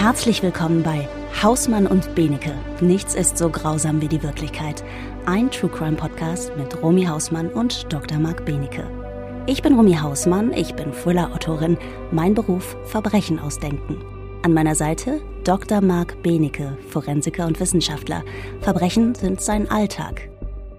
Herzlich 0.00 0.42
willkommen 0.42 0.82
bei 0.82 1.06
Hausmann 1.42 1.86
und 1.86 2.14
Benecke. 2.14 2.54
Nichts 2.80 3.14
ist 3.14 3.36
so 3.36 3.50
grausam 3.50 4.00
wie 4.00 4.08
die 4.08 4.22
Wirklichkeit. 4.22 4.82
Ein 5.26 5.50
True 5.50 5.68
Crime 5.68 5.98
Podcast 5.98 6.56
mit 6.56 6.82
Romy 6.82 7.04
Hausmann 7.04 7.50
und 7.50 7.92
Dr. 7.92 8.18
Marc 8.18 8.46
Benecke. 8.46 8.82
Ich 9.44 9.60
bin 9.60 9.74
Romy 9.74 9.92
Hausmann, 9.92 10.54
ich 10.54 10.74
bin 10.74 10.94
Thriller-Autorin. 10.94 11.76
Mein 12.12 12.32
Beruf 12.32 12.78
Verbrechen 12.86 13.38
ausdenken. 13.38 14.02
An 14.42 14.54
meiner 14.54 14.74
Seite 14.74 15.20
Dr. 15.44 15.82
Marc 15.82 16.22
Benecke, 16.22 16.78
Forensiker 16.88 17.46
und 17.46 17.60
Wissenschaftler. 17.60 18.24
Verbrechen 18.62 19.14
sind 19.14 19.42
sein 19.42 19.70
Alltag. 19.70 20.30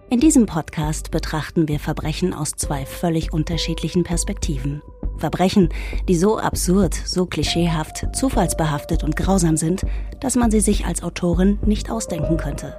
In 0.10 0.20
diesem 0.20 0.48
Podcast 0.48 1.12
betrachten 1.12 1.68
wir 1.68 1.80
Verbrechen 1.80 2.34
aus 2.34 2.54
zwei 2.54 2.88
völlig 2.88 3.32
unterschiedlichen 3.32 4.04
Perspektiven. 4.04 4.82
Verbrechen, 5.22 5.70
die 6.10 6.16
so 6.16 6.38
absurd, 6.38 6.94
so 7.06 7.26
klischeehaft, 7.26 8.08
zufallsbehaftet 8.14 9.06
und 9.06 9.16
grausam 9.16 9.56
sind, 9.56 9.84
dass 10.20 10.36
man 10.36 10.52
sie 10.52 10.60
sich 10.60 10.86
als 10.86 11.02
Autorin 11.04 11.60
nicht 11.66 11.90
ausdenken 11.90 12.36
könnte. 12.36 12.76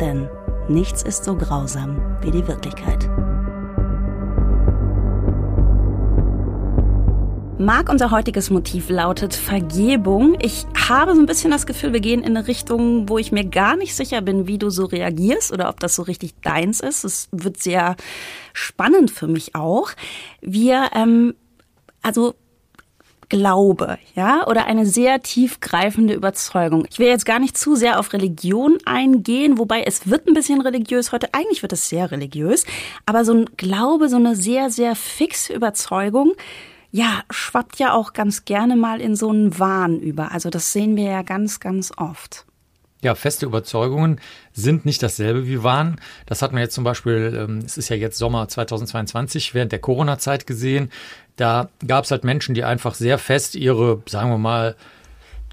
Denn 0.00 0.28
nichts 0.68 1.02
ist 1.02 1.24
so 1.24 1.34
grausam 1.34 2.00
wie 2.22 2.30
die 2.30 2.46
Wirklichkeit. 2.46 3.08
Mag 7.58 7.88
unser 7.88 8.10
heutiges 8.10 8.50
Motiv 8.50 8.90
lautet 8.90 9.32
Vergebung. 9.34 10.36
Ich 10.42 10.66
habe 10.88 11.14
so 11.14 11.20
ein 11.20 11.26
bisschen 11.26 11.50
das 11.50 11.66
Gefühl, 11.66 11.94
wir 11.94 12.00
gehen 12.00 12.22
in 12.22 12.36
eine 12.36 12.46
Richtung, 12.46 13.08
wo 13.08 13.16
ich 13.16 13.32
mir 13.32 13.46
gar 13.46 13.76
nicht 13.76 13.94
sicher 13.94 14.20
bin, 14.20 14.46
wie 14.46 14.58
du 14.58 14.68
so 14.68 14.84
reagierst 14.84 15.54
oder 15.54 15.70
ob 15.70 15.80
das 15.80 15.94
so 15.94 16.02
richtig 16.02 16.34
deins 16.42 16.80
ist. 16.80 17.04
Es 17.04 17.28
wird 17.32 17.56
sehr 17.56 17.96
spannend 18.52 19.10
für 19.10 19.26
mich 19.26 19.54
auch. 19.54 19.88
Wir, 20.42 20.90
ähm, 20.94 21.34
also 22.06 22.34
Glaube, 23.28 23.98
ja, 24.14 24.46
oder 24.46 24.66
eine 24.66 24.86
sehr 24.86 25.20
tiefgreifende 25.20 26.14
Überzeugung. 26.14 26.86
Ich 26.88 27.00
will 27.00 27.08
jetzt 27.08 27.26
gar 27.26 27.40
nicht 27.40 27.58
zu 27.58 27.74
sehr 27.74 27.98
auf 27.98 28.12
Religion 28.12 28.78
eingehen, 28.84 29.58
wobei 29.58 29.82
es 29.82 30.08
wird 30.08 30.28
ein 30.28 30.34
bisschen 30.34 30.60
religiös 30.60 31.10
heute. 31.10 31.34
Eigentlich 31.34 31.60
wird 31.62 31.72
es 31.72 31.88
sehr 31.88 32.12
religiös, 32.12 32.64
aber 33.04 33.24
so 33.24 33.34
ein 33.34 33.46
Glaube, 33.56 34.08
so 34.08 34.14
eine 34.16 34.36
sehr, 34.36 34.70
sehr 34.70 34.94
fixe 34.94 35.52
Überzeugung, 35.52 36.34
ja, 36.92 37.24
schwappt 37.28 37.80
ja 37.80 37.94
auch 37.94 38.12
ganz 38.12 38.44
gerne 38.44 38.76
mal 38.76 39.00
in 39.00 39.16
so 39.16 39.28
einen 39.30 39.58
Wahn 39.58 39.98
über. 39.98 40.30
Also 40.30 40.48
das 40.48 40.72
sehen 40.72 40.94
wir 40.94 41.04
ja 41.04 41.22
ganz, 41.22 41.58
ganz 41.58 41.92
oft. 41.96 42.46
Ja, 43.02 43.14
feste 43.14 43.46
Überzeugungen 43.46 44.20
sind 44.52 44.86
nicht 44.86 45.02
dasselbe 45.02 45.46
wie 45.46 45.62
Wahn. 45.62 46.00
Das 46.24 46.42
hat 46.42 46.52
man 46.52 46.62
jetzt 46.62 46.74
zum 46.74 46.84
Beispiel, 46.84 47.36
ähm, 47.38 47.58
es 47.58 47.76
ist 47.76 47.88
ja 47.88 47.96
jetzt 47.96 48.18
Sommer 48.18 48.48
2022, 48.48 49.54
während 49.54 49.72
der 49.72 49.78
Corona-Zeit 49.80 50.46
gesehen. 50.46 50.90
Da 51.36 51.68
gab 51.86 52.04
es 52.04 52.10
halt 52.10 52.24
Menschen, 52.24 52.54
die 52.54 52.64
einfach 52.64 52.94
sehr 52.94 53.18
fest 53.18 53.54
ihre, 53.54 54.02
sagen 54.06 54.30
wir 54.30 54.38
mal, 54.38 54.76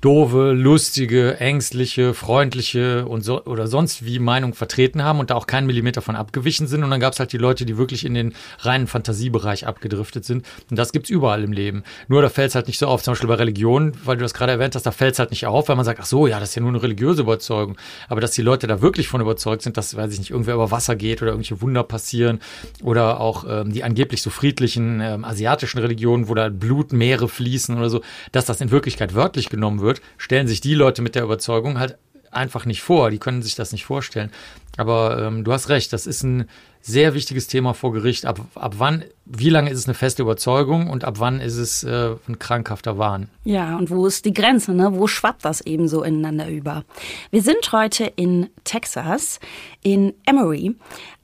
doofe, 0.04 0.52
lustige, 0.52 1.40
ängstliche, 1.40 2.14
freundliche 2.14 3.06
und 3.06 3.22
so 3.24 3.46
oder 3.46 3.68
sonst 3.68 4.06
wie 4.06 4.20
Meinung 4.20 4.54
vertreten 4.54 5.02
haben 5.02 5.20
und 5.20 5.30
da 5.30 5.36
auch 5.36 5.48
keinen 5.48 5.66
Millimeter 5.66 6.02
von 6.02 6.18
abgewichen 6.18 6.68
sind. 6.68 6.84
Und 6.84 6.92
dann 6.92 7.00
gab 7.00 7.14
es 7.14 7.20
halt 7.20 7.32
die 7.32 7.38
Leute, 7.38 7.66
die 7.66 7.78
wirklich 7.78 8.06
in 8.06 8.14
den 8.14 8.34
reinen 8.60 8.88
Fantasiebereich 8.88 9.66
abgedriftet 9.66 10.26
sind. 10.26 10.46
Und 10.70 10.78
das 10.78 10.92
gibt's 10.92 11.10
überall 11.10 11.42
im 11.42 11.54
Leben. 11.54 11.84
Nur 12.10 12.22
da 12.22 12.28
fällt 12.28 12.50
es 12.50 12.56
halt 12.56 12.68
nicht 12.68 12.80
so 12.80 12.88
auf, 12.88 13.02
zum 13.02 13.14
Beispiel 13.14 13.30
bei 13.30 13.36
Religion, 13.36 13.94
weil 14.04 14.18
du 14.18 14.24
das 14.24 14.34
gerade 14.34 14.52
erwähnt 14.52 14.76
hast, 14.76 14.86
da 14.86 14.92
fällt 14.92 15.14
es 15.14 15.20
halt 15.20 15.30
nicht 15.30 15.48
auf, 15.48 15.70
weil 15.70 15.78
man 15.78 15.86
sagt, 15.86 16.02
ach 16.02 16.06
so, 16.06 16.28
ja, 16.28 16.38
das 16.38 16.50
ist 16.50 16.56
ja 16.56 16.62
nur 16.62 16.72
eine 16.72 16.84
religiöse 16.84 17.22
Überzeugung. 17.22 17.78
Aber 18.10 18.20
dass 18.20 18.32
die 18.32 18.42
Leute 18.42 18.68
da 18.68 18.82
wirklich 18.82 19.08
von 19.08 19.22
überzeugt 19.22 19.62
sind, 19.62 19.78
dass, 19.78 19.96
weiß 19.96 20.12
ich 20.12 20.20
nicht, 20.20 20.32
irgendwer 20.32 20.56
über 20.56 20.70
Wasser 20.70 20.98
geht 20.98 21.22
oder 21.22 21.32
irgendwelche 21.32 21.62
Wunder 21.62 21.84
passieren 21.84 22.40
oder 22.82 23.22
auch 23.22 23.46
ähm, 23.48 23.72
die 23.72 23.86
angeblich 23.86 24.22
so 24.22 24.30
friedlichen 24.30 25.00
ähm, 25.00 25.24
asiatischen 25.24 25.80
Religionen, 25.80 26.28
wo 26.28 26.36
da 26.36 26.50
Blutmeere 26.50 27.30
fließen 27.30 27.78
oder 27.78 27.90
so, 27.90 28.02
dass 28.34 28.44
das 28.44 28.60
in 28.60 28.70
Wirklichkeit 28.70 29.16
wörtlich 29.16 29.48
genommen 29.48 29.80
wird, 29.80 29.93
stellen 30.18 30.48
sich 30.48 30.62
die 30.62 30.76
Leute 30.76 31.02
mit 31.02 31.16
der 31.16 31.24
Überzeugung 31.24 31.80
halt 31.80 31.98
einfach 32.32 32.66
nicht 32.66 32.82
vor. 32.82 33.12
Die 33.12 33.20
können 33.20 33.42
sich 33.42 33.56
das 33.56 33.72
nicht 33.72 33.86
vorstellen. 33.86 34.32
Aber 34.78 35.22
ähm, 35.22 35.44
du 35.44 35.54
hast 35.54 35.70
recht, 35.70 35.94
das 35.94 36.08
ist 36.08 36.24
ein 36.24 36.50
sehr 36.86 37.14
wichtiges 37.14 37.48
Thema 37.48 37.74
vor 37.74 37.94
Gericht. 37.94 38.26
Ab, 38.26 38.42
ab 38.56 38.76
wann, 38.78 39.06
wie 39.26 39.50
lange 39.50 39.70
ist 39.70 39.80
es 39.80 39.86
eine 39.86 39.94
feste 39.94 40.22
Überzeugung 40.22 40.90
und 40.90 41.06
ab 41.06 41.16
wann 41.18 41.40
ist 41.40 41.56
es 41.56 41.84
äh, 41.84 42.16
ein 42.28 42.40
krankhafter 42.40 42.98
Wahn? 42.98 43.30
Ja, 43.46 43.78
und 43.78 43.90
wo 43.90 44.06
ist 44.06 44.26
die 44.26 44.34
Grenze? 44.34 44.74
Ne? 44.74 44.92
Wo 44.94 45.08
schwappt 45.08 45.46
das 45.46 45.62
eben 45.62 45.88
so 45.88 46.04
ineinander 46.04 46.50
über? 46.50 46.84
Wir 47.32 47.42
sind 47.42 47.72
heute 47.72 48.12
in 48.16 48.50
Texas, 48.66 49.40
in 49.82 50.14
Emory. 50.26 50.76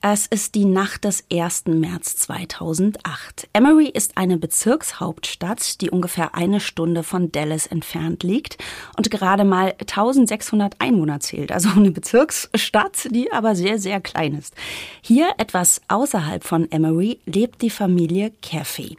Es 0.02 0.28
ist 0.28 0.56
die 0.56 0.64
Nacht 0.64 1.04
des 1.04 1.26
1. 1.30 1.66
März 1.66 2.16
2008. 2.16 3.50
Emory 3.52 3.90
ist 3.90 4.18
eine 4.18 4.38
Bezirkshauptstadt, 4.38 5.82
die 5.82 5.90
ungefähr 5.90 6.36
eine 6.36 6.62
Stunde 6.62 7.04
von 7.04 7.34
Dallas 7.34 7.68
entfernt 7.68 8.24
liegt 8.24 8.58
und 8.96 9.12
gerade 9.12 9.44
mal 9.44 9.74
1600 9.78 10.76
Einwohner 10.80 11.20
zählt. 11.20 11.52
Also 11.52 11.68
eine 11.76 11.92
Bezirksstadt, 11.92 13.10
die 13.12 13.34
aber 13.40 13.56
sehr, 13.56 13.80
sehr 13.80 14.02
klein 14.02 14.36
ist. 14.36 14.54
Hier 15.02 15.30
etwas 15.38 15.82
außerhalb 15.88 16.44
von 16.44 16.70
Emory 16.72 17.22
lebt 17.26 17.62
die 17.62 17.70
Familie 17.70 18.34
Caffey. 18.42 18.98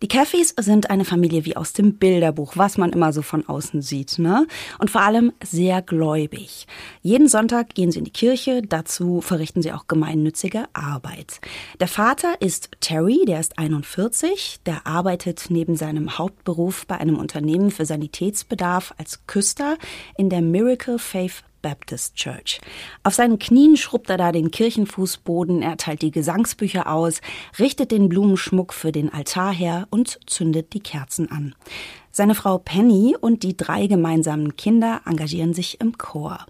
Die 0.00 0.08
Caffeys 0.08 0.54
sind 0.58 0.88
eine 0.88 1.04
Familie 1.04 1.44
wie 1.44 1.54
aus 1.54 1.74
dem 1.74 1.98
Bilderbuch, 1.98 2.54
was 2.56 2.78
man 2.78 2.94
immer 2.94 3.12
so 3.12 3.20
von 3.20 3.46
außen 3.46 3.82
sieht, 3.82 4.18
ne? 4.18 4.46
Und 4.78 4.90
vor 4.90 5.02
allem 5.02 5.34
sehr 5.42 5.82
gläubig. 5.82 6.66
Jeden 7.02 7.28
Sonntag 7.28 7.74
gehen 7.74 7.92
sie 7.92 7.98
in 7.98 8.06
die 8.06 8.10
Kirche, 8.10 8.62
dazu 8.62 9.20
verrichten 9.20 9.60
sie 9.60 9.72
auch 9.72 9.86
gemeinnützige 9.86 10.64
Arbeit. 10.72 11.42
Der 11.78 11.88
Vater 11.88 12.40
ist 12.40 12.70
Terry, 12.80 13.26
der 13.26 13.40
ist 13.40 13.58
41, 13.58 14.60
der 14.64 14.86
arbeitet 14.86 15.44
neben 15.50 15.76
seinem 15.76 16.16
Hauptberuf 16.16 16.86
bei 16.86 16.96
einem 16.96 17.18
Unternehmen 17.18 17.70
für 17.70 17.84
Sanitätsbedarf 17.84 18.94
als 18.96 19.26
Küster 19.26 19.76
in 20.16 20.30
der 20.30 20.40
Miracle 20.40 20.98
Faith 20.98 21.44
Baptist 21.64 22.14
Church. 22.14 22.60
Auf 23.04 23.14
seinen 23.14 23.38
Knien 23.38 23.78
schrubbt 23.78 24.10
er 24.10 24.18
da 24.18 24.32
den 24.32 24.50
Kirchenfußboden, 24.50 25.62
er 25.62 25.78
teilt 25.78 26.02
die 26.02 26.10
Gesangsbücher 26.10 26.92
aus, 26.92 27.22
richtet 27.58 27.90
den 27.90 28.10
Blumenschmuck 28.10 28.74
für 28.74 28.92
den 28.92 29.10
Altar 29.10 29.50
her 29.50 29.88
und 29.88 30.20
zündet 30.26 30.74
die 30.74 30.80
Kerzen 30.80 31.30
an. 31.30 31.54
Seine 32.12 32.34
Frau 32.34 32.58
Penny 32.58 33.16
und 33.18 33.42
die 33.42 33.56
drei 33.56 33.86
gemeinsamen 33.86 34.56
Kinder 34.56 35.00
engagieren 35.06 35.54
sich 35.54 35.80
im 35.80 35.96
Chor. 35.96 36.44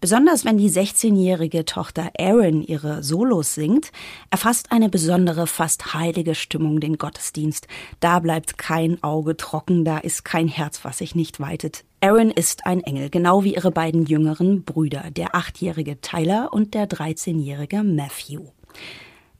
Besonders 0.00 0.44
wenn 0.44 0.58
die 0.58 0.70
16-jährige 0.70 1.64
Tochter 1.64 2.10
Erin 2.14 2.62
ihre 2.62 3.02
Solos 3.02 3.54
singt, 3.54 3.90
erfasst 4.30 4.72
eine 4.72 4.88
besondere, 4.88 5.46
fast 5.46 5.94
heilige 5.94 6.34
Stimmung 6.34 6.80
den 6.80 6.98
Gottesdienst. 6.98 7.66
Da 8.00 8.18
bleibt 8.18 8.58
kein 8.58 9.02
Auge 9.02 9.36
trocken, 9.36 9.84
da 9.84 9.98
ist 9.98 10.24
kein 10.24 10.48
Herz, 10.48 10.84
was 10.84 10.98
sich 10.98 11.14
nicht 11.14 11.40
weitet. 11.40 11.84
Erin 12.00 12.30
ist 12.30 12.66
ein 12.66 12.82
Engel, 12.82 13.10
genau 13.10 13.42
wie 13.44 13.54
ihre 13.54 13.72
beiden 13.72 14.06
jüngeren 14.06 14.62
Brüder, 14.62 15.10
der 15.10 15.34
achtjährige 15.34 16.00
Tyler 16.00 16.52
und 16.52 16.74
der 16.74 16.88
13-jährige 16.88 17.82
Matthew. 17.82 18.42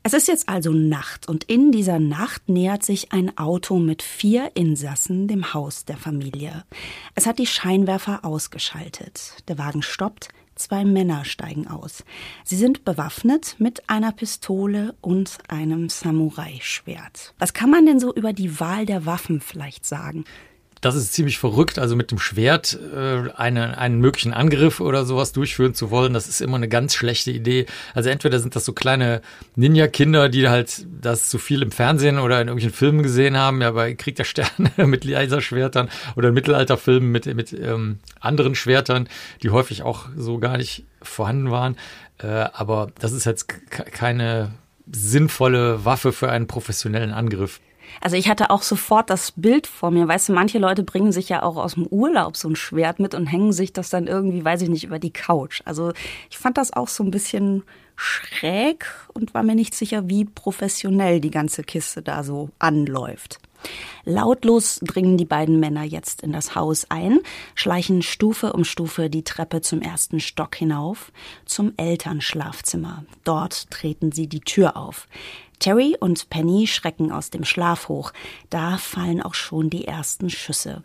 Es 0.02 0.14
ist 0.14 0.28
jetzt 0.28 0.48
also 0.48 0.72
Nacht 0.72 1.28
und 1.28 1.44
in 1.44 1.72
dieser 1.72 1.98
Nacht 1.98 2.48
nähert 2.48 2.84
sich 2.84 3.12
ein 3.12 3.36
Auto 3.36 3.78
mit 3.78 4.02
vier 4.02 4.52
Insassen 4.54 5.28
dem 5.28 5.52
Haus 5.52 5.84
der 5.84 5.96
Familie. 5.96 6.64
Es 7.14 7.26
hat 7.26 7.38
die 7.38 7.46
Scheinwerfer 7.46 8.24
ausgeschaltet. 8.24 9.34
Der 9.48 9.58
Wagen 9.58 9.82
stoppt, 9.82 10.28
zwei 10.54 10.84
Männer 10.84 11.24
steigen 11.24 11.66
aus. 11.66 12.04
Sie 12.44 12.56
sind 12.56 12.84
bewaffnet 12.84 13.56
mit 13.58 13.88
einer 13.90 14.12
Pistole 14.12 14.94
und 15.00 15.38
einem 15.48 15.88
Samurai-Schwert. 15.88 17.34
Was 17.38 17.52
kann 17.52 17.70
man 17.70 17.84
denn 17.84 18.00
so 18.00 18.14
über 18.14 18.32
die 18.32 18.60
Wahl 18.60 18.86
der 18.86 19.04
Waffen 19.04 19.40
vielleicht 19.40 19.84
sagen? 19.84 20.24
Das 20.80 20.94
ist 20.94 21.12
ziemlich 21.12 21.38
verrückt, 21.38 21.78
also 21.78 21.96
mit 21.96 22.10
dem 22.10 22.18
Schwert 22.18 22.78
äh, 22.94 23.30
eine, 23.36 23.78
einen 23.78 24.00
möglichen 24.00 24.32
Angriff 24.32 24.80
oder 24.80 25.04
sowas 25.04 25.32
durchführen 25.32 25.74
zu 25.74 25.90
wollen, 25.90 26.12
das 26.12 26.28
ist 26.28 26.40
immer 26.40 26.56
eine 26.56 26.68
ganz 26.68 26.94
schlechte 26.94 27.30
Idee. 27.30 27.66
Also 27.94 28.10
entweder 28.10 28.38
sind 28.38 28.56
das 28.56 28.64
so 28.64 28.72
kleine 28.72 29.22
Ninja-Kinder, 29.56 30.28
die 30.28 30.48
halt 30.48 30.86
das 31.00 31.28
zu 31.28 31.38
viel 31.38 31.62
im 31.62 31.70
Fernsehen 31.70 32.18
oder 32.18 32.40
in 32.40 32.48
irgendwelchen 32.48 32.76
Filmen 32.76 33.02
gesehen 33.02 33.36
haben, 33.36 33.60
ja 33.60 33.70
bei 33.72 33.94
Krieg 33.94 34.16
der 34.16 34.24
Sterne 34.24 34.70
mit 34.86 35.04
Laserschwertern 35.04 35.88
oder 36.16 36.32
Mittelalterfilmen 36.32 37.10
mit, 37.10 37.26
mit 37.26 37.52
ähm, 37.52 37.98
anderen 38.20 38.54
Schwertern, 38.54 39.08
die 39.42 39.50
häufig 39.50 39.82
auch 39.82 40.06
so 40.16 40.38
gar 40.38 40.56
nicht 40.56 40.84
vorhanden 41.02 41.50
waren. 41.50 41.76
Äh, 42.18 42.26
aber 42.26 42.88
das 42.98 43.12
ist 43.12 43.24
jetzt 43.24 43.48
keine 43.72 44.52
sinnvolle 44.90 45.84
Waffe 45.84 46.12
für 46.12 46.30
einen 46.30 46.46
professionellen 46.46 47.12
Angriff. 47.12 47.60
Also 48.00 48.16
ich 48.16 48.28
hatte 48.28 48.50
auch 48.50 48.62
sofort 48.62 49.10
das 49.10 49.32
Bild 49.32 49.66
vor 49.66 49.90
mir. 49.90 50.06
Weißt 50.06 50.28
du, 50.28 50.32
manche 50.32 50.58
Leute 50.58 50.82
bringen 50.82 51.12
sich 51.12 51.28
ja 51.28 51.42
auch 51.42 51.56
aus 51.56 51.74
dem 51.74 51.86
Urlaub 51.86 52.36
so 52.36 52.48
ein 52.48 52.56
Schwert 52.56 53.00
mit 53.00 53.14
und 53.14 53.26
hängen 53.26 53.52
sich 53.52 53.72
das 53.72 53.90
dann 53.90 54.06
irgendwie, 54.06 54.44
weiß 54.44 54.62
ich 54.62 54.68
nicht, 54.68 54.84
über 54.84 54.98
die 54.98 55.12
Couch. 55.12 55.62
Also 55.64 55.92
ich 56.30 56.38
fand 56.38 56.58
das 56.58 56.72
auch 56.72 56.88
so 56.88 57.02
ein 57.02 57.10
bisschen 57.10 57.64
schräg 57.96 58.86
und 59.12 59.34
war 59.34 59.42
mir 59.42 59.56
nicht 59.56 59.74
sicher, 59.74 60.08
wie 60.08 60.24
professionell 60.24 61.20
die 61.20 61.30
ganze 61.30 61.64
Kiste 61.64 62.00
da 62.00 62.22
so 62.22 62.50
anläuft. 62.58 63.40
Lautlos 64.04 64.78
dringen 64.82 65.16
die 65.16 65.24
beiden 65.24 65.60
Männer 65.60 65.82
jetzt 65.82 66.22
in 66.22 66.32
das 66.32 66.54
Haus 66.54 66.86
ein, 66.90 67.18
schleichen 67.54 68.02
Stufe 68.02 68.52
um 68.52 68.64
Stufe 68.64 69.10
die 69.10 69.24
Treppe 69.24 69.60
zum 69.60 69.82
ersten 69.82 70.20
Stock 70.20 70.54
hinauf, 70.54 71.12
zum 71.44 71.72
Elternschlafzimmer. 71.76 73.04
Dort 73.24 73.70
treten 73.70 74.12
sie 74.12 74.28
die 74.28 74.40
Tür 74.40 74.76
auf. 74.76 75.08
Terry 75.58 75.96
und 75.98 76.30
Penny 76.30 76.66
schrecken 76.66 77.12
aus 77.12 77.30
dem 77.30 77.44
Schlaf 77.44 77.88
hoch. 77.88 78.12
Da 78.50 78.78
fallen 78.78 79.22
auch 79.22 79.34
schon 79.34 79.70
die 79.70 79.86
ersten 79.86 80.30
Schüsse. 80.30 80.82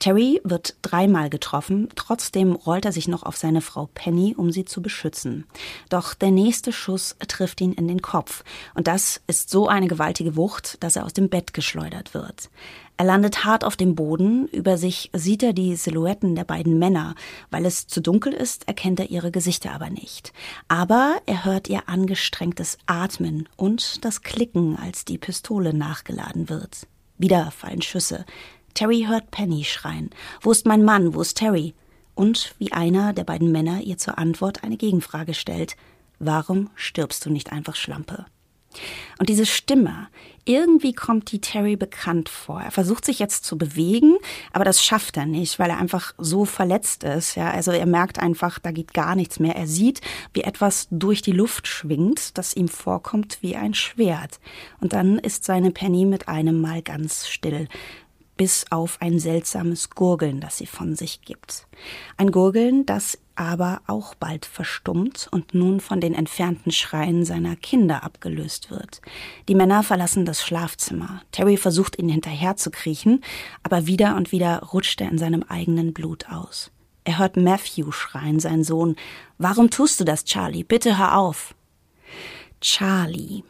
Terry 0.00 0.40
wird 0.44 0.76
dreimal 0.82 1.30
getroffen, 1.30 1.88
trotzdem 1.94 2.54
rollt 2.54 2.86
er 2.86 2.92
sich 2.92 3.06
noch 3.06 3.22
auf 3.22 3.36
seine 3.36 3.60
Frau 3.60 3.88
Penny, 3.94 4.34
um 4.36 4.50
sie 4.50 4.64
zu 4.64 4.80
beschützen. 4.82 5.44
Doch 5.90 6.14
der 6.14 6.30
nächste 6.30 6.72
Schuss 6.72 7.16
trifft 7.28 7.60
ihn 7.60 7.74
in 7.74 7.86
den 7.86 8.02
Kopf. 8.02 8.42
Und 8.74 8.88
das 8.88 9.20
ist 9.26 9.50
so 9.50 9.68
eine 9.68 9.88
gewaltige 9.88 10.36
Wucht, 10.36 10.82
dass 10.82 10.96
er 10.96 11.04
aus 11.04 11.12
dem 11.12 11.28
Bett 11.28 11.52
geschleudert 11.52 12.14
wird. 12.14 12.50
Er 12.96 13.04
landet 13.04 13.44
hart 13.44 13.62
auf 13.64 13.76
dem 13.76 13.94
Boden, 13.94 14.46
über 14.48 14.78
sich 14.78 15.10
sieht 15.12 15.42
er 15.42 15.52
die 15.52 15.76
Silhouetten 15.76 16.34
der 16.34 16.44
beiden 16.44 16.78
Männer. 16.78 17.14
Weil 17.50 17.66
es 17.66 17.86
zu 17.86 18.00
dunkel 18.00 18.32
ist, 18.32 18.68
erkennt 18.68 19.00
er 19.00 19.10
ihre 19.10 19.30
Gesichter 19.30 19.72
aber 19.72 19.90
nicht. 19.90 20.32
Aber 20.68 21.20
er 21.26 21.44
hört 21.44 21.68
ihr 21.68 21.88
angestrengtes 21.88 22.78
Atmen 22.86 23.48
und 23.56 24.04
das 24.04 24.22
Klicken, 24.22 24.76
als 24.76 25.04
die 25.04 25.18
Pistole 25.18 25.74
nachgeladen 25.74 26.48
wird. 26.48 26.86
Wieder 27.16 27.50
fallen 27.50 27.82
Schüsse. 27.82 28.24
Terry 28.74 29.06
hört 29.08 29.30
Penny 29.30 29.64
schreien. 29.64 30.10
Wo 30.40 30.50
ist 30.50 30.66
mein 30.66 30.84
Mann? 30.84 31.14
Wo 31.14 31.20
ist 31.20 31.36
Terry? 31.36 31.74
Und 32.14 32.54
wie 32.58 32.72
einer 32.72 33.12
der 33.12 33.24
beiden 33.24 33.52
Männer 33.52 33.80
ihr 33.80 33.98
zur 33.98 34.18
Antwort 34.18 34.62
eine 34.64 34.76
Gegenfrage 34.76 35.34
stellt. 35.34 35.76
Warum 36.18 36.70
stirbst 36.74 37.24
du 37.24 37.30
nicht 37.30 37.52
einfach 37.52 37.76
Schlampe? 37.76 38.26
Und 39.18 39.28
diese 39.28 39.46
Stimme, 39.46 40.08
irgendwie 40.44 40.92
kommt 40.92 41.32
die 41.32 41.40
Terry 41.40 41.76
bekannt 41.76 42.28
vor. 42.28 42.60
Er 42.60 42.70
versucht 42.70 43.04
sich 43.04 43.18
jetzt 43.18 43.44
zu 43.44 43.58
bewegen, 43.58 44.16
aber 44.52 44.64
das 44.64 44.84
schafft 44.84 45.16
er 45.16 45.26
nicht, 45.26 45.58
weil 45.58 45.70
er 45.70 45.78
einfach 45.78 46.14
so 46.18 46.44
verletzt 46.44 47.04
ist. 47.04 47.34
Ja, 47.34 47.50
also 47.50 47.72
er 47.72 47.86
merkt 47.86 48.18
einfach, 48.18 48.58
da 48.58 48.70
geht 48.70 48.94
gar 48.94 49.16
nichts 49.16 49.40
mehr. 49.40 49.56
Er 49.56 49.66
sieht, 49.66 50.00
wie 50.32 50.42
etwas 50.42 50.88
durch 50.90 51.20
die 51.20 51.32
Luft 51.32 51.66
schwingt, 51.66 52.38
das 52.38 52.54
ihm 52.54 52.68
vorkommt 52.68 53.38
wie 53.42 53.56
ein 53.56 53.74
Schwert. 53.74 54.40
Und 54.80 54.92
dann 54.92 55.18
ist 55.18 55.44
seine 55.44 55.72
Penny 55.72 56.04
mit 56.04 56.28
einem 56.28 56.60
Mal 56.60 56.82
ganz 56.82 57.28
still 57.28 57.68
bis 58.40 58.64
auf 58.70 58.96
ein 59.02 59.18
seltsames 59.18 59.90
Gurgeln, 59.90 60.40
das 60.40 60.56
sie 60.56 60.64
von 60.64 60.96
sich 60.96 61.20
gibt. 61.20 61.66
Ein 62.16 62.30
Gurgeln, 62.30 62.86
das 62.86 63.18
aber 63.34 63.82
auch 63.86 64.14
bald 64.14 64.46
verstummt 64.46 65.28
und 65.30 65.52
nun 65.52 65.78
von 65.78 66.00
den 66.00 66.14
entfernten 66.14 66.72
Schreien 66.72 67.26
seiner 67.26 67.54
Kinder 67.54 68.02
abgelöst 68.02 68.70
wird. 68.70 69.02
Die 69.46 69.54
Männer 69.54 69.82
verlassen 69.82 70.24
das 70.24 70.42
Schlafzimmer. 70.42 71.20
Terry 71.32 71.58
versucht 71.58 71.98
ihnen 71.98 72.08
hinterherzukriechen, 72.08 73.22
aber 73.62 73.86
wieder 73.86 74.16
und 74.16 74.32
wieder 74.32 74.60
rutscht 74.72 75.02
er 75.02 75.10
in 75.10 75.18
seinem 75.18 75.42
eigenen 75.42 75.92
Blut 75.92 76.30
aus. 76.30 76.70
Er 77.04 77.18
hört 77.18 77.36
Matthew 77.36 77.92
schreien, 77.92 78.40
sein 78.40 78.64
Sohn. 78.64 78.96
Warum 79.36 79.68
tust 79.68 80.00
du 80.00 80.04
das, 80.04 80.24
Charlie? 80.24 80.64
Bitte 80.64 80.96
hör 80.96 81.18
auf. 81.18 81.54
Charlie. 82.62 83.42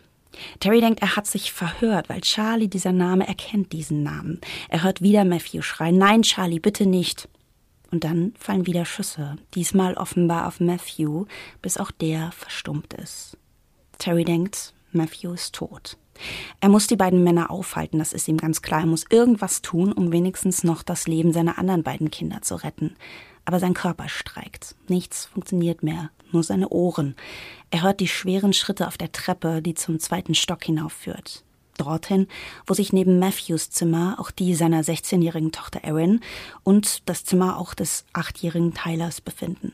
Terry 0.60 0.80
denkt, 0.80 1.02
er 1.02 1.16
hat 1.16 1.26
sich 1.26 1.52
verhört, 1.52 2.08
weil 2.08 2.20
Charlie, 2.20 2.68
dieser 2.68 2.92
Name, 2.92 3.26
erkennt 3.26 3.72
diesen 3.72 4.02
Namen. 4.02 4.40
Er 4.68 4.82
hört 4.82 5.02
wieder 5.02 5.24
Matthew 5.24 5.62
schreien, 5.62 5.98
nein, 5.98 6.22
Charlie, 6.22 6.60
bitte 6.60 6.86
nicht. 6.86 7.28
Und 7.90 8.04
dann 8.04 8.32
fallen 8.38 8.66
wieder 8.66 8.84
Schüsse, 8.84 9.36
diesmal 9.54 9.94
offenbar 9.94 10.46
auf 10.46 10.60
Matthew, 10.60 11.26
bis 11.60 11.76
auch 11.76 11.90
der 11.90 12.30
verstummt 12.32 12.94
ist. 12.94 13.36
Terry 13.98 14.24
denkt, 14.24 14.72
Matthew 14.92 15.32
ist 15.32 15.54
tot. 15.54 15.96
Er 16.60 16.68
muss 16.68 16.86
die 16.86 16.96
beiden 16.96 17.24
Männer 17.24 17.50
aufhalten, 17.50 17.98
das 17.98 18.12
ist 18.12 18.28
ihm 18.28 18.36
ganz 18.36 18.62
klar. 18.62 18.80
Er 18.80 18.86
muss 18.86 19.06
irgendwas 19.10 19.62
tun, 19.62 19.92
um 19.92 20.12
wenigstens 20.12 20.64
noch 20.64 20.82
das 20.82 21.08
Leben 21.08 21.32
seiner 21.32 21.58
anderen 21.58 21.82
beiden 21.82 22.10
Kinder 22.10 22.42
zu 22.42 22.56
retten. 22.56 22.96
Aber 23.50 23.58
sein 23.58 23.75
Körper 23.75 24.08
streikt. 24.08 24.76
Nichts 24.87 25.25
funktioniert 25.25 25.82
mehr, 25.82 26.11
nur 26.31 26.44
seine 26.44 26.69
Ohren. 26.69 27.17
Er 27.70 27.82
hört 27.82 27.99
die 27.99 28.06
schweren 28.06 28.52
Schritte 28.52 28.87
auf 28.87 28.97
der 28.97 29.11
Treppe, 29.11 29.61
die 29.61 29.75
zum 29.75 29.99
zweiten 29.99 30.37
Stock 30.37 30.62
hinaufführt. 30.62 31.43
Dorthin, 31.76 32.29
wo 32.64 32.75
sich 32.75 32.93
neben 32.93 33.19
Matthews 33.19 33.70
Zimmer 33.70 34.19
auch 34.20 34.31
die 34.31 34.55
seiner 34.55 34.82
16-jährigen 34.82 35.50
Tochter 35.50 35.81
Erin 35.82 36.20
und 36.62 37.08
das 37.08 37.25
Zimmer 37.25 37.58
auch 37.58 37.75
des 37.75 38.05
achtjährigen 38.12 38.73
Tylers 38.73 39.20
befinden. 39.20 39.73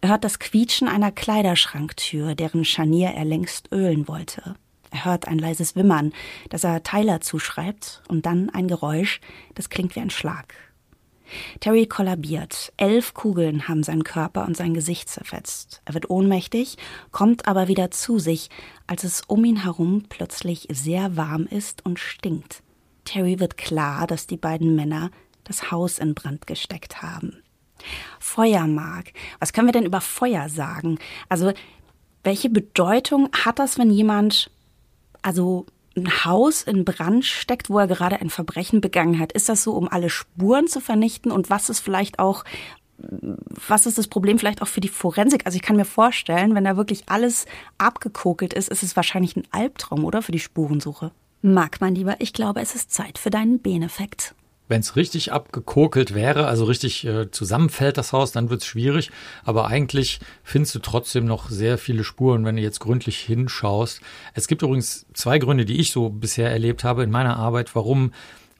Er 0.00 0.08
hört 0.08 0.24
das 0.24 0.40
Quietschen 0.40 0.88
einer 0.88 1.12
Kleiderschranktür, 1.12 2.34
deren 2.34 2.64
Scharnier 2.64 3.10
er 3.10 3.24
längst 3.24 3.70
ölen 3.70 4.08
wollte. 4.08 4.56
Er 4.90 5.04
hört 5.04 5.28
ein 5.28 5.38
leises 5.38 5.76
Wimmern, 5.76 6.12
das 6.50 6.64
er 6.64 6.82
Tyler 6.82 7.20
zuschreibt, 7.20 8.02
und 8.08 8.26
dann 8.26 8.50
ein 8.50 8.66
Geräusch, 8.66 9.20
das 9.54 9.70
klingt 9.70 9.94
wie 9.94 10.00
ein 10.00 10.10
Schlag. 10.10 10.54
Terry 11.60 11.86
kollabiert. 11.86 12.72
Elf 12.76 13.14
Kugeln 13.14 13.68
haben 13.68 13.82
seinen 13.82 14.04
Körper 14.04 14.46
und 14.46 14.56
sein 14.56 14.74
Gesicht 14.74 15.08
zerfetzt. 15.08 15.82
Er 15.84 15.94
wird 15.94 16.10
ohnmächtig, 16.10 16.76
kommt 17.10 17.46
aber 17.48 17.68
wieder 17.68 17.90
zu 17.90 18.18
sich, 18.18 18.50
als 18.86 19.04
es 19.04 19.22
um 19.26 19.44
ihn 19.44 19.62
herum 19.62 20.04
plötzlich 20.08 20.68
sehr 20.70 21.16
warm 21.16 21.46
ist 21.46 21.84
und 21.84 21.98
stinkt. 21.98 22.62
Terry 23.04 23.38
wird 23.38 23.56
klar, 23.56 24.06
dass 24.06 24.26
die 24.26 24.36
beiden 24.36 24.74
Männer 24.74 25.10
das 25.44 25.70
Haus 25.70 25.98
in 25.98 26.14
Brand 26.14 26.46
gesteckt 26.46 27.02
haben. 27.02 27.42
Feuermark. 28.18 29.12
Was 29.38 29.52
können 29.52 29.68
wir 29.68 29.72
denn 29.72 29.86
über 29.86 30.00
Feuer 30.00 30.48
sagen? 30.48 30.98
Also, 31.28 31.52
welche 32.24 32.50
Bedeutung 32.50 33.28
hat 33.32 33.58
das, 33.58 33.78
wenn 33.78 33.90
jemand 33.90 34.50
also 35.22 35.66
ein 35.96 36.24
Haus 36.24 36.62
in 36.62 36.84
Brand 36.84 37.24
steckt, 37.24 37.70
wo 37.70 37.78
er 37.78 37.86
gerade 37.86 38.20
ein 38.20 38.30
Verbrechen 38.30 38.80
begangen 38.80 39.18
hat. 39.18 39.32
Ist 39.32 39.48
das 39.48 39.62
so, 39.62 39.72
um 39.72 39.88
alle 39.88 40.10
Spuren 40.10 40.68
zu 40.68 40.80
vernichten? 40.80 41.32
Und 41.32 41.50
was 41.50 41.70
ist 41.70 41.80
vielleicht 41.80 42.18
auch, 42.18 42.44
was 42.98 43.86
ist 43.86 43.98
das 43.98 44.08
Problem 44.08 44.38
vielleicht 44.38 44.62
auch 44.62 44.68
für 44.68 44.80
die 44.80 44.88
Forensik? 44.88 45.46
Also 45.46 45.56
ich 45.56 45.62
kann 45.62 45.76
mir 45.76 45.84
vorstellen, 45.84 46.54
wenn 46.54 46.64
da 46.64 46.76
wirklich 46.76 47.04
alles 47.08 47.46
abgekokelt 47.78 48.52
ist, 48.52 48.68
ist 48.68 48.82
es 48.82 48.96
wahrscheinlich 48.96 49.36
ein 49.36 49.48
Albtraum, 49.50 50.04
oder? 50.04 50.22
Für 50.22 50.32
die 50.32 50.38
Spurensuche. 50.38 51.12
Mag 51.42 51.80
mein 51.80 51.94
Lieber, 51.94 52.16
ich 52.18 52.32
glaube, 52.32 52.60
es 52.60 52.74
ist 52.74 52.92
Zeit 52.92 53.18
für 53.18 53.30
deinen 53.30 53.60
Beneffekt. 53.60 54.34
Wenn 54.68 54.80
es 54.80 54.96
richtig 54.96 55.32
abgekokelt 55.32 56.14
wäre, 56.14 56.46
also 56.46 56.64
richtig 56.64 57.06
äh, 57.06 57.30
zusammenfällt 57.30 57.98
das 57.98 58.12
Haus, 58.12 58.32
dann 58.32 58.50
wird 58.50 58.62
es 58.62 58.66
schwierig. 58.66 59.10
Aber 59.44 59.68
eigentlich 59.68 60.18
findest 60.42 60.74
du 60.74 60.78
trotzdem 60.80 61.24
noch 61.24 61.48
sehr 61.50 61.78
viele 61.78 62.04
Spuren, 62.04 62.44
wenn 62.44 62.56
du 62.56 62.62
jetzt 62.62 62.80
gründlich 62.80 63.18
hinschaust. 63.18 64.00
Es 64.34 64.48
gibt 64.48 64.62
übrigens 64.62 65.06
zwei 65.14 65.38
Gründe, 65.38 65.64
die 65.64 65.78
ich 65.80 65.92
so 65.92 66.10
bisher 66.10 66.50
erlebt 66.50 66.84
habe 66.84 67.04
in 67.04 67.10
meiner 67.10 67.36
Arbeit, 67.36 67.74
warum 67.74 68.12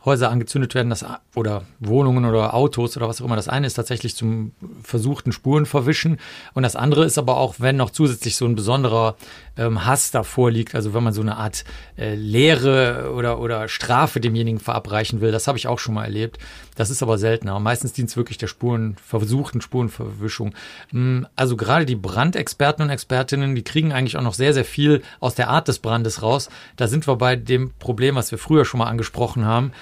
Häuser 0.07 0.31
angezündet 0.31 0.75
werden, 0.75 0.89
das, 0.89 1.05
oder 1.35 1.65
Wohnungen 1.81 2.25
oder 2.25 2.55
Autos 2.55 2.97
oder 2.97 3.09
was 3.09 3.21
auch 3.21 3.27
immer. 3.27 3.37
Das 3.37 3.49
eine 3.49 3.67
ist 3.67 3.75
tatsächlich 3.75 4.15
zum 4.15 4.53
versuchten 4.83 5.33
Spuren 5.33 5.67
verwischen 5.67 6.19
und 6.55 6.63
das 6.63 6.77
andere 6.77 7.05
ist 7.05 7.19
aber 7.19 7.37
auch, 7.37 7.57
wenn 7.59 7.77
noch 7.77 7.91
zusätzlich 7.91 8.37
so 8.37 8.47
ein 8.47 8.55
besonderer 8.55 9.17
ähm, 9.57 9.85
Hass 9.85 10.13
davor 10.13 10.51
liegt, 10.51 10.75
also 10.75 10.95
wenn 10.95 11.03
man 11.03 11.13
so 11.13 11.23
eine 11.23 11.37
Art 11.37 11.65
äh, 11.99 12.15
Lehre 12.15 13.13
oder, 13.15 13.41
oder 13.41 13.69
Strafe 13.69 14.21
demjenigen 14.21 14.61
verabreichen 14.61 15.21
will, 15.21 15.33
das 15.33 15.49
habe 15.49 15.59
ich 15.59 15.67
auch 15.67 15.79
schon 15.79 15.95
mal 15.95 16.05
erlebt. 16.05 16.39
Das 16.77 16.91
ist 16.91 17.03
aber 17.03 17.17
seltener. 17.17 17.59
Meistens 17.59 17.95
dient 17.95 18.11
es 18.11 18.17
wirklich 18.17 18.37
der 18.37 18.49
Spuren, 18.49 18.97
versuchten 19.03 19.63
Spurenverwischung. 19.63 20.55
Hm, 20.91 21.27
also 21.35 21.57
gerade 21.57 21.87
die 21.87 21.97
Brandexperten 21.97 22.85
und 22.85 22.91
Expertinnen, 22.91 23.55
die 23.55 23.65
kriegen 23.65 23.93
eigentlich 23.93 24.17
auch 24.17 24.23
noch 24.23 24.35
sehr, 24.35 24.53
sehr 24.53 24.65
viel 24.65 25.03
aus 25.19 25.35
der 25.35 25.49
Art 25.49 25.69
des 25.69 25.79
Brandes 25.79 26.23
raus. 26.23 26.51
Da 26.77 26.87
sind 26.87 27.09
wir 27.09 27.17
bei 27.17 27.35
dem 27.35 27.73
Problem, 27.79 28.15
was 28.15 28.31
wir 28.31 28.39
früher 28.39 28.65
schon 28.65 28.79
mal 28.79 28.87
angesprochen 28.87 29.47
haben 29.47 29.73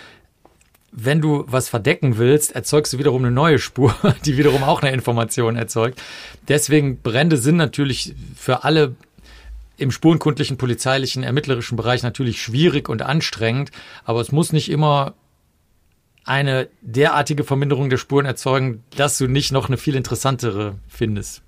wenn 0.96 1.20
du 1.20 1.44
was 1.48 1.68
verdecken 1.68 2.18
willst, 2.18 2.52
erzeugst 2.52 2.92
du 2.92 2.98
wiederum 2.98 3.24
eine 3.24 3.32
neue 3.32 3.58
Spur, 3.58 3.94
die 4.24 4.36
wiederum 4.36 4.62
auch 4.62 4.82
eine 4.82 4.92
Information 4.92 5.56
erzeugt. 5.56 6.00
Deswegen 6.48 7.00
Brände 7.02 7.36
sind 7.36 7.56
natürlich 7.56 8.14
für 8.36 8.64
alle 8.64 8.94
im 9.76 9.90
spurenkundlichen, 9.90 10.56
polizeilichen, 10.56 11.24
ermittlerischen 11.24 11.76
Bereich 11.76 12.04
natürlich 12.04 12.40
schwierig 12.40 12.88
und 12.88 13.02
anstrengend, 13.02 13.72
aber 14.04 14.20
es 14.20 14.30
muss 14.30 14.52
nicht 14.52 14.70
immer 14.70 15.14
eine 16.24 16.68
derartige 16.80 17.42
Verminderung 17.42 17.90
der 17.90 17.98
Spuren 17.98 18.24
erzeugen, 18.24 18.84
dass 18.96 19.18
du 19.18 19.26
nicht 19.26 19.50
noch 19.50 19.66
eine 19.66 19.76
viel 19.76 19.96
interessantere 19.96 20.76
findest. 20.88 21.42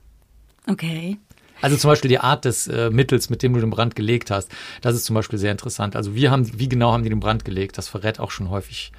Okay. 0.68 1.18
Also 1.62 1.76
zum 1.76 1.88
Beispiel 1.88 2.10
die 2.10 2.18
Art 2.18 2.44
des 2.44 2.66
äh, 2.66 2.90
Mittels, 2.90 3.30
mit 3.30 3.42
dem 3.42 3.54
du 3.54 3.60
den 3.60 3.70
Brand 3.70 3.94
gelegt 3.96 4.30
hast, 4.30 4.50
das 4.82 4.94
ist 4.94 5.04
zum 5.04 5.14
Beispiel 5.14 5.38
sehr 5.38 5.52
interessant. 5.52 5.96
Also 5.96 6.14
wie 6.14 6.28
haben, 6.28 6.50
wie 6.58 6.68
genau 6.68 6.92
haben 6.92 7.04
die 7.04 7.08
den 7.08 7.20
Brand 7.20 7.44
gelegt? 7.44 7.78
Das 7.78 7.88
verrät 7.88 8.20
auch 8.20 8.30
schon 8.30 8.50
häufig 8.50 8.92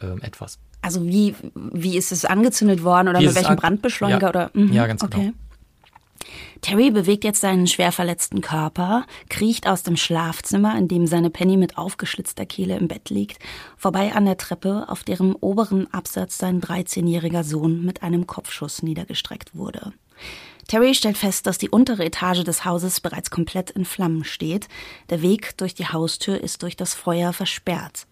äh, 0.00 0.24
etwas. 0.24 0.58
Also 0.82 1.04
wie, 1.04 1.34
wie 1.54 1.96
ist 1.96 2.12
es 2.12 2.24
angezündet 2.24 2.84
worden 2.84 3.08
oder 3.08 3.20
wie 3.20 3.26
mit 3.26 3.34
welchem 3.34 3.56
Brandbeschleuniger? 3.56 4.20
Ja, 4.20 4.28
oder? 4.28 4.50
Mhm, 4.52 4.72
ja 4.72 4.86
ganz 4.86 5.00
genau. 5.00 5.32
Terry 6.60 6.90
bewegt 6.90 7.24
jetzt 7.24 7.42
seinen 7.42 7.66
schwer 7.66 7.92
verletzten 7.92 8.40
Körper, 8.40 9.06
kriecht 9.28 9.66
aus 9.68 9.82
dem 9.82 9.96
Schlafzimmer, 9.96 10.76
in 10.78 10.88
dem 10.88 11.06
seine 11.06 11.28
Penny 11.28 11.58
mit 11.58 11.76
aufgeschlitzter 11.76 12.46
Kehle 12.46 12.76
im 12.78 12.88
Bett 12.88 13.10
liegt, 13.10 13.38
vorbei 13.76 14.14
an 14.14 14.24
der 14.24 14.38
Treppe, 14.38 14.86
auf 14.88 15.04
deren 15.04 15.34
oberen 15.34 15.92
Absatz 15.92 16.38
sein 16.38 16.62
13-jähriger 16.62 17.44
Sohn 17.44 17.84
mit 17.84 18.02
einem 18.02 18.26
Kopfschuss 18.26 18.82
niedergestreckt 18.82 19.54
wurde. 19.54 19.92
Terry 20.66 20.94
stellt 20.94 21.18
fest, 21.18 21.46
dass 21.46 21.58
die 21.58 21.68
untere 21.68 22.04
Etage 22.04 22.44
des 22.44 22.64
Hauses 22.64 23.00
bereits 23.00 23.30
komplett 23.30 23.70
in 23.70 23.84
Flammen 23.84 24.24
steht. 24.24 24.68
Der 25.10 25.22
Weg 25.22 25.56
durch 25.58 25.74
die 25.74 25.86
Haustür 25.86 26.40
ist 26.40 26.62
durch 26.62 26.76
das 26.76 26.94
Feuer 26.94 27.32
versperrt. 27.32 28.06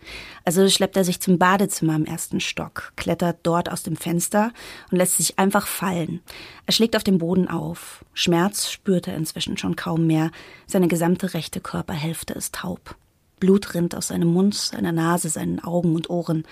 Also 0.45 0.69
schleppt 0.69 0.97
er 0.97 1.05
sich 1.05 1.21
zum 1.21 1.39
Badezimmer 1.39 1.97
im 1.97 2.05
ersten 2.05 2.41
Stock, 2.41 2.93
klettert 2.97 3.39
dort 3.43 3.71
aus 3.71 3.83
dem 3.83 3.97
Fenster 3.97 4.53
und 4.91 4.99
lässt 4.99 5.17
sich 5.17 5.39
einfach 5.39 5.67
fallen. 5.67 6.21
Er 6.67 6.73
schlägt 6.73 6.97
auf 6.97 7.05
dem 7.05 7.19
Boden 7.19 7.49
auf. 7.49 8.05
Schmerz 8.15 8.71
spürt 8.71 9.09
er 9.09 9.17
inzwischen 9.17 9.57
schon 9.57 9.77
kaum 9.77 10.07
mehr. 10.07 10.31
Seine 10.67 10.89
gesamte 10.89 11.35
rechte 11.35 11.61
Körperhälfte 11.61 12.35
ist 12.35 12.55
taub. 12.55 12.97
Blut 13.43 13.75
rinnt 13.75 13.97
aus 13.97 14.07
seinem 14.09 14.33
Mund, 14.33 14.55
seiner 14.55 14.93
Nase, 14.93 15.29
seinen 15.29 15.59
Augen 15.59 15.97
und 15.97 16.11
Ohren. 16.11 16.45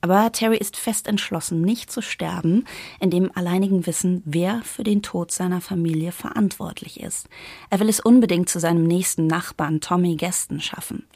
Aber 0.00 0.30
Terry 0.30 0.56
ist 0.56 0.76
fest 0.76 1.08
entschlossen, 1.08 1.60
nicht 1.60 1.90
zu 1.90 2.02
sterben, 2.02 2.64
in 3.00 3.10
dem 3.10 3.36
alleinigen 3.36 3.86
Wissen, 3.86 4.22
wer 4.24 4.62
für 4.62 4.84
den 4.84 5.02
Tod 5.02 5.32
seiner 5.32 5.60
Familie 5.60 6.12
verantwortlich 6.12 7.00
ist. 7.00 7.28
Er 7.70 7.80
will 7.80 7.88
es 7.88 7.98
unbedingt 7.98 8.48
zu 8.48 8.60
seinem 8.60 8.84
nächsten 8.84 9.26
Nachbarn 9.26 9.80
Tommy 9.80 10.16
Gaston 10.16 10.60
schaffen. 10.60 11.06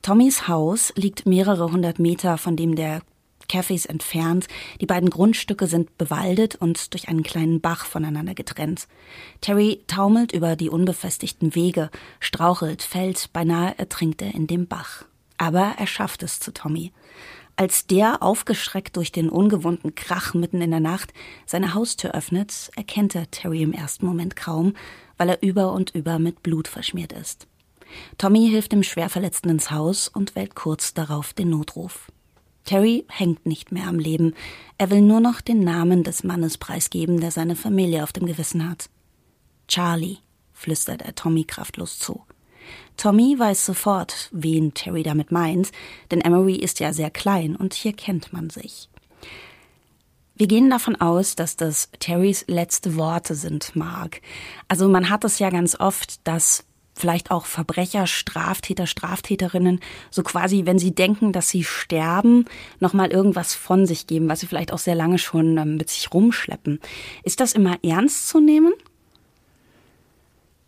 Tommys 0.00 0.48
Haus 0.48 0.92
liegt 0.96 1.26
mehrere 1.26 1.70
hundert 1.70 1.98
Meter 1.98 2.38
von 2.38 2.56
dem 2.56 2.74
der 2.74 3.02
Cafés 3.50 3.86
entfernt. 3.86 4.46
Die 4.80 4.86
beiden 4.86 5.10
Grundstücke 5.10 5.66
sind 5.66 5.98
bewaldet 5.98 6.56
und 6.56 6.94
durch 6.94 7.08
einen 7.08 7.22
kleinen 7.22 7.60
Bach 7.60 7.84
voneinander 7.84 8.34
getrennt. 8.34 8.88
Terry 9.42 9.82
taumelt 9.86 10.32
über 10.32 10.56
die 10.56 10.70
unbefestigten 10.70 11.54
Wege, 11.54 11.90
strauchelt, 12.18 12.82
fällt, 12.82 13.30
beinahe 13.34 13.78
ertrinkt 13.78 14.22
er 14.22 14.34
in 14.34 14.46
dem 14.46 14.66
Bach. 14.66 15.04
Aber 15.36 15.74
er 15.76 15.86
schafft 15.86 16.22
es 16.22 16.40
zu 16.40 16.52
Tommy. 16.52 16.92
Als 17.56 17.86
der, 17.86 18.22
aufgeschreckt 18.22 18.96
durch 18.96 19.12
den 19.12 19.28
ungewohnten 19.28 19.94
Krach 19.94 20.34
mitten 20.34 20.62
in 20.62 20.70
der 20.70 20.80
Nacht, 20.80 21.12
seine 21.46 21.74
Haustür 21.74 22.12
öffnet, 22.12 22.70
erkennt 22.76 23.14
er 23.14 23.30
Terry 23.30 23.62
im 23.62 23.72
ersten 23.72 24.06
Moment 24.06 24.36
kaum, 24.36 24.74
weil 25.18 25.28
er 25.28 25.42
über 25.42 25.72
und 25.72 25.94
über 25.94 26.18
mit 26.18 26.42
Blut 26.42 26.66
verschmiert 26.66 27.12
ist. 27.12 27.46
Tommy 28.16 28.48
hilft 28.48 28.72
dem 28.72 28.82
Schwerverletzten 28.82 29.50
ins 29.50 29.70
Haus 29.70 30.08
und 30.08 30.34
wählt 30.34 30.54
kurz 30.54 30.94
darauf 30.94 31.34
den 31.34 31.50
Notruf. 31.50 32.10
Terry 32.64 33.04
hängt 33.08 33.44
nicht 33.44 33.72
mehr 33.72 33.86
am 33.86 33.98
Leben. 33.98 34.34
Er 34.78 34.90
will 34.90 35.02
nur 35.02 35.20
noch 35.20 35.40
den 35.40 35.64
Namen 35.64 36.04
des 36.04 36.24
Mannes 36.24 36.58
preisgeben, 36.58 37.20
der 37.20 37.30
seine 37.30 37.56
Familie 37.56 38.02
auf 38.02 38.12
dem 38.12 38.26
Gewissen 38.26 38.68
hat. 38.68 38.88
Charlie, 39.68 40.18
flüstert 40.52 41.02
er 41.02 41.14
Tommy 41.14 41.44
kraftlos 41.44 41.98
zu. 41.98 42.24
Tommy 42.96 43.36
weiß 43.38 43.66
sofort, 43.66 44.28
wen 44.32 44.74
Terry 44.74 45.02
damit 45.02 45.32
meint, 45.32 45.72
denn 46.10 46.20
Emery 46.20 46.56
ist 46.56 46.80
ja 46.80 46.92
sehr 46.92 47.10
klein 47.10 47.56
und 47.56 47.74
hier 47.74 47.92
kennt 47.92 48.32
man 48.32 48.50
sich. 48.50 48.88
Wir 50.34 50.46
gehen 50.46 50.70
davon 50.70 50.96
aus, 50.96 51.36
dass 51.36 51.56
das 51.56 51.90
Terrys 52.00 52.44
letzte 52.48 52.96
Worte 52.96 53.34
sind, 53.34 53.76
Mark. 53.76 54.20
Also 54.66 54.88
man 54.88 55.10
hat 55.10 55.24
es 55.24 55.38
ja 55.38 55.50
ganz 55.50 55.78
oft, 55.78 56.26
dass 56.26 56.64
vielleicht 56.94 57.30
auch 57.30 57.46
Verbrecher, 57.46 58.06
Straftäter, 58.06 58.86
Straftäterinnen 58.86 59.80
so 60.10 60.22
quasi, 60.22 60.66
wenn 60.66 60.78
sie 60.78 60.94
denken, 60.94 61.32
dass 61.32 61.48
sie 61.48 61.64
sterben, 61.64 62.46
nochmal 62.80 63.10
irgendwas 63.10 63.54
von 63.54 63.86
sich 63.86 64.06
geben, 64.06 64.28
was 64.28 64.40
sie 64.40 64.46
vielleicht 64.46 64.72
auch 64.72 64.78
sehr 64.78 64.94
lange 64.94 65.18
schon 65.18 65.56
ähm, 65.58 65.76
mit 65.76 65.90
sich 65.90 66.12
rumschleppen. 66.12 66.80
Ist 67.24 67.40
das 67.40 67.52
immer 67.52 67.78
ernst 67.82 68.28
zu 68.28 68.40
nehmen? 68.40 68.72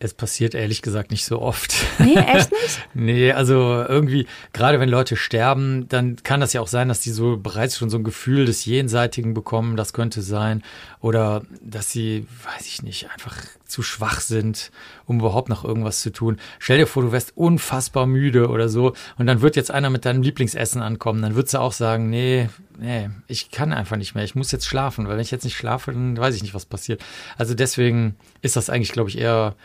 Es 0.05 0.13
passiert 0.13 0.55
ehrlich 0.55 0.83
gesagt 0.83 1.11
nicht 1.11 1.25
so 1.25 1.41
oft. 1.41 1.75
Nee, 1.99 2.17
echt 2.17 2.53
nicht? 2.53 2.89
nee, 2.95 3.33
also 3.33 3.55
irgendwie, 3.89 4.27
gerade 4.53 4.79
wenn 4.79 4.91
Leute 4.91 5.17
sterben, 5.17 5.89
dann 5.89 6.17
kann 6.23 6.41
das 6.41 6.53
ja 6.53 6.61
auch 6.61 6.69
sein, 6.69 6.89
dass 6.89 7.01
die 7.01 7.11
so 7.11 7.39
bereits 7.39 7.79
schon 7.79 7.89
so 7.89 7.97
ein 7.97 8.05
Gefühl 8.05 8.45
des 8.45 8.67
Jenseitigen 8.67 9.33
bekommen, 9.33 9.79
das 9.79 9.95
könnte 9.95 10.21
sein. 10.21 10.63
Oder 11.01 11.41
dass 11.63 11.91
sie, 11.91 12.27
weiß 12.45 12.67
ich 12.67 12.83
nicht, 12.83 13.09
einfach 13.15 13.35
zu 13.65 13.83
schwach 13.83 14.21
sind, 14.21 14.73
um 15.07 15.21
überhaupt 15.21 15.49
noch 15.49 15.65
irgendwas 15.65 16.03
zu 16.03 16.13
tun. 16.13 16.37
Stell 16.59 16.77
dir 16.77 16.87
vor, 16.87 17.03
du 17.03 17.13
wärst 17.13 17.35
unfassbar 17.35 18.07
müde 18.07 18.49
oder 18.51 18.69
so 18.69 18.93
und 19.17 19.25
dann 19.25 19.41
wird 19.41 19.57
jetzt 19.57 19.71
einer 19.71 19.89
mit 19.89 20.05
deinem 20.05 20.21
Lieblingsessen 20.21 20.83
ankommen. 20.83 21.23
Dann 21.23 21.35
würdest 21.35 21.55
du 21.55 21.61
auch 21.61 21.73
sagen, 21.73 22.11
nee, 22.11 22.51
nee, 22.79 23.09
ich 23.27 23.51
kann 23.51 23.73
einfach 23.73 23.97
nicht 23.97 24.15
mehr. 24.15 24.25
Ich 24.25 24.35
muss 24.35 24.53
jetzt 24.53 24.67
schlafen, 24.67 25.09
weil 25.09 25.15
wenn 25.15 25.23
ich 25.23 25.31
jetzt 25.31 25.45
nicht 25.45 25.57
schlafe, 25.57 25.93
dann 25.93 26.15
weiß 26.19 26.37
ich 26.37 26.43
nicht, 26.43 26.53
was 26.53 26.67
passiert. 26.67 27.03
Also 27.39 27.55
deswegen 27.55 28.17
ist 28.43 28.57
das 28.57 28.69
eigentlich, 28.69 28.93
glaube 28.93 29.09
ich, 29.09 29.17
eher 29.17 29.57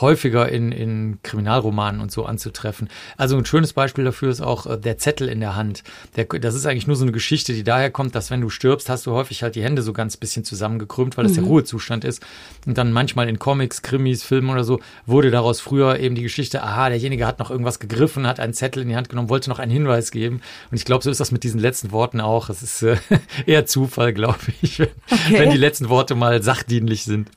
häufiger 0.00 0.48
in, 0.48 0.72
in 0.72 1.18
Kriminalromanen 1.22 2.00
und 2.00 2.12
so 2.12 2.24
anzutreffen. 2.24 2.88
Also 3.16 3.36
ein 3.36 3.46
schönes 3.46 3.72
Beispiel 3.72 4.04
dafür 4.04 4.30
ist 4.30 4.40
auch 4.40 4.66
äh, 4.66 4.78
der 4.78 4.98
Zettel 4.98 5.28
in 5.28 5.40
der 5.40 5.56
Hand. 5.56 5.82
Der, 6.16 6.24
das 6.24 6.54
ist 6.54 6.66
eigentlich 6.66 6.86
nur 6.86 6.96
so 6.96 7.04
eine 7.04 7.12
Geschichte, 7.12 7.52
die 7.52 7.64
daher 7.64 7.90
kommt, 7.90 8.14
dass 8.14 8.30
wenn 8.30 8.40
du 8.40 8.50
stirbst, 8.50 8.88
hast 8.88 9.06
du 9.06 9.12
häufig 9.12 9.42
halt 9.42 9.54
die 9.54 9.62
Hände 9.62 9.82
so 9.82 9.92
ganz 9.92 10.16
bisschen 10.16 10.44
zusammengekrümmt, 10.44 11.16
weil 11.16 11.24
das 11.24 11.32
mhm. 11.32 11.36
der 11.36 11.44
Ruhezustand 11.44 12.04
ist. 12.04 12.24
Und 12.66 12.78
dann 12.78 12.92
manchmal 12.92 13.28
in 13.28 13.38
Comics, 13.38 13.82
Krimis, 13.82 14.22
Filmen 14.22 14.50
oder 14.50 14.64
so 14.64 14.80
wurde 15.06 15.30
daraus 15.30 15.60
früher 15.60 15.98
eben 15.98 16.14
die 16.14 16.22
Geschichte, 16.22 16.62
aha, 16.62 16.88
derjenige 16.88 17.26
hat 17.26 17.38
noch 17.38 17.50
irgendwas 17.50 17.78
gegriffen, 17.78 18.26
hat 18.26 18.40
einen 18.40 18.54
Zettel 18.54 18.82
in 18.82 18.88
die 18.88 18.96
Hand 18.96 19.08
genommen, 19.08 19.28
wollte 19.28 19.50
noch 19.50 19.58
einen 19.58 19.72
Hinweis 19.72 20.10
geben. 20.10 20.40
Und 20.70 20.76
ich 20.76 20.84
glaube, 20.84 21.04
so 21.04 21.10
ist 21.10 21.20
das 21.20 21.32
mit 21.32 21.42
diesen 21.42 21.60
letzten 21.60 21.92
Worten 21.92 22.20
auch. 22.20 22.50
Es 22.50 22.62
ist 22.62 22.82
äh, 22.82 22.96
eher 23.46 23.66
Zufall, 23.66 24.12
glaube 24.12 24.38
ich, 24.60 24.80
okay. 24.80 24.90
wenn 25.30 25.50
die 25.50 25.56
letzten 25.56 25.88
Worte 25.88 26.14
mal 26.14 26.42
sachdienlich 26.42 27.04
sind. 27.04 27.30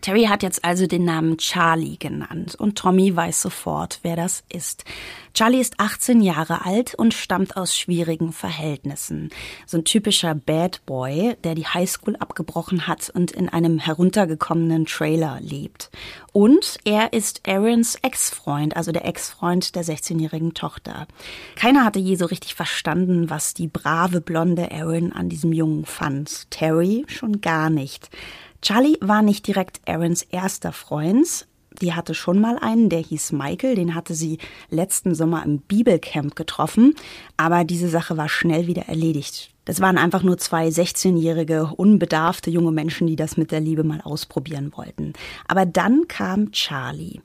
Terry 0.00 0.24
hat 0.24 0.42
jetzt 0.42 0.64
also 0.64 0.86
den 0.86 1.04
Namen 1.04 1.38
Charlie 1.38 1.96
genannt 1.98 2.54
und 2.54 2.76
Tommy 2.76 3.14
weiß 3.14 3.42
sofort, 3.42 4.00
wer 4.02 4.16
das 4.16 4.44
ist. 4.48 4.84
Charlie 5.34 5.60
ist 5.60 5.80
18 5.80 6.20
Jahre 6.20 6.66
alt 6.66 6.94
und 6.94 7.14
stammt 7.14 7.56
aus 7.56 7.76
schwierigen 7.76 8.32
Verhältnissen. 8.32 9.30
So 9.66 9.78
ein 9.78 9.84
typischer 9.84 10.34
Bad 10.34 10.84
Boy, 10.84 11.36
der 11.42 11.54
die 11.54 11.66
Highschool 11.66 12.16
abgebrochen 12.16 12.86
hat 12.86 13.08
und 13.08 13.30
in 13.30 13.48
einem 13.48 13.78
heruntergekommenen 13.78 14.84
Trailer 14.84 15.38
lebt. 15.40 15.90
Und 16.32 16.78
er 16.84 17.14
ist 17.14 17.48
Aarons 17.48 17.96
Ex-Freund, 18.02 18.76
also 18.76 18.92
der 18.92 19.06
Ex-Freund 19.06 19.74
der 19.74 19.84
16-jährigen 19.84 20.52
Tochter. 20.52 21.06
Keiner 21.56 21.84
hatte 21.84 21.98
je 21.98 22.16
so 22.16 22.26
richtig 22.26 22.54
verstanden, 22.54 23.30
was 23.30 23.54
die 23.54 23.68
brave 23.68 24.20
blonde 24.20 24.70
Aaron 24.70 25.12
an 25.12 25.30
diesem 25.30 25.52
Jungen 25.52 25.86
fand. 25.86 26.50
Terry 26.50 27.04
schon 27.08 27.40
gar 27.40 27.70
nicht. 27.70 28.10
Charlie 28.62 28.96
war 29.00 29.22
nicht 29.22 29.46
direkt 29.48 29.80
Aarons 29.88 30.22
erster 30.22 30.72
Freund. 30.72 31.48
Die 31.80 31.94
hatte 31.94 32.14
schon 32.14 32.40
mal 32.40 32.58
einen, 32.58 32.88
der 32.88 33.00
hieß 33.00 33.32
Michael, 33.32 33.74
den 33.74 33.94
hatte 33.94 34.14
sie 34.14 34.38
letzten 34.70 35.16
Sommer 35.16 35.42
im 35.44 35.58
Bibelcamp 35.58 36.36
getroffen, 36.36 36.94
aber 37.36 37.64
diese 37.64 37.88
Sache 37.88 38.16
war 38.16 38.28
schnell 38.28 38.68
wieder 38.68 38.82
erledigt. 38.82 39.50
Das 39.64 39.80
waren 39.80 39.98
einfach 39.98 40.22
nur 40.22 40.38
zwei 40.38 40.68
16-jährige, 40.68 41.72
unbedarfte 41.76 42.50
junge 42.50 42.72
Menschen, 42.72 43.06
die 43.06 43.16
das 43.16 43.36
mit 43.36 43.50
der 43.50 43.60
Liebe 43.60 43.84
mal 43.84 44.00
ausprobieren 44.00 44.72
wollten. 44.76 45.12
Aber 45.48 45.66
dann 45.66 46.06
kam 46.08 46.52
Charlie. 46.52 47.20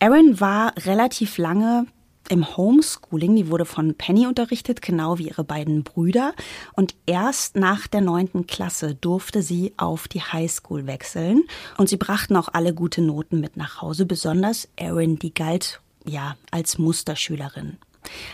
Aaron 0.00 0.40
war 0.40 0.74
relativ 0.84 1.38
lange 1.38 1.86
im 2.28 2.56
Homeschooling, 2.56 3.36
die 3.36 3.48
wurde 3.48 3.64
von 3.64 3.94
Penny 3.94 4.26
unterrichtet, 4.26 4.82
genau 4.82 5.18
wie 5.18 5.28
ihre 5.28 5.44
beiden 5.44 5.82
Brüder. 5.82 6.34
Und 6.74 6.94
erst 7.06 7.56
nach 7.56 7.86
der 7.86 8.00
neunten 8.00 8.46
Klasse 8.46 8.94
durfte 8.94 9.42
sie 9.42 9.72
auf 9.76 10.08
die 10.08 10.22
Highschool 10.22 10.86
wechseln. 10.86 11.44
Und 11.76 11.88
sie 11.88 11.96
brachten 11.96 12.36
auch 12.36 12.48
alle 12.52 12.74
gute 12.74 13.02
Noten 13.02 13.40
mit 13.40 13.56
nach 13.56 13.82
Hause, 13.82 14.06
besonders 14.06 14.68
Erin, 14.76 15.18
die 15.18 15.34
galt 15.34 15.80
ja 16.04 16.36
als 16.50 16.78
Musterschülerin. 16.78 17.78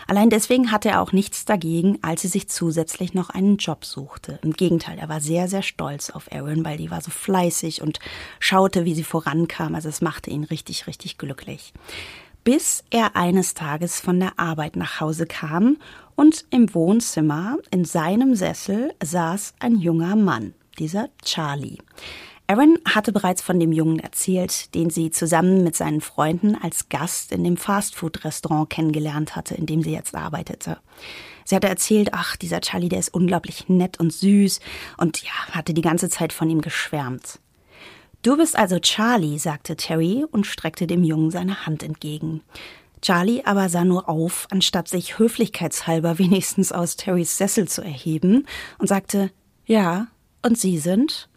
Allein 0.07 0.29
deswegen 0.29 0.71
hatte 0.71 0.89
er 0.89 1.01
auch 1.01 1.11
nichts 1.11 1.43
dagegen, 1.43 1.97
als 2.01 2.21
sie 2.21 2.27
sich 2.27 2.47
zusätzlich 2.47 3.13
noch 3.13 3.29
einen 3.29 3.57
Job 3.57 3.83
suchte. 3.83 4.39
Im 4.41 4.53
Gegenteil, 4.53 4.97
er 4.99 5.09
war 5.09 5.19
sehr, 5.19 5.47
sehr 5.47 5.63
stolz 5.63 6.09
auf 6.11 6.31
Erin, 6.31 6.63
weil 6.63 6.77
die 6.77 6.91
war 6.91 7.01
so 7.01 7.11
fleißig 7.11 7.81
und 7.81 7.99
schaute, 8.39 8.85
wie 8.85 8.93
sie 8.93 9.03
vorankam. 9.03 9.75
Also 9.75 9.89
es 9.89 10.01
machte 10.01 10.29
ihn 10.29 10.43
richtig, 10.43 10.87
richtig 10.87 11.17
glücklich 11.17 11.73
bis 12.45 12.83
er 12.91 13.15
eines 13.15 13.55
Tages 13.55 13.99
von 13.99 14.19
der 14.19 14.39
Arbeit 14.39 14.77
nach 14.77 15.01
Hause 15.01 15.25
kam 15.25 15.77
und 16.15 16.45
im 16.51 16.73
Wohnzimmer 16.73 17.57
in 17.71 17.83
seinem 17.83 18.35
Sessel 18.35 18.93
saß 19.03 19.55
ein 19.59 19.75
junger 19.75 20.15
Mann, 20.15 20.53
dieser 20.77 21.09
Charlie. 21.23 21.79
Aaron 22.47 22.77
hatte 22.87 23.11
bereits 23.11 23.41
von 23.41 23.59
dem 23.59 23.71
Jungen 23.71 23.97
erzählt, 23.97 24.75
den 24.75 24.91
sie 24.91 25.09
zusammen 25.09 25.63
mit 25.63 25.75
seinen 25.75 25.99
Freunden 25.99 26.55
als 26.55 26.89
Gast 26.89 27.31
in 27.31 27.43
dem 27.43 27.57
Fastfood-Restaurant 27.57 28.69
kennengelernt 28.69 29.35
hatte, 29.35 29.55
in 29.55 29.65
dem 29.65 29.81
sie 29.81 29.91
jetzt 29.91 30.13
arbeitete. 30.13 30.77
Sie 31.45 31.55
hatte 31.55 31.67
erzählt, 31.67 32.09
ach, 32.11 32.35
dieser 32.35 32.61
Charlie, 32.61 32.89
der 32.89 32.99
ist 32.99 33.13
unglaublich 33.13 33.67
nett 33.69 33.99
und 33.99 34.13
süß 34.13 34.59
und 34.97 35.23
ja, 35.23 35.31
hatte 35.49 35.73
die 35.73 35.81
ganze 35.81 36.09
Zeit 36.09 36.31
von 36.31 36.47
ihm 36.47 36.61
geschwärmt. 36.61 37.39
Du 38.25 38.35
bist 38.37 38.57
also 38.57 38.79
Charlie, 38.79 39.37
sagte 39.37 39.75
Terry 39.75 40.25
und 40.31 40.47
streckte 40.47 40.87
dem 40.87 41.03
Jungen 41.03 41.29
seine 41.29 41.67
Hand 41.67 41.83
entgegen. 41.83 42.41
Charlie 42.99 43.43
aber 43.45 43.69
sah 43.69 43.85
nur 43.85 44.09
auf, 44.09 44.47
anstatt 44.49 44.87
sich 44.87 45.19
höflichkeitshalber 45.19 46.17
wenigstens 46.17 46.71
aus 46.71 46.95
Terrys 46.95 47.37
Sessel 47.37 47.67
zu 47.67 47.83
erheben, 47.83 48.47
und 48.79 48.87
sagte, 48.87 49.29
ja, 49.67 50.07
und 50.41 50.57
Sie 50.57 50.79
sind? 50.79 51.29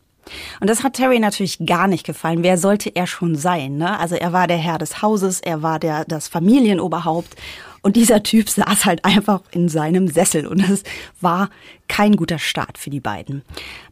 Und 0.61 0.71
das 0.71 0.83
hat 0.83 0.95
Terry 0.95 1.19
natürlich 1.19 1.59
gar 1.67 1.89
nicht 1.89 2.07
gefallen. 2.07 2.43
Wer 2.43 2.57
sollte 2.57 2.89
er 2.89 3.07
schon 3.07 3.37
sein? 3.37 3.77
Ne? 3.77 3.99
Also 3.99 4.15
er 4.15 4.33
war 4.33 4.47
der 4.47 4.57
Herr 4.57 4.79
des 4.79 5.03
Hauses, 5.03 5.41
er 5.41 5.63
war 5.63 5.79
der, 5.79 6.07
das 6.07 6.27
Familienoberhaupt. 6.27 7.37
Und 7.83 7.97
dieser 7.97 8.23
Typ 8.23 8.49
saß 8.49 8.85
halt 8.85 9.05
einfach 9.05 9.43
in 9.53 9.69
seinem 9.69 10.09
Sessel 10.09 10.47
und 10.47 10.69
das 10.69 10.83
war 11.21 11.51
kein 11.89 12.17
guter 12.17 12.39
Start 12.39 12.77
für 12.77 12.91
die 12.91 13.01
beiden. 13.01 13.43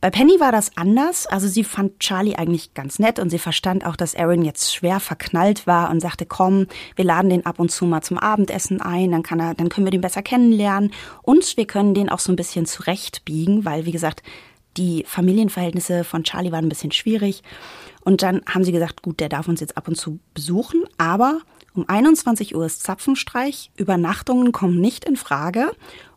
Bei 0.00 0.10
Penny 0.10 0.38
war 0.38 0.52
das 0.52 0.76
anders. 0.76 1.26
Also 1.26 1.48
sie 1.48 1.64
fand 1.64 1.98
Charlie 1.98 2.36
eigentlich 2.36 2.74
ganz 2.74 2.98
nett 2.98 3.18
und 3.18 3.30
sie 3.30 3.38
verstand 3.38 3.86
auch, 3.86 3.96
dass 3.96 4.14
Aaron 4.14 4.44
jetzt 4.44 4.74
schwer 4.74 5.00
verknallt 5.00 5.66
war 5.66 5.90
und 5.90 6.00
sagte, 6.00 6.26
komm, 6.26 6.66
wir 6.94 7.04
laden 7.04 7.30
den 7.30 7.46
ab 7.46 7.58
und 7.58 7.70
zu 7.70 7.86
mal 7.86 8.02
zum 8.02 8.18
Abendessen 8.18 8.80
ein, 8.80 9.12
dann 9.12 9.22
kann 9.22 9.40
er, 9.40 9.54
dann 9.54 9.68
können 9.68 9.86
wir 9.86 9.90
den 9.90 10.02
besser 10.02 10.22
kennenlernen 10.22 10.92
und 11.22 11.56
wir 11.56 11.66
können 11.66 11.94
den 11.94 12.08
auch 12.08 12.18
so 12.18 12.32
ein 12.32 12.36
bisschen 12.36 12.66
zurechtbiegen, 12.66 13.64
weil 13.64 13.86
wie 13.86 13.92
gesagt, 13.92 14.22
die 14.76 15.04
Familienverhältnisse 15.06 16.04
von 16.04 16.24
Charlie 16.24 16.52
waren 16.52 16.66
ein 16.66 16.68
bisschen 16.68 16.92
schwierig. 16.92 17.42
Und 18.04 18.22
dann 18.22 18.42
haben 18.48 18.64
sie 18.64 18.72
gesagt, 18.72 19.02
gut, 19.02 19.20
der 19.20 19.28
darf 19.28 19.48
uns 19.48 19.60
jetzt 19.60 19.76
ab 19.76 19.88
und 19.88 19.96
zu 19.96 20.20
besuchen, 20.34 20.84
aber 20.98 21.40
um 21.76 21.88
21 21.88 22.54
Uhr 22.54 22.66
ist 22.66 22.82
Zapfenstreich, 22.82 23.70
Übernachtungen 23.76 24.52
kommen 24.52 24.80
nicht 24.80 25.04
in 25.04 25.16
Frage 25.16 25.72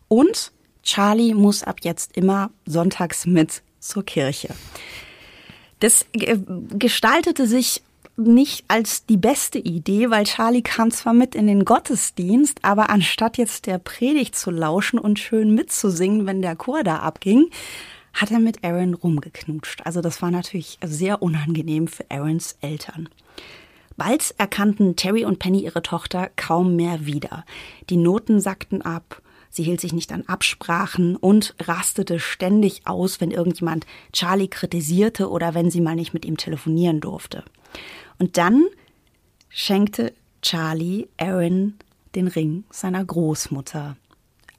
und 0.08 0.52
Charlie 0.82 1.34
muss 1.34 1.62
ab 1.62 1.80
jetzt 1.82 2.16
immer 2.16 2.50
sonntags 2.66 3.26
mit 3.26 3.62
zur 3.78 4.04
Kirche. 4.04 4.54
Das 5.80 6.06
gestaltete 6.12 7.46
sich 7.46 7.82
nicht 8.16 8.64
als 8.68 9.06
die 9.06 9.16
beste 9.16 9.58
Idee, 9.58 10.10
weil 10.10 10.24
Charlie 10.24 10.62
kam 10.62 10.90
zwar 10.90 11.14
mit 11.14 11.34
in 11.34 11.46
den 11.46 11.64
Gottesdienst, 11.64 12.64
aber 12.64 12.90
anstatt 12.90 13.38
jetzt 13.38 13.66
der 13.66 13.78
Predigt 13.78 14.36
zu 14.36 14.50
lauschen 14.50 14.98
und 14.98 15.18
schön 15.18 15.54
mitzusingen, 15.54 16.26
wenn 16.26 16.42
der 16.42 16.56
Chor 16.56 16.84
da 16.84 16.98
abging, 16.98 17.50
hat 18.12 18.30
er 18.30 18.40
mit 18.40 18.64
Aaron 18.64 18.94
rumgeknutscht. 18.94 19.86
Also 19.86 20.00
das 20.00 20.20
war 20.20 20.30
natürlich 20.30 20.78
sehr 20.84 21.22
unangenehm 21.22 21.88
für 21.88 22.04
Aarons 22.10 22.56
Eltern. 22.60 23.08
Bald 24.00 24.34
erkannten 24.38 24.96
Terry 24.96 25.26
und 25.26 25.38
Penny 25.40 25.60
ihre 25.60 25.82
Tochter 25.82 26.30
kaum 26.34 26.74
mehr 26.74 27.04
wieder. 27.04 27.44
Die 27.90 27.98
Noten 27.98 28.40
sackten 28.40 28.80
ab, 28.80 29.20
sie 29.50 29.62
hielt 29.62 29.78
sich 29.78 29.92
nicht 29.92 30.10
an 30.10 30.24
Absprachen 30.26 31.16
und 31.16 31.54
rastete 31.60 32.18
ständig 32.18 32.86
aus, 32.86 33.20
wenn 33.20 33.30
irgendjemand 33.30 33.84
Charlie 34.14 34.48
kritisierte 34.48 35.28
oder 35.28 35.52
wenn 35.52 35.70
sie 35.70 35.82
mal 35.82 35.96
nicht 35.96 36.14
mit 36.14 36.24
ihm 36.24 36.38
telefonieren 36.38 37.02
durfte. 37.02 37.44
Und 38.18 38.38
dann 38.38 38.64
schenkte 39.50 40.14
Charlie 40.40 41.08
Aaron 41.18 41.74
den 42.14 42.26
Ring 42.26 42.64
seiner 42.70 43.04
Großmutter 43.04 43.98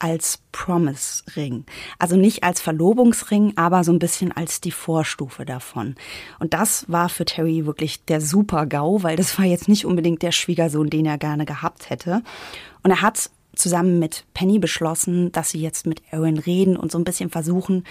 als 0.02 0.40
Promise-Ring. 0.52 1.66
Also 2.00 2.16
nicht 2.16 2.44
als 2.44 2.60
Verlobungsring, 2.60 3.54
aber 3.56 3.84
so 3.84 3.92
ein 3.92 4.00
bisschen 4.00 4.32
als 4.32 4.60
die 4.60 4.72
Vorstufe 4.72 5.46
davon. 5.46 5.96
Und 6.40 6.56
das 6.56 6.86
war 6.90 7.08
für 7.08 7.24
Terry 7.24 7.68
wirklich 7.68 8.04
der 8.06 8.20
Super-GAU, 8.20 9.04
weil 9.04 9.16
das 9.16 9.38
war 9.38 9.46
jetzt 9.46 9.70
nicht 9.70 9.86
unbedingt 9.86 10.24
der 10.24 10.32
Schwiegersohn, 10.32 10.90
den 10.90 11.06
er 11.06 11.20
gerne 11.20 11.46
gehabt 11.46 11.92
hätte. 11.92 12.24
Und 12.82 12.90
er 12.90 13.02
hat 13.02 13.30
zusammen 13.56 14.00
mit 14.00 14.26
Penny 14.34 14.58
beschlossen, 14.58 15.32
dass 15.34 15.52
sie 15.52 15.62
jetzt 15.62 15.86
mit 15.86 16.02
Aaron 16.12 16.40
reden 16.40 16.78
und 16.78 16.92
so 16.92 16.98
ein 16.98 17.04
bisschen 17.04 17.30
versuchen, 17.30 17.84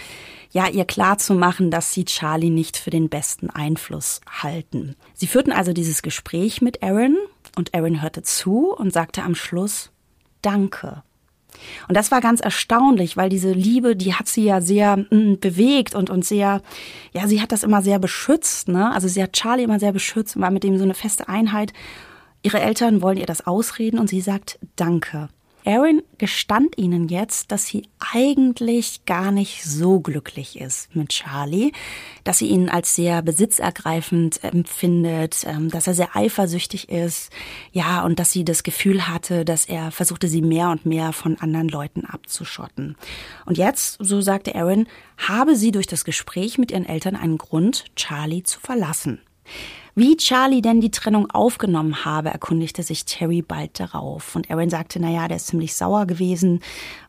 ja, 0.51 0.69
ihr 0.69 0.87
klar 0.87 1.19
zu 1.19 1.35
machen, 1.35 1.71
dass 1.71 1.93
sie 1.93 2.07
Charlie 2.07 2.51
nicht 2.51 2.77
für 2.77 2.91
den 2.91 3.09
besten 3.09 3.51
Einfluss 3.51 4.21
halten. 4.27 4.97
Sie 5.15 5.29
führten 5.29 5.53
also 5.53 5.73
dieses 5.73 6.03
Gespräch 6.03 6.61
mit 6.61 6.83
Aaron 6.83 7.17
und 7.57 7.73
Aaron 7.73 8.03
hörte 8.03 8.23
zu 8.23 8.75
und 8.75 8.93
sagte 8.93 9.23
am 9.23 9.37
Schluss, 9.37 9.91
Danke. 10.43 11.03
Und 11.89 11.97
das 11.97 12.11
war 12.11 12.21
ganz 12.21 12.41
erstaunlich, 12.41 13.17
weil 13.17 13.29
diese 13.29 13.53
Liebe, 13.53 13.97
die 13.97 14.15
hat 14.15 14.29
sie 14.29 14.45
ja 14.45 14.61
sehr 14.61 14.97
mh, 14.97 15.07
mm, 15.11 15.41
bewegt 15.41 15.95
und, 15.95 16.11
und 16.11 16.25
sehr, 16.25 16.63
ja, 17.13 17.27
sie 17.27 17.41
hat 17.41 17.53
das 17.53 17.63
immer 17.63 17.83
sehr 17.83 17.99
beschützt, 17.99 18.69
ne? 18.69 18.93
Also 18.93 19.09
sie 19.09 19.23
hat 19.23 19.33
Charlie 19.33 19.65
immer 19.65 19.79
sehr 19.79 19.93
beschützt 19.93 20.37
und 20.37 20.43
war 20.43 20.51
mit 20.51 20.65
ihm 20.65 20.79
so 20.79 20.85
eine 20.85 20.95
feste 20.95 21.29
Einheit. 21.29 21.73
Ihre 22.43 22.61
Eltern 22.61 23.03
wollen 23.03 23.19
ihr 23.19 23.27
das 23.27 23.47
ausreden 23.47 23.99
und 23.99 24.09
sie 24.09 24.21
sagt 24.21 24.59
Danke. 24.77 25.29
Erin 25.65 26.03
gestand 26.19 26.79
ihnen 26.79 27.09
jetzt, 27.09 27.53
dass 27.53 27.67
sie 27.67 27.89
eigentlich 28.13 29.05
gar 29.05 29.31
nicht 29.31 29.65
so 29.65 30.01
glücklich 30.01 30.61
ist 30.61 30.95
mit 30.95 31.11
Charlie, 31.11 31.73
dass 32.25 32.39
sie 32.39 32.49
ihn 32.49 32.69
als 32.69 32.95
sehr 32.95 33.23
besitzergreifend 33.23 34.43
empfindet, 34.43 35.45
ähm, 35.47 35.71
dass 35.71 35.87
er 35.87 35.95
sehr 35.95 36.17
eifersüchtig 36.17 36.89
ist, 36.89 37.31
ja, 37.73 38.05
und 38.05 38.19
dass 38.19 38.33
sie 38.33 38.45
das 38.45 38.63
Gefühl 38.63 39.09
hatte, 39.09 39.45
dass 39.45 39.67
er 39.67 39.91
versuchte, 39.91 40.29
sie 40.29 40.43
mehr 40.43 40.71
und 40.71 40.87
mehr 40.87 41.13
von 41.13 41.39
anderen 41.41 41.69
Leuten 41.69 42.05
abzuschotten. 42.05 42.97
Und 43.47 43.59
jetzt, 43.59 43.97
so 44.01 44.21
sagte 44.21 44.55
Erin, 44.55 44.87
habe 45.17 45.57
sie 45.57 45.73
durch 45.73 45.87
das 45.87 46.05
Gespräch 46.05 46.59
mit 46.59 46.71
ihren 46.71 46.87
Eltern 46.87 47.17
einen 47.17 47.39
Grund, 47.39 47.85
Charlie 47.97 48.43
zu 48.43 48.61
verlassen. 48.61 49.21
Wie 50.01 50.17
Charlie 50.17 50.63
denn 50.63 50.81
die 50.81 50.91
Trennung 50.91 51.31
aufgenommen 51.31 52.07
habe, 52.07 52.31
erkundigte 52.31 52.83
sich 52.83 53.05
Terry 53.05 53.43
bald 53.43 53.79
darauf. 53.79 54.35
Und 54.35 54.51
Aaron 54.51 54.71
sagte, 54.71 54.99
na 54.99 55.11
ja, 55.11 55.29
der 55.29 55.37
ist 55.37 55.49
ziemlich 55.49 55.75
sauer 55.75 56.07
gewesen 56.07 56.61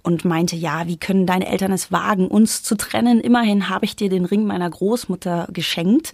und 0.04 0.26
meinte, 0.26 0.58
ja, 0.58 0.88
wie 0.88 0.98
können 0.98 1.26
deine 1.26 1.48
Eltern 1.48 1.72
es 1.72 1.94
wagen, 1.94 2.28
uns 2.28 2.64
zu 2.64 2.76
trennen? 2.76 3.22
Immerhin 3.22 3.70
habe 3.70 3.86
ich 3.86 3.96
dir 3.96 4.10
den 4.10 4.26
Ring 4.26 4.46
meiner 4.46 4.70
Großmutter 4.70 5.48
geschenkt. 5.54 6.12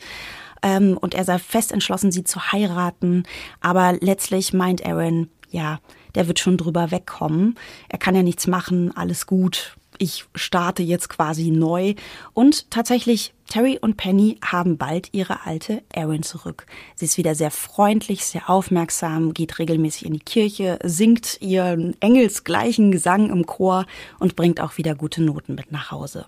Ähm, 0.62 1.00
und 1.02 1.16
er 1.16 1.24
sei 1.24 1.40
fest 1.40 1.72
entschlossen, 1.72 2.12
sie 2.12 2.24
zu 2.24 2.52
heiraten. 2.52 3.24
Aber 3.60 3.94
letztlich 4.00 4.54
meint 4.54 4.86
Aaron, 4.86 5.32
ja, 5.50 5.80
der 6.14 6.28
wird 6.28 6.38
schon 6.38 6.58
drüber 6.58 6.92
wegkommen. 6.92 7.56
Er 7.90 7.98
kann 7.98 8.14
ja 8.14 8.22
nichts 8.22 8.46
machen, 8.46 8.96
alles 8.96 9.26
gut 9.26 9.78
ich 10.00 10.26
starte 10.36 10.84
jetzt 10.84 11.10
quasi 11.10 11.52
neu. 11.52 11.96
Und 12.34 12.72
tatsächlich, 12.72 13.34
Terry 13.50 13.78
und 13.80 13.98
Penny 13.98 14.38
haben 14.44 14.78
bald 14.78 15.10
ihre 15.14 15.46
alte 15.46 15.84
Erin 15.94 16.24
zurück. 16.24 16.66
Sie 16.96 17.06
ist 17.06 17.18
wieder 17.18 17.36
sehr 17.36 17.52
freundlich, 17.52 18.26
sehr 18.26 18.50
aufmerksam, 18.50 19.34
geht 19.34 19.60
regelmäßig 19.60 20.06
in 20.06 20.14
die 20.14 20.20
Kirche, 20.20 20.80
singt 20.84 21.42
ihren 21.42 22.00
engelsgleichen 22.02 22.92
Gesang 22.92 23.30
im 23.30 23.46
Chor 23.46 23.86
und 24.20 24.36
bringt 24.36 24.60
auch 24.60 24.78
wieder 24.78 24.96
gute 24.96 25.24
Noten 25.24 25.56
mit 25.56 25.72
nach 25.72 25.92
Hause. 25.92 26.26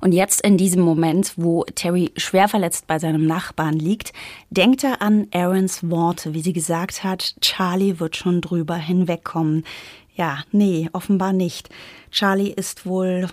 Und 0.00 0.12
jetzt 0.12 0.42
in 0.42 0.56
diesem 0.56 0.82
Moment, 0.82 1.34
wo 1.36 1.64
Terry 1.64 2.12
schwer 2.16 2.48
verletzt 2.48 2.86
bei 2.86 2.98
seinem 2.98 3.26
Nachbarn 3.26 3.78
liegt, 3.78 4.12
denkt 4.50 4.84
er 4.84 5.02
an 5.02 5.26
Aarons 5.32 5.88
Worte, 5.88 6.34
wie 6.34 6.42
sie 6.42 6.52
gesagt 6.52 7.04
hat, 7.04 7.34
Charlie 7.40 7.98
wird 8.00 8.16
schon 8.16 8.40
drüber 8.40 8.76
hinwegkommen. 8.76 9.64
Ja, 10.14 10.44
nee, 10.52 10.88
offenbar 10.92 11.32
nicht. 11.32 11.70
Charlie 12.10 12.50
ist 12.50 12.86
wohl 12.86 13.28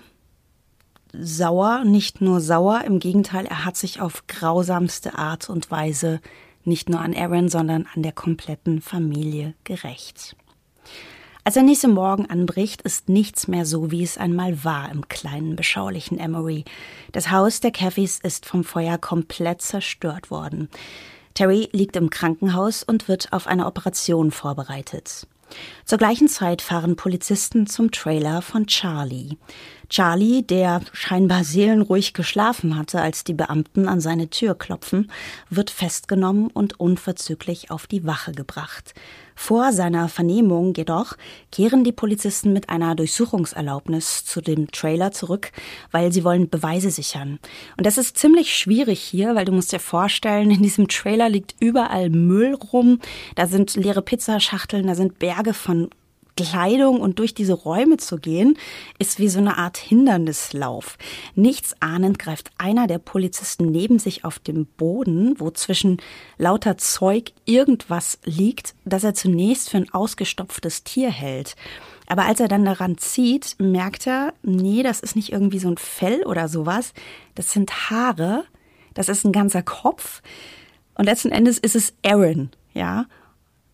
sauer, 1.12 1.84
nicht 1.84 2.20
nur 2.20 2.40
sauer, 2.40 2.82
im 2.84 2.98
Gegenteil, 2.98 3.46
er 3.46 3.64
hat 3.64 3.76
sich 3.76 4.00
auf 4.00 4.26
grausamste 4.26 5.16
Art 5.16 5.48
und 5.48 5.70
Weise 5.70 6.20
nicht 6.64 6.88
nur 6.88 7.00
an 7.00 7.14
Aaron, 7.14 7.48
sondern 7.48 7.86
an 7.94 8.02
der 8.02 8.12
kompletten 8.12 8.80
Familie 8.80 9.54
gerecht. 9.64 10.36
Als 11.44 11.54
der 11.54 11.64
nächste 11.64 11.88
Morgen 11.88 12.26
anbricht, 12.26 12.82
ist 12.82 13.08
nichts 13.08 13.48
mehr 13.48 13.66
so, 13.66 13.90
wie 13.90 14.04
es 14.04 14.16
einmal 14.16 14.62
war 14.62 14.90
im 14.92 15.08
kleinen, 15.08 15.56
beschaulichen 15.56 16.18
Emory. 16.18 16.64
Das 17.10 17.32
Haus 17.32 17.58
der 17.58 17.72
Caffeys 17.72 18.20
ist 18.20 18.46
vom 18.46 18.62
Feuer 18.62 18.96
komplett 18.96 19.60
zerstört 19.60 20.30
worden. 20.30 20.68
Terry 21.34 21.68
liegt 21.72 21.96
im 21.96 22.10
Krankenhaus 22.10 22.84
und 22.84 23.08
wird 23.08 23.32
auf 23.32 23.48
eine 23.48 23.66
Operation 23.66 24.30
vorbereitet. 24.30 25.26
Zur 25.84 25.98
gleichen 25.98 26.28
Zeit 26.28 26.62
fahren 26.62 26.96
Polizisten 26.96 27.66
zum 27.66 27.90
Trailer 27.90 28.42
von 28.42 28.66
Charlie. 28.66 29.36
Charlie, 29.92 30.40
der 30.42 30.80
scheinbar 30.94 31.44
seelenruhig 31.44 32.14
geschlafen 32.14 32.78
hatte, 32.78 33.02
als 33.02 33.24
die 33.24 33.34
Beamten 33.34 33.88
an 33.88 34.00
seine 34.00 34.30
Tür 34.30 34.54
klopfen, 34.54 35.12
wird 35.50 35.68
festgenommen 35.68 36.46
und 36.46 36.80
unverzüglich 36.80 37.70
auf 37.70 37.86
die 37.86 38.06
Wache 38.06 38.32
gebracht. 38.32 38.94
Vor 39.34 39.70
seiner 39.72 40.08
Vernehmung 40.08 40.72
jedoch 40.74 41.18
kehren 41.50 41.84
die 41.84 41.92
Polizisten 41.92 42.54
mit 42.54 42.70
einer 42.70 42.94
Durchsuchungserlaubnis 42.94 44.24
zu 44.24 44.40
dem 44.40 44.70
Trailer 44.70 45.12
zurück, 45.12 45.52
weil 45.90 46.10
sie 46.10 46.24
wollen 46.24 46.48
Beweise 46.48 46.90
sichern. 46.90 47.38
Und 47.76 47.84
das 47.84 47.98
ist 47.98 48.16
ziemlich 48.16 48.56
schwierig 48.56 48.98
hier, 48.98 49.34
weil 49.34 49.44
du 49.44 49.52
musst 49.52 49.72
dir 49.72 49.80
vorstellen, 49.80 50.50
in 50.50 50.62
diesem 50.62 50.88
Trailer 50.88 51.28
liegt 51.28 51.54
überall 51.60 52.08
Müll 52.08 52.54
rum, 52.54 52.98
da 53.34 53.46
sind 53.46 53.76
leere 53.76 54.00
Pizzaschachteln, 54.00 54.86
da 54.86 54.94
sind 54.94 55.18
Berge 55.18 55.52
von 55.52 55.90
Kleidung 56.36 57.00
und 57.00 57.18
durch 57.18 57.34
diese 57.34 57.52
Räume 57.52 57.96
zu 57.96 58.16
gehen, 58.16 58.58
ist 58.98 59.18
wie 59.18 59.28
so 59.28 59.38
eine 59.38 59.58
Art 59.58 59.76
Hindernislauf. 59.76 60.98
Nichts 61.34 61.74
ahnend 61.80 62.18
greift 62.18 62.50
einer 62.58 62.86
der 62.86 62.98
Polizisten 62.98 63.70
neben 63.70 63.98
sich 63.98 64.24
auf 64.24 64.38
dem 64.38 64.66
Boden, 64.66 65.38
wo 65.38 65.50
zwischen 65.50 65.98
lauter 66.38 66.78
Zeug 66.78 67.32
irgendwas 67.44 68.18
liegt, 68.24 68.74
das 68.84 69.04
er 69.04 69.14
zunächst 69.14 69.70
für 69.70 69.78
ein 69.78 69.92
ausgestopftes 69.92 70.84
Tier 70.84 71.10
hält. 71.10 71.56
Aber 72.06 72.24
als 72.24 72.40
er 72.40 72.48
dann 72.48 72.64
daran 72.64 72.98
zieht, 72.98 73.56
merkt 73.58 74.06
er, 74.06 74.34
nee, 74.42 74.82
das 74.82 75.00
ist 75.00 75.16
nicht 75.16 75.32
irgendwie 75.32 75.58
so 75.58 75.68
ein 75.68 75.78
Fell 75.78 76.22
oder 76.24 76.48
sowas. 76.48 76.92
Das 77.34 77.52
sind 77.52 77.90
Haare. 77.90 78.44
Das 78.94 79.08
ist 79.08 79.24
ein 79.24 79.32
ganzer 79.32 79.62
Kopf. 79.62 80.22
Und 80.94 81.06
letzten 81.06 81.32
Endes 81.32 81.58
ist 81.58 81.76
es 81.76 81.94
Aaron, 82.04 82.50
ja. 82.74 83.06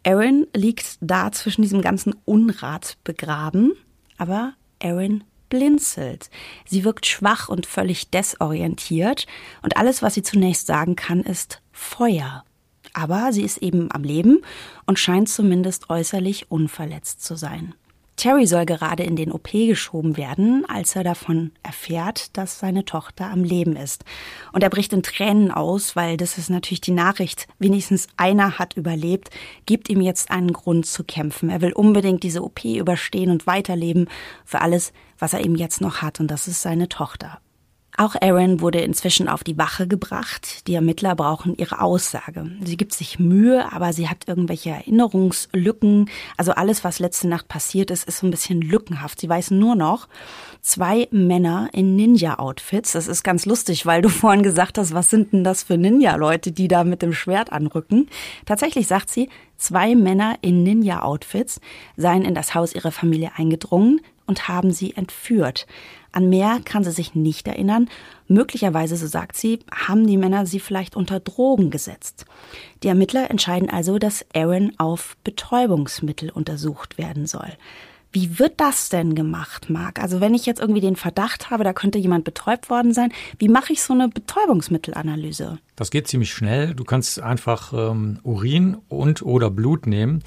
Aaron 0.09 0.47
liegt 0.55 0.97
da 1.03 1.31
zwischen 1.33 1.61
diesem 1.61 1.83
ganzen 1.83 2.15
Unrat 2.25 2.97
begraben, 3.05 3.75
aber 4.17 4.55
Aaron 4.83 5.23
blinzelt. 5.51 6.31
Sie 6.65 6.85
wirkt 6.85 7.05
schwach 7.05 7.51
und 7.51 7.67
völlig 7.67 8.09
desorientiert 8.09 9.27
und 9.61 9.77
alles, 9.77 10.01
was 10.01 10.15
sie 10.15 10.23
zunächst 10.23 10.67
sagen 10.67 10.97
kann, 10.97 11.21
ist 11.21 11.61
Feuer. 11.73 12.43
Aber 12.95 13.35
sie 13.35 13.43
ist 13.43 13.59
eben 13.59 13.93
am 13.93 14.03
Leben 14.03 14.39
und 14.87 14.99
scheint 14.99 15.29
zumindest 15.29 15.91
äußerlich 15.91 16.51
unverletzt 16.51 17.23
zu 17.23 17.37
sein. 17.37 17.75
Terry 18.19 18.47
soll 18.49 18.67
gerade 18.67 19.05
in 19.05 19.15
den 19.15 19.31
OP 19.31 19.53
geschoben 19.53 20.17
werden, 20.17 20.65
als 20.69 20.97
er 20.97 21.05
davon 21.05 21.53
erfährt, 21.63 22.37
dass 22.37 22.59
seine 22.59 22.85
Tochter 22.85 23.31
am 23.31 23.45
Leben 23.45 23.77
ist. 23.77 24.05
Und 24.53 24.65
er 24.65 24.71
bricht 24.71 24.93
in 24.93 25.05
Tränen 25.05 25.53
aus, 25.53 25.95
weil 25.95 26.17
das 26.17 26.37
ist 26.37 26.51
natürlich 26.51 26.81
die 26.81 26.91
Nachricht, 26.91 27.47
wenigstens 27.61 28.09
einer 28.17 28.59
hat 28.59 28.77
überlebt, 28.77 29.31
gibt 29.67 29.89
ihm 29.89 30.01
jetzt 30.01 30.33
einen 30.33 30.53
Grund 30.53 30.85
zu 30.85 31.05
kämpfen. 31.05 31.49
Er 31.49 31.61
will 31.61 31.73
unbedingt 31.73 32.25
diese 32.25 32.43
OP 32.43 32.65
überstehen 32.65 33.31
und 33.31 33.47
weiterleben 33.47 34.09
für 34.45 34.61
alles, 34.61 34.93
was 35.19 35.33
er 35.33 35.45
eben 35.45 35.55
jetzt 35.55 35.81
noch 35.81 36.03
hat, 36.03 36.19
und 36.19 36.29
das 36.29 36.49
ist 36.49 36.61
seine 36.61 36.89
Tochter. 36.89 37.41
Auch 38.01 38.15
Aaron 38.21 38.61
wurde 38.61 38.79
inzwischen 38.79 39.29
auf 39.29 39.43
die 39.43 39.59
Wache 39.59 39.89
gebracht. 39.89 40.69
Die 40.69 40.75
Ermittler 40.77 41.17
brauchen 41.17 41.57
ihre 41.57 41.81
Aussage. 41.81 42.49
Sie 42.63 42.77
gibt 42.77 42.93
sich 42.93 43.19
Mühe, 43.19 43.73
aber 43.73 43.93
sie 43.93 44.09
hat 44.09 44.29
irgendwelche 44.29 44.71
Erinnerungslücken. 44.71 46.09
Also 46.37 46.53
alles, 46.53 46.85
was 46.85 47.01
letzte 47.01 47.27
Nacht 47.27 47.49
passiert 47.49 47.91
ist, 47.91 48.07
ist 48.07 48.19
so 48.19 48.29
ein 48.29 48.31
bisschen 48.31 48.63
lückenhaft. 48.63 49.21
Sie 49.21 49.29
weiß 49.29 49.51
nur 49.51 49.75
noch, 49.75 50.07
zwei 50.61 51.09
Männer 51.11 51.71
in 51.73 51.97
Ninja-Outfits. 51.97 52.93
Das 52.93 53.09
ist 53.09 53.25
ganz 53.25 53.47
lustig, 53.47 53.85
weil 53.85 54.01
du 54.01 54.09
vorhin 54.09 54.45
gesagt 54.45 54.79
hast, 54.79 54.95
was 54.95 55.11
sind 55.11 55.33
denn 55.33 55.43
das 55.43 55.65
für 55.65 55.77
Ninja-Leute, 55.77 56.53
die 56.53 56.69
da 56.69 56.85
mit 56.85 57.03
dem 57.03 57.13
Schwert 57.13 57.51
anrücken? 57.51 58.09
Tatsächlich 58.47 58.87
sagt 58.87 59.11
sie, 59.11 59.29
zwei 59.57 59.97
Männer 59.97 60.37
in 60.41 60.63
Ninja-Outfits 60.63 61.61
seien 61.97 62.23
in 62.23 62.37
das 62.37 62.55
Haus 62.55 62.77
ihrer 62.77 62.93
Familie 62.93 63.33
eingedrungen 63.37 64.01
und 64.29 64.47
haben 64.47 64.71
sie 64.71 64.95
entführt. 64.95 65.67
An 66.13 66.29
mehr 66.29 66.61
kann 66.65 66.85
sie 66.85 66.93
sich 66.93 67.15
nicht 67.15 67.49
erinnern. 67.49 67.89
Möglicherweise, 68.29 68.97
so 68.97 69.07
sagt 69.07 69.37
sie, 69.37 69.61
haben 69.71 70.07
die 70.07 70.17
Männer 70.17 70.47
sie 70.47 70.61
vielleicht 70.61 70.97
unter 70.97 71.19
Drogen 71.19 71.71
gesetzt. 71.71 72.25
Die 72.83 72.89
Ermittler 72.89 73.31
entscheiden 73.31 73.69
also, 73.69 73.99
dass 73.99 74.25
Aaron 74.35 74.73
auf 74.79 75.17
Betäubungsmittel 75.25 76.31
untersucht 76.31 76.99
werden 76.99 77.27
soll. 77.27 77.53
Wie 78.11 78.39
wird 78.39 78.55
das 78.59 78.89
denn 78.89 79.15
gemacht, 79.15 79.69
Marc? 79.69 80.01
Also 80.01 80.21
wenn 80.21 80.33
ich 80.33 80.47
jetzt 80.47 80.61
irgendwie 80.61 80.81
den 80.81 80.97
Verdacht 80.97 81.51
habe, 81.51 81.63
da 81.63 81.75
könnte 81.75 81.99
jemand 81.99 82.25
betäubt 82.25 82.71
worden 82.71 82.95
sein, 82.95 83.13
wie 83.39 83.49
mache 83.49 83.75
ich 83.75 83.83
so 83.83 83.93
eine 83.93 84.09
Betäubungsmittelanalyse? 84.09 85.59
Das 85.77 85.91
geht 85.91 86.09
ziemlich 86.09 86.33
schnell. 86.33 86.75
Du 86.75 86.85
kannst 86.85 87.21
einfach 87.21 87.75
ähm, 87.75 88.19
Urin 88.23 88.79
und 88.89 89.23
oder 89.23 89.51
Blut 89.51 89.87
nehmen 89.87 90.23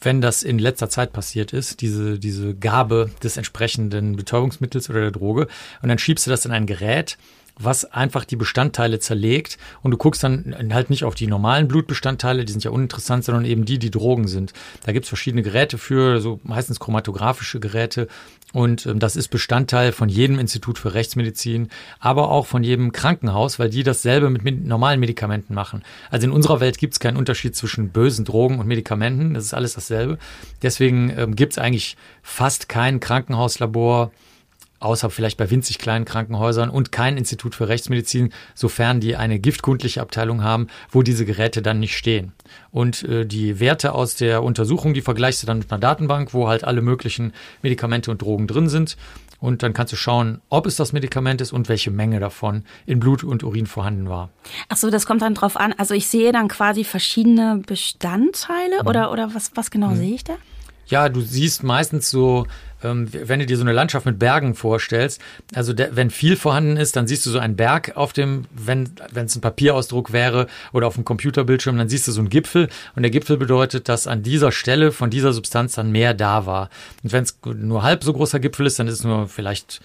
wenn 0.00 0.20
das 0.20 0.42
in 0.42 0.58
letzter 0.58 0.88
Zeit 0.88 1.12
passiert 1.12 1.52
ist, 1.52 1.80
diese, 1.80 2.18
diese 2.18 2.54
Gabe 2.54 3.10
des 3.22 3.36
entsprechenden 3.36 4.16
Betäubungsmittels 4.16 4.88
oder 4.90 5.00
der 5.00 5.10
Droge, 5.10 5.48
und 5.82 5.88
dann 5.88 5.98
schiebst 5.98 6.26
du 6.26 6.30
das 6.30 6.44
in 6.44 6.52
ein 6.52 6.66
Gerät, 6.66 7.18
was 7.58 7.84
einfach 7.84 8.24
die 8.24 8.36
Bestandteile 8.36 8.98
zerlegt 8.98 9.58
und 9.82 9.90
du 9.90 9.96
guckst 9.96 10.22
dann 10.22 10.54
halt 10.72 10.90
nicht 10.90 11.04
auf 11.04 11.14
die 11.14 11.26
normalen 11.26 11.68
Blutbestandteile, 11.68 12.44
die 12.44 12.52
sind 12.52 12.64
ja 12.64 12.70
uninteressant, 12.70 13.24
sondern 13.24 13.44
eben 13.44 13.64
die, 13.64 13.78
die 13.78 13.90
Drogen 13.90 14.28
sind. 14.28 14.52
Da 14.84 14.92
gibt's 14.92 15.08
verschiedene 15.08 15.42
Geräte 15.42 15.78
für, 15.78 16.20
so 16.20 16.40
meistens 16.42 16.80
chromatographische 16.80 17.60
Geräte 17.60 18.08
und 18.52 18.86
ähm, 18.86 18.98
das 18.98 19.16
ist 19.16 19.28
Bestandteil 19.28 19.92
von 19.92 20.08
jedem 20.08 20.38
Institut 20.38 20.78
für 20.78 20.94
Rechtsmedizin, 20.94 21.68
aber 22.00 22.30
auch 22.30 22.46
von 22.46 22.64
jedem 22.64 22.92
Krankenhaus, 22.92 23.58
weil 23.58 23.70
die 23.70 23.82
dasselbe 23.82 24.30
mit 24.30 24.42
med 24.42 24.66
normalen 24.66 25.00
Medikamenten 25.00 25.54
machen. 25.54 25.82
Also 26.10 26.26
in 26.26 26.32
unserer 26.32 26.60
Welt 26.60 26.78
gibt's 26.78 27.00
keinen 27.00 27.16
Unterschied 27.16 27.54
zwischen 27.54 27.90
bösen 27.90 28.24
Drogen 28.24 28.58
und 28.58 28.66
Medikamenten, 28.66 29.34
das 29.34 29.44
ist 29.44 29.54
alles 29.54 29.74
dasselbe. 29.74 30.18
Deswegen 30.62 31.12
ähm, 31.16 31.36
gibt's 31.36 31.58
eigentlich 31.58 31.96
fast 32.22 32.68
kein 32.68 33.00
Krankenhauslabor, 33.00 34.10
außer 34.80 35.10
vielleicht 35.10 35.36
bei 35.36 35.50
winzig 35.50 35.78
kleinen 35.78 36.04
Krankenhäusern 36.04 36.70
und 36.70 36.90
kein 36.90 37.16
Institut 37.16 37.54
für 37.54 37.68
Rechtsmedizin, 37.68 38.32
sofern 38.54 39.00
die 39.00 39.16
eine 39.16 39.38
giftkundliche 39.38 40.00
Abteilung 40.00 40.42
haben, 40.42 40.66
wo 40.90 41.02
diese 41.02 41.24
Geräte 41.24 41.62
dann 41.62 41.78
nicht 41.78 41.96
stehen. 41.96 42.32
Und 42.72 43.02
äh, 43.04 43.26
die 43.26 43.60
Werte 43.60 43.94
aus 43.94 44.16
der 44.16 44.42
Untersuchung, 44.42 44.94
die 44.94 45.02
vergleichst 45.02 45.42
du 45.42 45.46
dann 45.46 45.58
mit 45.58 45.70
einer 45.70 45.78
Datenbank, 45.80 46.34
wo 46.34 46.48
halt 46.48 46.64
alle 46.64 46.82
möglichen 46.82 47.32
Medikamente 47.62 48.10
und 48.10 48.22
Drogen 48.22 48.46
drin 48.46 48.68
sind. 48.68 48.96
Und 49.38 49.62
dann 49.62 49.72
kannst 49.72 49.92
du 49.92 49.96
schauen, 49.96 50.42
ob 50.50 50.66
es 50.66 50.76
das 50.76 50.92
Medikament 50.92 51.40
ist 51.40 51.52
und 51.52 51.68
welche 51.70 51.90
Menge 51.90 52.20
davon 52.20 52.64
in 52.84 53.00
Blut 53.00 53.24
und 53.24 53.42
Urin 53.42 53.66
vorhanden 53.66 54.08
war. 54.08 54.28
Ach 54.68 54.76
so, 54.76 54.90
das 54.90 55.06
kommt 55.06 55.22
dann 55.22 55.34
drauf 55.34 55.56
an. 55.56 55.74
Also 55.78 55.94
ich 55.94 56.08
sehe 56.08 56.30
dann 56.30 56.48
quasi 56.48 56.84
verschiedene 56.84 57.62
Bestandteile 57.66 58.82
mhm. 58.82 58.88
oder, 58.88 59.12
oder 59.12 59.34
was, 59.34 59.52
was 59.54 59.70
genau 59.70 59.88
mhm. 59.88 59.96
sehe 59.96 60.14
ich 60.14 60.24
da? 60.24 60.34
Ja, 60.90 61.08
du 61.08 61.20
siehst 61.20 61.62
meistens 61.62 62.10
so, 62.10 62.46
ähm, 62.82 63.08
wenn 63.12 63.38
du 63.38 63.46
dir 63.46 63.56
so 63.56 63.62
eine 63.62 63.72
Landschaft 63.72 64.06
mit 64.06 64.18
Bergen 64.18 64.54
vorstellst, 64.54 65.20
also 65.54 65.72
der, 65.72 65.94
wenn 65.94 66.10
viel 66.10 66.36
vorhanden 66.36 66.76
ist, 66.76 66.96
dann 66.96 67.06
siehst 67.06 67.24
du 67.26 67.30
so 67.30 67.38
einen 67.38 67.56
Berg 67.56 67.96
auf 67.96 68.12
dem, 68.12 68.46
wenn 68.52 68.90
es 69.14 69.36
ein 69.36 69.40
Papierausdruck 69.40 70.12
wäre 70.12 70.48
oder 70.72 70.86
auf 70.86 70.94
dem 70.94 71.04
Computerbildschirm, 71.04 71.78
dann 71.78 71.88
siehst 71.88 72.08
du 72.08 72.12
so 72.12 72.20
einen 72.20 72.28
Gipfel 72.28 72.68
und 72.96 73.02
der 73.02 73.10
Gipfel 73.10 73.36
bedeutet, 73.36 73.88
dass 73.88 74.06
an 74.06 74.22
dieser 74.22 74.50
Stelle 74.50 74.92
von 74.92 75.10
dieser 75.10 75.32
Substanz 75.32 75.74
dann 75.74 75.92
mehr 75.92 76.12
da 76.12 76.44
war. 76.44 76.70
Und 77.02 77.12
wenn 77.12 77.22
es 77.22 77.38
nur 77.44 77.82
halb 77.82 78.02
so 78.02 78.12
großer 78.12 78.40
Gipfel 78.40 78.66
ist, 78.66 78.78
dann 78.78 78.88
ist 78.88 78.94
es 78.94 79.04
nur 79.04 79.28
vielleicht 79.28 79.80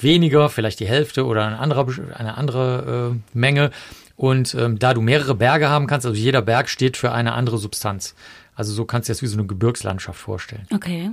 weniger, 0.00 0.48
vielleicht 0.48 0.80
die 0.80 0.86
Hälfte 0.86 1.24
oder 1.24 1.46
eine 1.46 1.58
andere, 1.58 1.86
eine 2.14 2.36
andere 2.36 3.14
äh, 3.14 3.38
Menge. 3.38 3.70
Und 4.16 4.54
ähm, 4.54 4.78
da 4.78 4.94
du 4.94 5.00
mehrere 5.00 5.34
Berge 5.34 5.68
haben 5.68 5.86
kannst, 5.86 6.06
also 6.06 6.16
jeder 6.16 6.40
Berg 6.40 6.68
steht 6.68 6.96
für 6.96 7.10
eine 7.10 7.32
andere 7.32 7.58
Substanz. 7.58 8.14
Also 8.54 8.72
so 8.72 8.84
kannst 8.84 9.08
du 9.08 9.12
dir 9.12 9.14
das 9.14 9.22
wie 9.22 9.26
so 9.26 9.38
eine 9.38 9.46
Gebirgslandschaft 9.46 10.20
vorstellen. 10.20 10.66
Okay. 10.72 11.10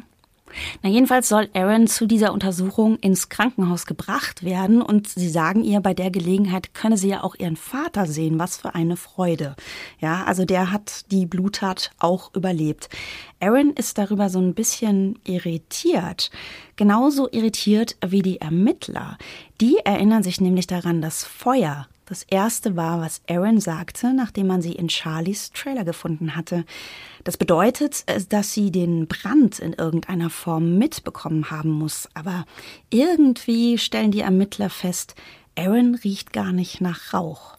Na 0.82 0.90
jedenfalls 0.90 1.30
soll 1.30 1.50
Aaron 1.54 1.88
zu 1.88 2.06
dieser 2.06 2.34
Untersuchung 2.34 2.98
ins 2.98 3.30
Krankenhaus 3.30 3.86
gebracht 3.86 4.44
werden 4.44 4.82
und 4.82 5.08
sie 5.08 5.30
sagen 5.30 5.64
ihr, 5.64 5.80
bei 5.80 5.94
der 5.94 6.12
Gelegenheit 6.12 6.74
könne 6.74 6.98
sie 6.98 7.10
ja 7.10 7.24
auch 7.24 7.36
ihren 7.36 7.56
Vater 7.56 8.06
sehen. 8.06 8.40
Was 8.40 8.58
für 8.58 8.76
eine 8.76 8.98
Freude. 8.98 9.56
Ja, 10.00 10.24
also 10.26 10.46
der 10.46 10.72
hat 10.72 11.12
die 11.12 11.26
Bluttat 11.26 11.92
auch 12.00 12.34
überlebt. 12.36 12.90
Aaron 13.40 13.72
ist 13.72 13.98
darüber 13.98 14.30
so 14.30 14.40
ein 14.40 14.54
bisschen 14.54 15.20
irritiert. 15.24 16.32
Genauso 16.76 17.30
irritiert 17.32 17.96
wie 18.06 18.22
die 18.22 18.42
Ermittler. 18.42 19.18
Die 19.60 19.78
erinnern 19.84 20.24
sich 20.24 20.42
nämlich 20.42 20.68
daran, 20.68 21.02
dass 21.02 21.24
Feuer 21.24 21.88
das 22.12 22.24
erste 22.24 22.76
war, 22.76 23.00
was 23.00 23.22
Aaron 23.30 23.62
sagte, 23.62 24.14
nachdem 24.14 24.48
man 24.48 24.62
sie 24.62 24.74
in 24.74 24.90
Charlies 24.90 25.52
Trailer 25.54 25.86
gefunden 25.86 26.36
hatte. 26.36 26.66
Das 27.24 27.38
bedeutet, 27.38 28.04
äh, 28.08 28.22
dass 28.28 28.52
sie 28.52 28.70
den 28.70 29.08
Brand 29.08 29.60
in 29.60 29.72
irgendeiner 29.72 30.30
Form 30.30 30.78
mitbekommen 30.78 31.50
haben 31.52 31.72
muss. 31.72 32.10
Aber 32.14 32.46
irgendwie 32.90 33.78
stellen 33.78 34.12
die 34.12 34.20
Ermittler 34.20 34.70
fest, 34.70 35.16
Aaron 35.58 35.96
riecht 35.96 36.34
gar 36.34 36.52
nicht 36.52 36.82
nach 36.82 37.14
Rauch. 37.14 37.58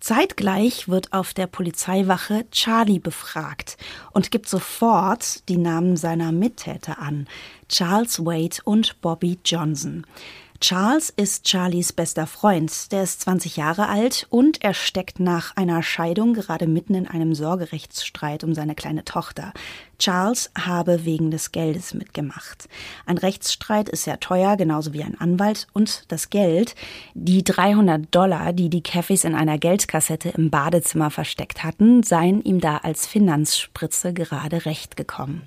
Zeitgleich 0.00 0.88
wird 0.88 1.12
auf 1.12 1.32
der 1.32 1.46
Polizeiwache 1.46 2.44
Charlie 2.50 2.98
befragt 2.98 3.76
und 4.12 4.32
gibt 4.32 4.48
sofort 4.48 5.48
die 5.48 5.58
Namen 5.58 5.96
seiner 5.96 6.32
Mittäter 6.32 6.98
an, 6.98 7.28
Charles 7.68 8.24
Wade 8.24 8.56
und 8.64 9.00
Bobby 9.00 9.38
Johnson. 9.44 10.04
Charles 10.60 11.10
ist 11.10 11.48
Charlies 11.48 11.92
bester 11.92 12.26
Freund. 12.26 12.90
Der 12.90 13.04
ist 13.04 13.20
20 13.20 13.56
Jahre 13.56 13.88
alt 13.88 14.26
und 14.28 14.64
er 14.64 14.74
steckt 14.74 15.20
nach 15.20 15.56
einer 15.56 15.84
Scheidung 15.84 16.34
gerade 16.34 16.66
mitten 16.66 16.94
in 16.94 17.06
einem 17.06 17.32
Sorgerechtsstreit 17.32 18.42
um 18.42 18.54
seine 18.54 18.74
kleine 18.74 19.04
Tochter. 19.04 19.52
Charles 20.00 20.50
habe 20.58 21.04
wegen 21.04 21.30
des 21.30 21.52
Geldes 21.52 21.94
mitgemacht. 21.94 22.68
Ein 23.06 23.18
Rechtsstreit 23.18 23.88
ist 23.88 24.02
sehr 24.02 24.18
teuer, 24.18 24.56
genauso 24.56 24.92
wie 24.92 25.04
ein 25.04 25.20
Anwalt. 25.20 25.68
Und 25.74 26.04
das 26.08 26.28
Geld, 26.28 26.74
die 27.14 27.44
300 27.44 28.12
Dollar, 28.12 28.52
die 28.52 28.68
die 28.68 28.82
Caffeys 28.82 29.22
in 29.22 29.36
einer 29.36 29.58
Geldkassette 29.58 30.30
im 30.30 30.50
Badezimmer 30.50 31.10
versteckt 31.10 31.62
hatten, 31.62 32.02
seien 32.02 32.42
ihm 32.42 32.60
da 32.60 32.78
als 32.78 33.06
Finanzspritze 33.06 34.12
gerade 34.12 34.64
recht 34.66 34.96
gekommen. 34.96 35.42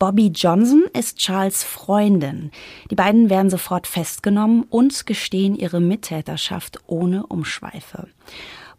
Bobby 0.00 0.28
Johnson 0.28 0.84
ist 0.94 1.18
Charles 1.18 1.62
Freundin. 1.62 2.52
Die 2.90 2.94
beiden 2.94 3.28
werden 3.28 3.50
sofort 3.50 3.86
festgenommen 3.86 4.62
und 4.70 5.04
gestehen 5.04 5.54
ihre 5.54 5.78
Mittäterschaft 5.78 6.80
ohne 6.86 7.26
Umschweife. 7.26 8.08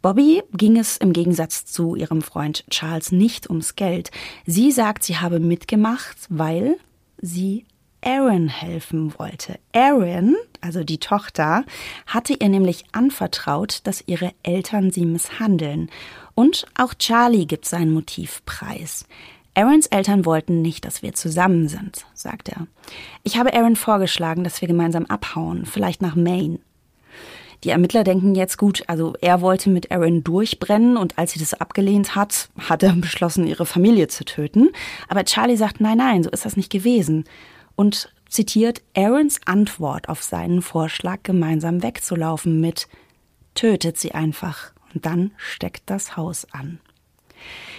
Bobby 0.02 0.42
ging 0.54 0.80
es 0.80 0.98
im 0.98 1.14
Gegensatz 1.14 1.66
zu 1.66 1.94
ihrem 1.96 2.24
Freund 2.24 2.66
Charles 2.72 3.12
nicht 3.12 3.52
ums 3.52 3.76
Geld. 3.76 4.10
Sie 4.48 4.72
sagt, 4.72 5.04
sie 5.04 5.18
habe 5.18 5.40
mitgemacht, 5.40 6.18
weil 6.30 6.78
sie 7.22 7.66
Aaron 8.04 8.48
helfen 8.48 9.14
wollte. 9.20 9.60
Aaron, 9.74 10.36
also 10.60 10.84
die 10.84 10.98
Tochter, 10.98 11.66
hatte 12.08 12.34
ihr 12.34 12.50
nämlich 12.50 12.86
anvertraut, 12.94 13.82
dass 13.84 14.04
ihre 14.08 14.32
Eltern 14.42 14.90
sie 14.90 15.06
misshandeln. 15.06 15.92
Und 16.34 16.66
auch 16.74 16.96
Charlie 16.96 17.46
gibt 17.46 17.68
sein 17.68 17.92
Motiv 17.92 18.42
preis. 18.48 19.06
Aarons 19.54 19.88
Eltern 19.88 20.26
wollten 20.26 20.62
nicht, 20.62 20.86
dass 20.86 21.02
wir 21.02 21.14
zusammen 21.14 21.68
sind, 21.68 22.06
sagt 22.14 22.50
er. 22.50 22.68
Ich 23.24 23.38
habe 23.38 23.54
Aaron 23.54 23.76
vorgeschlagen, 23.76 24.44
dass 24.44 24.62
wir 24.62 24.68
gemeinsam 24.68 25.06
abhauen, 25.06 25.66
vielleicht 25.66 26.02
nach 26.02 26.16
Maine. 26.16 26.60
Die 27.64 27.70
Ermittler 27.70 28.04
denken 28.04 28.34
jetzt 28.34 28.58
gut, 28.58 28.84
also 28.88 29.14
er 29.22 29.42
wollte 29.42 29.70
mit 29.70 29.92
Aaron 29.92 30.24
durchbrennen 30.24 30.98
und 30.98 31.18
als 31.20 31.34
sie 31.34 31.40
das 31.40 31.54
abgelehnt 31.54 32.16
hat, 32.16 32.50
hat 32.58 32.82
er 32.82 32.94
beschlossen, 32.94 33.46
ihre 33.46 33.66
Familie 33.66 34.08
zu 34.08 34.26
töten. 34.26 34.70
Aber 35.10 35.26
Charlie 35.26 35.58
sagt, 35.58 35.80
nein, 35.80 35.98
nein, 35.98 36.24
so 36.24 36.30
ist 36.30 36.46
das 36.46 36.58
nicht 36.58 36.72
gewesen. 36.72 37.26
Und 37.76 38.12
zitiert 38.30 38.82
Aarons 38.96 39.42
Antwort 39.46 40.10
auf 40.10 40.24
seinen 40.24 40.62
Vorschlag, 40.62 41.20
gemeinsam 41.24 41.84
wegzulaufen 41.84 42.60
mit, 42.62 42.88
tötet 43.54 43.98
sie 43.98 44.14
einfach 44.14 44.72
Und 44.94 45.06
dann 45.06 45.32
steckt 45.38 45.84
das 45.90 46.18
Haus 46.18 46.48
an. 46.52 46.80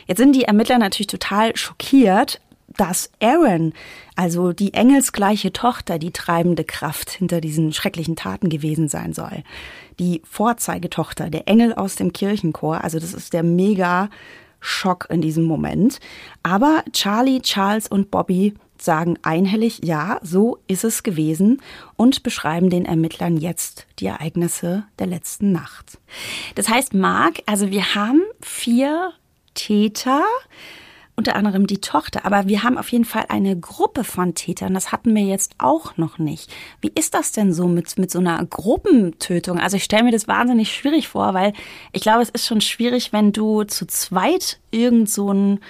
Jetzt 0.06 0.18
sind 0.18 0.34
die 0.34 0.44
Ermittler 0.44 0.78
natürlich 0.78 1.06
total 1.06 1.56
schockiert, 1.56 2.40
dass 2.76 3.10
Aaron, 3.20 3.72
also 4.16 4.52
die 4.52 4.74
engelsgleiche 4.74 5.52
Tochter, 5.52 5.98
die 5.98 6.10
treibende 6.10 6.64
Kraft 6.64 7.10
hinter 7.10 7.40
diesen 7.40 7.72
schrecklichen 7.72 8.16
Taten 8.16 8.48
gewesen 8.48 8.88
sein 8.88 9.12
soll. 9.12 9.42
Die 9.98 10.22
Vorzeigetochter, 10.24 11.30
der 11.30 11.48
Engel 11.48 11.74
aus 11.74 11.96
dem 11.96 12.12
Kirchenchor, 12.12 12.82
also 12.82 12.98
das 12.98 13.14
ist 13.14 13.32
der 13.32 13.42
mega 13.42 14.08
Schock 14.60 15.08
in 15.10 15.20
diesem 15.20 15.44
Moment. 15.44 15.98
Aber 16.42 16.84
Charlie, 16.92 17.40
Charles 17.42 17.88
und 17.88 18.10
Bobby 18.10 18.54
sagen 18.78 19.18
einhellig, 19.22 19.80
ja, 19.84 20.18
so 20.22 20.58
ist 20.66 20.84
es 20.84 21.02
gewesen 21.02 21.60
und 21.96 22.22
beschreiben 22.22 22.70
den 22.70 22.84
Ermittlern 22.84 23.36
jetzt 23.36 23.86
die 23.98 24.06
Ereignisse 24.06 24.84
der 24.98 25.06
letzten 25.06 25.52
Nacht. 25.52 25.98
Das 26.54 26.68
heißt, 26.68 26.94
Mark, 26.94 27.42
also 27.46 27.70
wir 27.70 27.94
haben 27.94 28.22
vier 28.40 29.12
Täter, 29.54 30.22
unter 31.16 31.36
anderem 31.36 31.66
die 31.66 31.80
Tochter. 31.80 32.24
Aber 32.24 32.48
wir 32.48 32.62
haben 32.62 32.78
auf 32.78 32.88
jeden 32.88 33.04
Fall 33.04 33.26
eine 33.28 33.58
Gruppe 33.58 34.04
von 34.04 34.34
Tätern. 34.34 34.74
Das 34.74 34.92
hatten 34.92 35.14
wir 35.14 35.22
jetzt 35.22 35.54
auch 35.58 35.96
noch 35.96 36.18
nicht. 36.18 36.52
Wie 36.80 36.92
ist 36.94 37.14
das 37.14 37.32
denn 37.32 37.52
so 37.52 37.68
mit, 37.68 37.98
mit 37.98 38.10
so 38.10 38.18
einer 38.18 38.44
Gruppentötung? 38.44 39.58
Also 39.58 39.76
ich 39.76 39.84
stelle 39.84 40.04
mir 40.04 40.12
das 40.12 40.28
wahnsinnig 40.28 40.74
schwierig 40.74 41.08
vor, 41.08 41.34
weil 41.34 41.52
ich 41.92 42.02
glaube, 42.02 42.22
es 42.22 42.30
ist 42.30 42.46
schon 42.46 42.60
schwierig, 42.60 43.12
wenn 43.12 43.32
du 43.32 43.64
zu 43.64 43.86
zweit 43.86 44.58
irgend 44.70 45.10
so 45.10 45.32
ein 45.32 45.60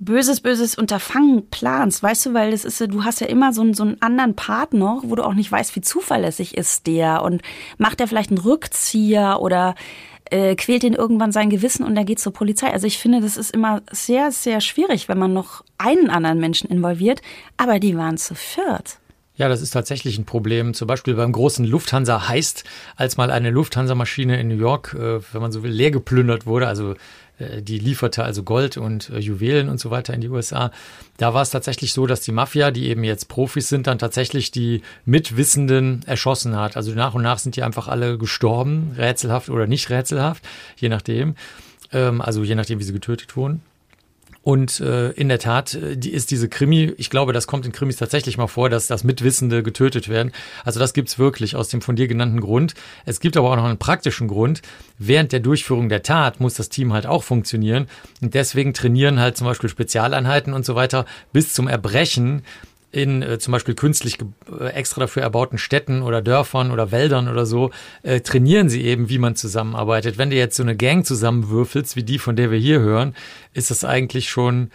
böses, 0.00 0.40
böses 0.40 0.76
Unterfangen 0.76 1.48
planst, 1.50 2.02
weißt 2.02 2.26
du, 2.26 2.34
weil 2.34 2.50
das 2.50 2.64
ist, 2.64 2.80
du 2.80 3.04
hast 3.04 3.20
ja 3.20 3.26
immer 3.26 3.52
so 3.52 3.60
einen, 3.60 3.74
so 3.74 3.82
einen 3.82 4.00
anderen 4.00 4.34
Partner, 4.34 5.00
wo 5.02 5.14
du 5.14 5.22
auch 5.22 5.34
nicht 5.34 5.52
weißt, 5.52 5.76
wie 5.76 5.82
zuverlässig 5.82 6.56
ist 6.56 6.86
der 6.86 7.22
und 7.22 7.42
macht 7.76 8.00
er 8.00 8.08
vielleicht 8.08 8.30
einen 8.30 8.38
Rückzieher 8.38 9.38
oder 9.40 9.74
äh, 10.30 10.54
quält 10.54 10.84
ihn 10.84 10.94
irgendwann 10.94 11.32
sein 11.32 11.50
Gewissen 11.50 11.84
und 11.84 11.96
er 11.96 12.04
geht 12.04 12.18
zur 12.18 12.32
Polizei. 12.32 12.72
Also 12.72 12.86
ich 12.86 12.98
finde, 12.98 13.20
das 13.20 13.36
ist 13.36 13.52
immer 13.52 13.82
sehr, 13.90 14.32
sehr 14.32 14.60
schwierig, 14.60 15.08
wenn 15.08 15.18
man 15.18 15.32
noch 15.32 15.64
einen 15.78 16.10
anderen 16.10 16.38
Menschen 16.38 16.70
involviert, 16.70 17.20
aber 17.56 17.78
die 17.78 17.96
waren 17.96 18.16
zu 18.16 18.34
viert. 18.34 18.98
Ja, 19.40 19.48
das 19.48 19.62
ist 19.62 19.70
tatsächlich 19.70 20.18
ein 20.18 20.26
Problem. 20.26 20.74
Zum 20.74 20.86
Beispiel 20.86 21.14
beim 21.14 21.32
großen 21.32 21.64
Lufthansa 21.64 22.28
heißt, 22.28 22.64
als 22.96 23.16
mal 23.16 23.30
eine 23.30 23.50
Lufthansa-Maschine 23.50 24.38
in 24.38 24.48
New 24.48 24.56
York, 24.56 24.94
äh, 24.94 25.20
wenn 25.32 25.40
man 25.40 25.50
so 25.50 25.62
will, 25.62 25.70
leer 25.70 25.90
geplündert 25.90 26.44
wurde, 26.44 26.66
also 26.66 26.94
die 27.60 27.78
lieferte 27.78 28.24
also 28.24 28.42
Gold 28.42 28.76
und 28.76 29.10
äh, 29.10 29.18
Juwelen 29.18 29.68
und 29.68 29.80
so 29.80 29.90
weiter 29.90 30.14
in 30.14 30.20
die 30.20 30.28
USA. 30.28 30.70
Da 31.16 31.34
war 31.34 31.42
es 31.42 31.50
tatsächlich 31.50 31.92
so, 31.92 32.06
dass 32.06 32.20
die 32.20 32.32
Mafia, 32.32 32.70
die 32.70 32.88
eben 32.88 33.04
jetzt 33.04 33.28
Profis 33.28 33.68
sind, 33.68 33.86
dann 33.86 33.98
tatsächlich 33.98 34.50
die 34.50 34.82
Mitwissenden 35.04 36.02
erschossen 36.06 36.56
hat. 36.56 36.76
Also 36.76 36.92
nach 36.92 37.14
und 37.14 37.22
nach 37.22 37.38
sind 37.38 37.56
die 37.56 37.62
einfach 37.62 37.88
alle 37.88 38.18
gestorben, 38.18 38.92
rätselhaft 38.96 39.48
oder 39.48 39.66
nicht 39.66 39.90
rätselhaft, 39.90 40.46
je 40.76 40.88
nachdem. 40.88 41.34
Ähm, 41.92 42.20
also 42.20 42.42
je 42.42 42.54
nachdem, 42.54 42.78
wie 42.78 42.84
sie 42.84 42.92
getötet 42.92 43.36
wurden. 43.36 43.62
Und 44.42 44.80
äh, 44.80 45.10
in 45.10 45.28
der 45.28 45.38
Tat 45.38 45.74
äh, 45.74 45.96
die 45.96 46.12
ist 46.12 46.30
diese 46.30 46.48
Krimi, 46.48 46.94
ich 46.96 47.10
glaube, 47.10 47.32
das 47.32 47.46
kommt 47.46 47.66
in 47.66 47.72
Krimis 47.72 47.96
tatsächlich 47.96 48.38
mal 48.38 48.46
vor, 48.46 48.70
dass 48.70 48.86
das 48.86 49.04
Mitwissende 49.04 49.62
getötet 49.62 50.08
werden. 50.08 50.32
Also 50.64 50.80
das 50.80 50.94
gibt's 50.94 51.18
wirklich 51.18 51.56
aus 51.56 51.68
dem 51.68 51.82
von 51.82 51.96
dir 51.96 52.08
genannten 52.08 52.40
Grund. 52.40 52.74
Es 53.04 53.20
gibt 53.20 53.36
aber 53.36 53.50
auch 53.50 53.56
noch 53.56 53.64
einen 53.64 53.78
praktischen 53.78 54.28
Grund. 54.28 54.62
Während 54.98 55.32
der 55.32 55.40
Durchführung 55.40 55.88
der 55.90 56.02
Tat 56.02 56.40
muss 56.40 56.54
das 56.54 56.70
Team 56.70 56.92
halt 56.92 57.06
auch 57.06 57.22
funktionieren. 57.22 57.86
Und 58.22 58.34
deswegen 58.34 58.72
trainieren 58.72 59.20
halt 59.20 59.36
zum 59.36 59.46
Beispiel 59.46 59.68
Spezialeinheiten 59.68 60.54
und 60.54 60.64
so 60.64 60.74
weiter 60.74 61.04
bis 61.32 61.52
zum 61.52 61.68
Erbrechen 61.68 62.42
in 62.92 63.22
äh, 63.22 63.38
zum 63.38 63.52
Beispiel 63.52 63.74
künstlich 63.74 64.18
äh, 64.58 64.68
extra 64.68 65.00
dafür 65.00 65.22
erbauten 65.22 65.58
Städten 65.58 66.02
oder 66.02 66.22
Dörfern 66.22 66.70
oder 66.70 66.90
Wäldern 66.90 67.28
oder 67.28 67.46
so, 67.46 67.70
äh, 68.02 68.20
trainieren 68.20 68.68
sie 68.68 68.82
eben, 68.84 69.08
wie 69.08 69.18
man 69.18 69.36
zusammenarbeitet. 69.36 70.18
Wenn 70.18 70.30
du 70.30 70.36
jetzt 70.36 70.56
so 70.56 70.62
eine 70.62 70.76
Gang 70.76 71.06
zusammenwürfelst, 71.06 71.96
wie 71.96 72.02
die, 72.02 72.18
von 72.18 72.36
der 72.36 72.50
wir 72.50 72.58
hier 72.58 72.80
hören, 72.80 73.14
ist 73.54 73.70
das 73.70 73.84
eigentlich 73.84 74.28
schon, 74.28 74.70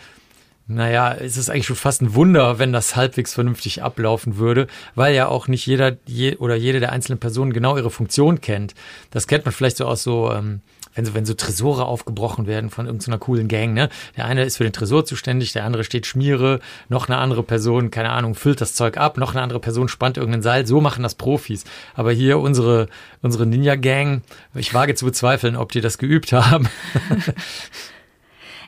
naja, 0.67 1.12
ist 1.12 1.38
es 1.38 1.49
eigentlich 1.49 1.67
schon 1.67 1.75
fast 1.75 2.01
ein 2.01 2.15
Wunder, 2.15 2.58
wenn 2.58 2.71
das 2.71 2.95
halbwegs 2.95 3.34
vernünftig 3.34 3.84
ablaufen 3.84 4.38
würde, 4.38 4.67
weil 4.95 5.13
ja 5.13 5.28
auch 5.28 5.47
nicht 5.47 5.65
jeder 5.65 5.97
je, 6.06 6.38
oder 6.38 6.56
jede 6.56 6.80
der 6.80 6.91
einzelnen 6.91 7.19
Personen 7.19 7.54
genau 7.54 7.78
ihre 7.78 7.91
Funktion 7.91 8.39
kennt. 8.39 8.73
Das 9.12 9.28
kennt 9.28 9.45
man 9.45 9.54
vielleicht 9.54 9.78
so 9.78 9.86
aus 9.86 10.04
so 10.04 10.32
ähm, 10.32 10.62
wenn 10.95 11.05
so, 11.05 11.13
wenn 11.13 11.25
so 11.25 11.34
Tresore 11.34 11.86
aufgebrochen 11.86 12.47
werden 12.47 12.69
von 12.69 12.86
irgendeiner 12.86 13.19
coolen 13.19 13.47
Gang, 13.47 13.73
ne? 13.73 13.89
Der 14.17 14.25
eine 14.25 14.43
ist 14.43 14.58
für 14.58 14.63
den 14.63 14.73
Tresor 14.73 15.05
zuständig, 15.05 15.53
der 15.53 15.65
andere 15.65 15.84
steht 15.84 16.05
Schmiere, 16.05 16.60
noch 16.89 17.08
eine 17.08 17.17
andere 17.17 17.43
Person, 17.43 17.91
keine 17.91 18.10
Ahnung, 18.10 18.34
füllt 18.34 18.62
das 18.62 18.73
Zeug 18.73 18.97
ab, 18.97 19.17
noch 19.17 19.34
eine 19.34 19.41
andere 19.41 19.60
Person 19.60 19.88
spannt 19.88 20.17
irgendein 20.17 20.41
Seil. 20.41 20.65
So 20.65 20.81
machen 20.81 21.03
das 21.03 21.15
Profis. 21.15 21.65
Aber 21.93 22.12
hier 22.12 22.39
unsere, 22.39 22.88
unsere 23.21 23.45
Ninja-Gang, 23.45 24.21
ich 24.55 24.73
wage 24.73 24.95
zu 24.95 25.05
bezweifeln, 25.05 25.55
ob 25.55 25.71
die 25.71 25.81
das 25.81 25.97
geübt 25.97 26.31
haben. 26.31 26.69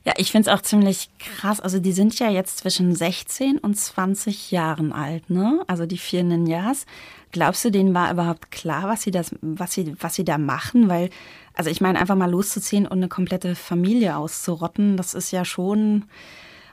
Ja, 0.07 0.13
ich 0.15 0.31
finde 0.31 0.49
es 0.49 0.57
auch 0.57 0.61
ziemlich 0.61 1.09
krass. 1.19 1.59
Also 1.59 1.79
die 1.79 1.91
sind 1.91 2.17
ja 2.17 2.29
jetzt 2.29 2.59
zwischen 2.59 2.95
16 2.95 3.57
und 3.57 3.75
20 3.75 4.51
Jahren 4.51 4.93
alt, 4.93 5.29
ne? 5.29 5.61
Also 5.67 5.85
die 5.85 5.97
vier 5.97 6.23
Ninjas. 6.23 6.85
Glaubst 7.33 7.65
du, 7.65 7.71
denen 7.71 7.93
war 7.93 8.09
überhaupt 8.13 8.49
klar, 8.49 8.87
was 8.87 9.01
sie 9.01 9.11
das, 9.11 9.35
was 9.41 9.73
sie, 9.73 9.95
was 9.99 10.15
sie 10.15 10.23
da 10.23 10.37
machen? 10.37 10.87
Weil 10.87 11.09
also 11.57 11.71
ich 11.71 11.81
meine, 11.81 11.99
einfach 11.99 12.15
mal 12.15 12.29
loszuziehen 12.29 12.85
und 12.85 12.99
eine 12.99 13.07
komplette 13.07 13.55
Familie 13.55 14.15
auszurotten, 14.15 14.95
das 14.95 15.15
ist 15.15 15.31
ja 15.31 15.43
schon 15.43 16.05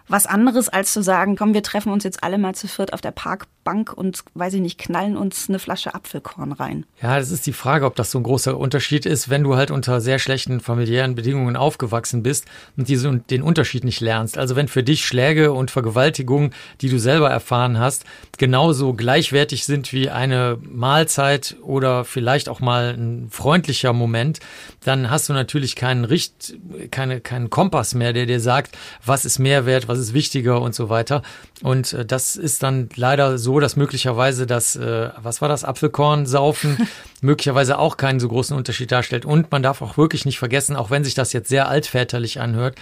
was 0.06 0.26
anderes, 0.26 0.68
als 0.68 0.92
zu 0.92 1.02
sagen, 1.02 1.36
komm, 1.36 1.54
wir 1.54 1.62
treffen 1.62 1.92
uns 1.92 2.04
jetzt 2.04 2.22
alle 2.22 2.36
mal 2.36 2.54
zu 2.54 2.68
viert 2.68 2.92
auf 2.92 3.00
der 3.00 3.10
Parkbank 3.10 3.92
und, 3.92 4.22
weiß 4.34 4.54
ich 4.54 4.60
nicht, 4.60 4.78
knallen 4.78 5.16
uns 5.16 5.48
eine 5.48 5.58
Flasche 5.58 5.94
Apfelkorn 5.94 6.52
rein. 6.52 6.84
Ja, 7.00 7.18
das 7.18 7.30
ist 7.30 7.46
die 7.46 7.54
Frage, 7.54 7.86
ob 7.86 7.96
das 7.96 8.10
so 8.10 8.18
ein 8.18 8.22
großer 8.22 8.56
Unterschied 8.58 9.06
ist, 9.06 9.30
wenn 9.30 9.42
du 9.42 9.56
halt 9.56 9.70
unter 9.70 10.02
sehr 10.02 10.18
schlechten 10.18 10.60
familiären 10.60 11.14
Bedingungen 11.14 11.56
aufgewachsen 11.56 12.22
bist 12.22 12.44
und 12.76 12.88
diese, 12.88 13.10
den 13.30 13.42
Unterschied 13.42 13.84
nicht 13.84 14.00
lernst. 14.00 14.36
Also 14.36 14.56
wenn 14.56 14.68
für 14.68 14.82
dich 14.82 15.06
Schläge 15.06 15.52
und 15.52 15.70
Vergewaltigungen, 15.70 16.52
die 16.82 16.90
du 16.90 16.98
selber 16.98 17.30
erfahren 17.30 17.78
hast, 17.78 18.04
genauso 18.36 18.92
gleichwertig 18.92 19.64
sind 19.64 19.92
wie 19.92 20.10
eine 20.10 20.58
Mahlzeit 20.60 21.56
oder 21.62 22.04
vielleicht 22.04 22.50
auch 22.50 22.60
mal 22.60 22.94
ein 22.94 23.28
freundlicher 23.30 23.94
Moment, 23.94 24.40
dann 24.84 25.10
hast 25.10 25.30
du 25.30 25.32
natürlich 25.32 25.76
keinen 25.76 26.04
Richt, 26.04 26.54
keine, 26.90 27.20
keinen 27.20 27.48
Kompass 27.48 27.94
mehr, 27.94 28.12
der 28.12 28.26
dir 28.26 28.40
sagt, 28.40 28.76
was 29.04 29.24
ist 29.24 29.38
Mehrwert, 29.38 29.88
was 29.88 29.93
ist 29.98 30.14
wichtiger 30.14 30.61
und 30.61 30.74
so 30.74 30.88
weiter. 30.88 31.22
Und 31.62 31.92
äh, 31.92 32.04
das 32.04 32.37
ist 32.37 32.62
dann 32.62 32.88
leider 32.96 33.38
so, 33.38 33.61
dass 33.61 33.76
möglicherweise 33.76 34.46
das, 34.46 34.76
äh, 34.76 35.11
was 35.22 35.40
war 35.40 35.48
das, 35.48 35.64
Apfelkorn 35.64 36.26
saufen, 36.26 36.88
möglicherweise 37.20 37.78
auch 37.78 37.96
keinen 37.96 38.20
so 38.20 38.28
großen 38.28 38.57
Unterschied 38.57 38.92
darstellt. 38.92 39.24
Und 39.24 39.50
man 39.52 39.62
darf 39.62 39.83
auch 39.83 39.96
wirklich 39.96 40.24
nicht 40.24 40.38
vergessen, 40.38 40.76
auch 40.76 40.90
wenn 40.90 41.04
sich 41.04 41.14
das 41.14 41.33
jetzt 41.33 41.48
sehr 41.48 41.68
altväterlich 41.68 42.40
anhört, 42.40 42.76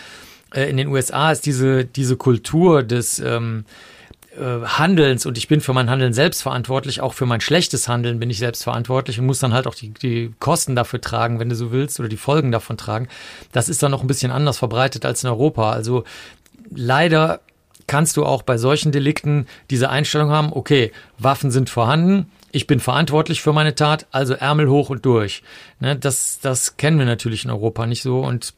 äh, 0.54 0.68
in 0.68 0.76
den 0.76 0.88
USA 0.88 1.32
ist 1.32 1.46
diese, 1.46 1.84
diese 1.84 2.16
Kultur 2.16 2.82
des, 2.82 3.18
ähm, 3.18 3.64
äh, 4.36 4.64
Handelns 4.64 5.26
und 5.26 5.36
ich 5.36 5.46
bin 5.46 5.60
für 5.60 5.74
mein 5.74 5.90
Handeln 5.90 6.14
selbst 6.14 6.42
verantwortlich, 6.42 7.02
auch 7.02 7.12
für 7.12 7.26
mein 7.26 7.42
schlechtes 7.42 7.86
Handeln 7.88 8.18
bin 8.18 8.30
ich 8.30 8.38
selbst 8.38 8.64
verantwortlich 8.64 9.18
und 9.18 9.26
muss 9.26 9.40
dann 9.40 9.52
halt 9.52 9.66
auch 9.66 9.74
die, 9.74 9.90
die 9.90 10.32
Kosten 10.40 10.74
dafür 10.74 11.02
tragen, 11.02 11.38
wenn 11.38 11.50
du 11.50 11.54
so 11.54 11.70
willst, 11.70 12.00
oder 12.00 12.08
die 12.08 12.16
Folgen 12.16 12.50
davon 12.50 12.78
tragen. 12.78 13.08
Das 13.52 13.68
ist 13.68 13.82
dann 13.82 13.90
noch 13.90 14.00
ein 14.00 14.06
bisschen 14.06 14.32
anders 14.32 14.58
verbreitet 14.58 15.04
als 15.04 15.22
in 15.22 15.28
Europa. 15.28 15.72
Also 15.72 16.04
leider 16.74 17.40
kannst 17.86 18.16
du 18.16 18.24
auch 18.24 18.42
bei 18.42 18.58
solchen 18.58 18.92
Delikten 18.92 19.46
diese 19.70 19.90
Einstellung 19.90 20.30
haben, 20.30 20.52
okay, 20.52 20.92
Waffen 21.18 21.50
sind 21.50 21.68
vorhanden, 21.68 22.30
ich 22.52 22.66
bin 22.66 22.80
verantwortlich 22.80 23.40
für 23.40 23.52
meine 23.52 23.74
Tat, 23.74 24.06
also 24.10 24.34
Ärmel 24.34 24.68
hoch 24.68 24.90
und 24.90 25.04
durch. 25.04 25.42
Ne, 25.80 25.96
das, 25.96 26.38
das 26.40 26.76
kennen 26.76 26.98
wir 26.98 27.06
natürlich 27.06 27.44
in 27.44 27.50
Europa 27.50 27.86
nicht 27.86 28.02
so 28.02 28.20
und 28.20 28.54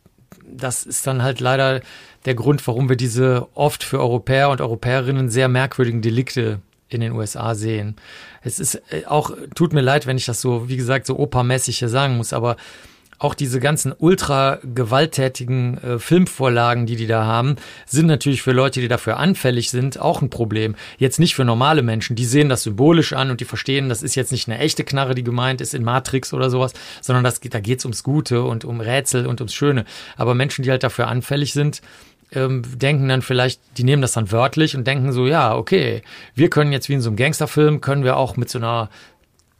das 0.47 0.85
ist 0.85 1.07
dann 1.07 1.23
halt 1.23 1.41
leider 1.41 1.81
der 2.25 2.35
Grund, 2.35 2.67
warum 2.67 2.89
wir 2.89 2.97
diese 2.97 3.49
oft 3.55 3.83
für 3.83 4.01
Europäer 4.01 4.51
und 4.51 4.61
Europäerinnen 4.61 5.31
sehr 5.31 5.49
merkwürdigen 5.49 6.03
Delikte 6.03 6.61
in 6.89 7.01
den 7.01 7.13
USA 7.13 7.55
sehen. 7.55 7.97
Es 8.43 8.59
ist 8.59 8.77
äh, 8.91 9.07
auch, 9.07 9.31
tut 9.55 9.73
mir 9.73 9.81
leid, 9.81 10.07
wenn 10.07 10.17
ich 10.17 10.27
das 10.27 10.41
so, 10.41 10.69
wie 10.69 10.77
gesagt, 10.77 11.07
so 11.07 11.19
opermäßig 11.19 11.79
hier 11.79 11.89
sagen 11.89 12.17
muss, 12.17 12.33
aber 12.33 12.57
auch 13.25 13.35
diese 13.35 13.59
ganzen 13.59 13.95
ultra 13.97 14.59
gewalttätigen 14.63 15.79
äh, 15.79 15.99
Filmvorlagen, 15.99 16.85
die 16.85 16.97
die 16.97 17.07
da 17.07 17.25
haben, 17.25 17.57
sind 17.87 18.07
natürlich 18.07 18.43
für 18.43 18.53
Leute, 18.53 18.83
die 18.83 18.89
dafür 18.89 19.17
anfällig 19.17 19.71
sind, 19.71 19.99
auch 19.99 20.21
ein 20.21 20.29
Problem. 20.29 20.75
Jetzt 20.99 21.19
nicht 21.19 21.35
für 21.35 21.45
normale 21.45 21.83
Menschen, 21.83 22.17
die 22.17 22.27
sehen 22.27 22.51
das 22.51 22.65
symbolisch 22.65 23.15
an 23.15 23.31
und 23.31 23.41
die 23.41 23.47
verstehen, 23.47 23.89
das 23.89 24.03
ist 24.03 24.15
jetzt 24.15 24.31
nicht 24.31 24.47
eine 24.47 24.59
echte 24.59 24.85
Knarre, 24.85 25.15
die 25.15 25.25
gemeint 25.25 25.63
ist 25.63 25.73
in 25.73 25.83
Matrix 25.83 26.35
oder 26.35 26.51
sowas, 26.51 26.75
sondern 27.01 27.25
das, 27.25 27.41
da 27.41 27.61
geht's 27.61 27.87
ums 27.87 28.03
Gute 28.03 28.43
und 28.43 28.67
um 28.67 28.81
Rätsel 28.81 29.27
und 29.27 29.41
ums 29.41 29.55
Schöne. 29.55 29.87
Aber 30.19 30.35
Menschen, 30.35 30.63
die 30.63 30.71
halt 30.71 30.83
dafür 30.83 31.09
anfällig 31.09 31.55
sind, 31.55 31.81
ähm, 32.33 32.63
denken 32.77 33.09
dann 33.09 33.23
vielleicht, 33.23 33.61
die 33.79 33.85
nehmen 33.85 34.03
das 34.03 34.13
dann 34.13 34.33
wörtlich 34.33 34.77
und 34.77 34.87
denken 34.87 35.13
so, 35.13 35.27
ja, 35.27 35.57
okay, 35.57 36.03
wir 36.35 36.51
können 36.51 36.73
jetzt 36.73 36.91
wie 36.91 36.95
in 36.95 37.01
so 37.01 37.09
einem 37.09 37.17
Gangsterfilm, 37.17 37.81
können 37.81 38.05
wir 38.05 38.17
auch 38.17 38.37
mit 38.37 38.51
so 38.51 38.59
einer 38.59 38.91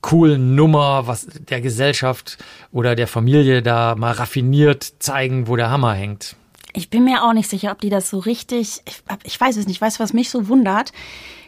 coolen 0.05 0.55
Nummer, 0.55 1.07
was 1.07 1.27
der 1.49 1.63
Gesellschaft 1.63 2.37
oder 2.73 2.95
der 2.95 3.07
Familie 3.07 3.63
da 3.63 3.95
mal 3.95 4.13
raffiniert 4.13 4.97
zeigen, 4.99 5.49
wo 5.49 5.57
der 5.57 5.71
Hammer 5.71 5.95
hängt. 5.95 6.37
Ich 6.75 6.91
bin 6.91 7.05
mir 7.05 7.25
auch 7.25 7.33
nicht 7.33 7.49
sicher, 7.49 7.73
ob 7.73 7.81
die 7.81 7.89
das 7.89 8.11
so 8.11 8.19
richtig, 8.19 8.83
ich, 8.87 9.03
ich 9.23 9.41
weiß 9.41 9.57
es 9.57 9.67
nicht, 9.67 9.81
weißt 9.81 9.99
du, 9.99 10.03
was 10.03 10.13
mich 10.13 10.29
so 10.29 10.47
wundert? 10.49 10.93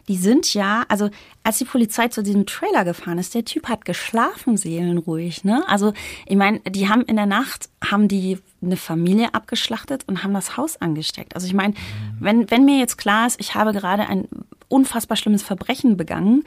Die 0.08 0.16
sind 0.16 0.54
ja, 0.54 0.86
also 0.88 1.10
als 1.42 1.58
die 1.58 1.66
Polizei 1.66 2.08
zu 2.08 2.22
diesem 2.22 2.46
Trailer 2.46 2.86
gefahren 2.86 3.18
ist, 3.18 3.34
der 3.34 3.44
Typ 3.44 3.68
hat 3.68 3.84
geschlafen, 3.84 4.56
seelenruhig, 4.56 5.44
ne? 5.44 5.62
Also 5.68 5.92
ich 6.24 6.36
meine, 6.36 6.60
die 6.60 6.88
haben 6.88 7.02
in 7.02 7.16
der 7.16 7.26
Nacht, 7.26 7.68
haben 7.84 8.08
die 8.08 8.38
eine 8.62 8.78
Familie 8.78 9.34
abgeschlachtet 9.34 10.04
und 10.06 10.22
haben 10.22 10.32
das 10.32 10.56
Haus 10.56 10.80
angesteckt. 10.80 11.34
Also 11.34 11.46
ich 11.46 11.54
meine, 11.54 11.74
wenn, 12.20 12.50
wenn 12.50 12.64
mir 12.64 12.78
jetzt 12.78 12.96
klar 12.96 13.26
ist, 13.26 13.38
ich 13.38 13.54
habe 13.54 13.72
gerade 13.72 14.08
ein 14.08 14.28
unfassbar 14.68 15.18
schlimmes 15.18 15.42
Verbrechen 15.42 15.98
begangen, 15.98 16.44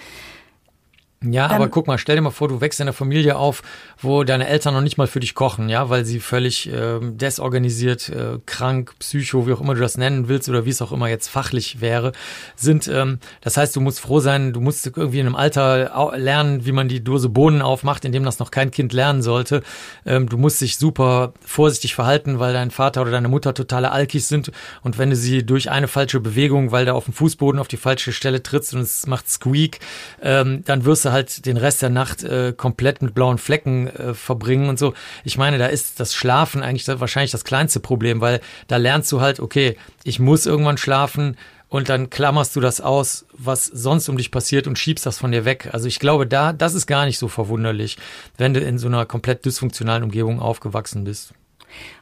ja, 1.22 1.48
aber 1.48 1.68
guck 1.68 1.86
mal, 1.88 1.98
stell 1.98 2.16
dir 2.16 2.22
mal 2.22 2.30
vor, 2.30 2.48
du 2.48 2.62
wächst 2.62 2.80
in 2.80 2.86
einer 2.86 2.94
Familie 2.94 3.36
auf, 3.36 3.62
wo 4.02 4.24
deine 4.24 4.48
Eltern 4.48 4.74
noch 4.74 4.82
nicht 4.82 4.98
mal 4.98 5.08
für 5.08 5.20
dich 5.20 5.36
kochen, 5.36 5.68
ja, 5.68 5.90
weil 5.90 6.06
sie 6.06 6.22
völlig 6.22 6.72
äh, 6.72 7.00
desorganisiert, 7.02 8.08
äh, 8.08 8.40
krank, 8.46 8.94
psycho, 9.00 9.46
wie 9.46 9.52
auch 9.52 9.60
immer 9.60 9.76
du 9.76 9.82
das 9.82 9.98
nennen 9.98 10.30
willst 10.30 10.48
oder 10.48 10.64
wie 10.64 10.70
es 10.70 10.82
auch 10.82 10.94
immer 10.94 11.10
jetzt 11.10 11.28
fachlich 11.28 11.82
wäre, 11.82 12.14
sind. 12.56 12.88
Ähm, 12.88 13.20
das 13.42 13.58
heißt, 13.58 13.76
du 13.76 13.82
musst 13.82 14.00
froh 14.00 14.22
sein, 14.22 14.54
du 14.54 14.62
musst 14.62 14.88
irgendwie 14.88 15.20
in 15.20 15.26
einem 15.26 15.36
Alter 15.36 16.14
lernen, 16.18 16.66
wie 16.66 16.72
man 16.72 16.88
die 16.88 17.04
Dose 17.04 17.28
Bohnen 17.28 17.62
aufmacht, 17.62 18.06
in 18.06 18.14
dem 18.14 18.24
das 18.24 18.40
noch 18.40 18.50
kein 18.50 18.72
Kind 18.72 18.94
lernen 18.94 19.22
sollte. 19.22 19.62
Ähm, 20.06 20.30
du 20.30 20.38
musst 20.38 20.62
dich 20.62 20.78
super 20.78 21.34
vorsichtig 21.46 21.96
verhalten, 21.96 22.40
weil 22.40 22.54
dein 22.54 22.72
Vater 22.72 23.02
oder 23.02 23.12
deine 23.12 23.28
Mutter 23.28 23.54
totale 23.54 23.92
Alkis 23.92 24.30
sind 24.30 24.54
und 24.84 24.98
wenn 24.98 25.10
du 25.10 25.18
sie 25.18 25.46
durch 25.46 25.70
eine 25.70 25.90
falsche 25.90 26.22
Bewegung, 26.22 26.72
weil 26.72 26.86
du 26.86 26.94
auf 26.94 27.04
dem 27.06 27.14
Fußboden 27.14 27.60
auf 27.60 27.68
die 27.68 27.76
falsche 27.76 28.14
Stelle 28.14 28.42
trittst 28.42 28.74
und 28.74 28.80
es 28.80 29.06
macht 29.06 29.30
Squeak, 29.30 29.80
ähm, 30.22 30.64
dann 30.66 30.86
wirst 30.86 31.04
du 31.04 31.09
halt 31.12 31.46
den 31.46 31.58
Rest 31.58 31.82
der 31.82 31.90
Nacht 31.90 32.24
äh, 32.24 32.54
komplett 32.56 33.02
mit 33.02 33.14
blauen 33.14 33.38
Flecken 33.38 33.88
äh, 33.88 34.14
verbringen 34.14 34.70
und 34.70 34.80
so. 34.80 34.94
Ich 35.24 35.38
meine, 35.38 35.58
da 35.58 35.68
ist 35.68 36.00
das 36.00 36.14
Schlafen 36.14 36.64
eigentlich 36.64 36.86
das, 36.86 37.00
wahrscheinlich 37.00 37.32
das 37.32 37.44
kleinste 37.44 37.80
Problem, 37.80 38.22
weil 38.22 38.42
da 38.68 38.78
lernst 38.78 39.12
du 39.12 39.22
halt, 39.22 39.40
okay, 39.40 39.78
ich 40.04 40.20
muss 40.20 40.46
irgendwann 40.46 40.78
schlafen 40.78 41.38
und 41.70 41.90
dann 41.90 42.10
klammerst 42.10 42.56
du 42.56 42.62
das 42.62 42.82
aus, 42.82 43.26
was 43.34 43.66
sonst 43.66 44.10
um 44.10 44.18
dich 44.18 44.32
passiert 44.32 44.68
und 44.68 44.78
schiebst 44.78 45.06
das 45.06 45.20
von 45.20 45.32
dir 45.32 45.46
weg. 45.46 45.70
Also 45.72 45.88
ich 45.88 46.00
glaube, 46.00 46.26
da, 46.28 46.52
das 46.52 46.74
ist 46.74 46.88
gar 46.88 47.06
nicht 47.06 47.20
so 47.20 47.28
verwunderlich, 47.28 47.98
wenn 48.38 48.54
du 48.54 48.60
in 48.60 48.78
so 48.80 48.88
einer 48.88 49.06
komplett 49.06 49.46
dysfunktionalen 49.46 50.04
Umgebung 50.04 50.40
aufgewachsen 50.40 51.04
bist. 51.04 51.34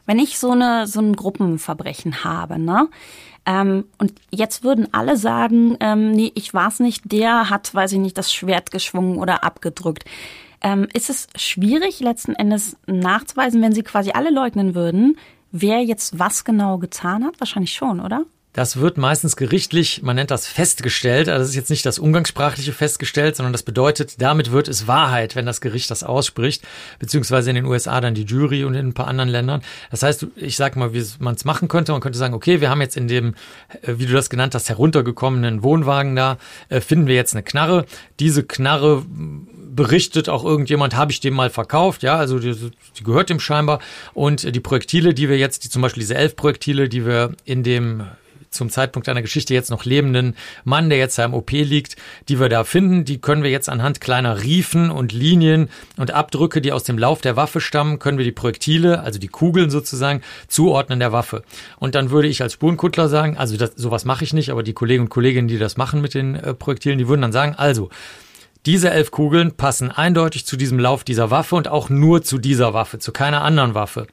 Wenn 0.06 0.18
ich 0.18 0.38
so 0.38 0.52
eine 0.52 0.86
so 0.86 1.00
ein 1.00 1.14
Gruppenverbrechen 1.14 2.24
habe, 2.24 2.58
ne? 2.58 2.88
Ähm, 3.48 3.86
und 3.96 4.12
jetzt 4.30 4.62
würden 4.62 4.92
alle 4.92 5.16
sagen, 5.16 5.78
ähm, 5.80 6.10
nee, 6.12 6.30
ich 6.34 6.52
war's 6.52 6.80
nicht, 6.80 7.10
der 7.10 7.48
hat, 7.48 7.74
weiß 7.74 7.92
ich 7.92 7.98
nicht, 7.98 8.18
das 8.18 8.30
Schwert 8.30 8.70
geschwungen 8.70 9.16
oder 9.16 9.42
abgedrückt. 9.42 10.04
Ähm, 10.60 10.86
ist 10.92 11.08
es 11.08 11.28
schwierig, 11.34 12.00
letzten 12.00 12.34
Endes 12.34 12.76
nachzuweisen, 12.86 13.62
wenn 13.62 13.72
sie 13.72 13.82
quasi 13.82 14.10
alle 14.10 14.30
leugnen 14.30 14.74
würden, 14.74 15.16
wer 15.50 15.82
jetzt 15.82 16.18
was 16.18 16.44
genau 16.44 16.76
getan 16.76 17.24
hat? 17.24 17.40
Wahrscheinlich 17.40 17.72
schon, 17.72 18.00
oder? 18.00 18.24
Das 18.54 18.78
wird 18.78 18.96
meistens 18.96 19.36
gerichtlich, 19.36 20.02
man 20.02 20.16
nennt 20.16 20.30
das 20.30 20.46
festgestellt. 20.46 21.28
Also 21.28 21.40
das 21.40 21.50
ist 21.50 21.54
jetzt 21.54 21.70
nicht 21.70 21.84
das 21.84 21.98
umgangssprachliche 21.98 22.72
festgestellt, 22.72 23.36
sondern 23.36 23.52
das 23.52 23.62
bedeutet, 23.62 24.20
damit 24.20 24.50
wird 24.50 24.68
es 24.68 24.86
Wahrheit, 24.86 25.36
wenn 25.36 25.46
das 25.46 25.60
Gericht 25.60 25.90
das 25.90 26.02
ausspricht, 26.02 26.66
beziehungsweise 26.98 27.50
in 27.50 27.56
den 27.56 27.66
USA 27.66 28.00
dann 28.00 28.14
die 28.14 28.24
Jury 28.24 28.64
und 28.64 28.74
in 28.74 28.88
ein 28.88 28.94
paar 28.94 29.06
anderen 29.06 29.28
Ländern. 29.28 29.62
Das 29.90 30.02
heißt, 30.02 30.26
ich 30.36 30.56
sag 30.56 30.76
mal, 30.76 30.94
wie 30.94 31.04
man 31.18 31.34
es 31.34 31.44
machen 31.44 31.68
könnte. 31.68 31.92
Man 31.92 32.00
könnte 32.00 32.18
sagen, 32.18 32.34
okay, 32.34 32.60
wir 32.60 32.70
haben 32.70 32.80
jetzt 32.80 32.96
in 32.96 33.06
dem, 33.06 33.34
äh, 33.82 33.94
wie 33.98 34.06
du 34.06 34.14
das 34.14 34.30
genannt 34.30 34.54
hast, 34.54 34.68
heruntergekommenen 34.68 35.62
Wohnwagen 35.62 36.16
da, 36.16 36.38
äh, 36.70 36.80
finden 36.80 37.06
wir 37.06 37.14
jetzt 37.14 37.34
eine 37.34 37.42
Knarre. 37.42 37.84
Diese 38.18 38.42
Knarre 38.42 39.04
berichtet 39.78 40.28
auch 40.28 40.44
irgendjemand, 40.44 40.96
habe 40.96 41.12
ich 41.12 41.20
dem 41.20 41.34
mal 41.34 41.50
verkauft, 41.50 42.02
ja, 42.02 42.16
also 42.16 42.40
die, 42.40 42.52
die, 42.98 43.04
gehört 43.04 43.30
dem 43.30 43.38
scheinbar. 43.38 43.78
Und 44.14 44.52
die 44.52 44.60
Projektile, 44.60 45.14
die 45.14 45.28
wir 45.28 45.38
jetzt, 45.38 45.64
die, 45.64 45.68
zum 45.68 45.82
Beispiel 45.82 46.00
diese 46.00 46.16
elf 46.16 46.34
Projektile, 46.34 46.88
die 46.88 47.06
wir 47.06 47.34
in 47.44 47.62
dem 47.62 48.04
zum 48.50 48.70
Zeitpunkt 48.70 49.08
einer 49.08 49.22
Geschichte 49.22 49.54
jetzt 49.54 49.70
noch 49.70 49.84
lebenden 49.84 50.34
Mann, 50.64 50.88
der 50.88 50.98
jetzt 50.98 51.18
da 51.18 51.24
im 51.24 51.34
OP 51.34 51.50
liegt, 51.50 51.96
die 52.28 52.40
wir 52.40 52.48
da 52.48 52.64
finden, 52.64 53.04
die 53.04 53.20
können 53.20 53.42
wir 53.42 53.50
jetzt 53.50 53.68
anhand 53.68 54.00
kleiner 54.00 54.42
Riefen 54.42 54.90
und 54.90 55.12
Linien 55.12 55.68
und 55.96 56.12
Abdrücke, 56.12 56.60
die 56.60 56.72
aus 56.72 56.84
dem 56.84 56.98
Lauf 56.98 57.20
der 57.20 57.36
Waffe 57.36 57.60
stammen, 57.60 57.98
können 57.98 58.18
wir 58.18 58.24
die 58.24 58.32
Projektile, 58.32 59.00
also 59.00 59.18
die 59.18 59.28
Kugeln 59.28 59.70
sozusagen, 59.70 60.22
zuordnen 60.48 61.00
der 61.00 61.12
Waffe. 61.12 61.42
Und 61.78 61.94
dann 61.94 62.10
würde 62.10 62.28
ich 62.28 62.42
als 62.42 62.54
Spurenkuttler 62.54 63.08
sagen, 63.08 63.36
also 63.36 63.56
das, 63.56 63.72
sowas 63.76 64.04
mache 64.04 64.24
ich 64.24 64.32
nicht, 64.32 64.50
aber 64.50 64.62
die 64.62 64.72
Kollegen 64.72 65.04
und 65.04 65.08
Kolleginnen, 65.08 65.48
die 65.48 65.58
das 65.58 65.76
machen 65.76 66.00
mit 66.00 66.14
den 66.14 66.34
äh, 66.34 66.54
Projektilen, 66.54 66.98
die 66.98 67.08
würden 67.08 67.22
dann 67.22 67.32
sagen, 67.32 67.54
also, 67.56 67.90
diese 68.66 68.90
elf 68.90 69.10
Kugeln 69.10 69.52
passen 69.52 69.90
eindeutig 69.90 70.44
zu 70.44 70.56
diesem 70.56 70.78
Lauf 70.78 71.04
dieser 71.04 71.30
Waffe 71.30 71.56
und 71.56 71.68
auch 71.68 71.88
nur 71.88 72.22
zu 72.22 72.38
dieser 72.38 72.74
Waffe, 72.74 72.98
zu 72.98 73.12
keiner 73.12 73.42
anderen 73.42 73.74
Waffe. 73.74 74.08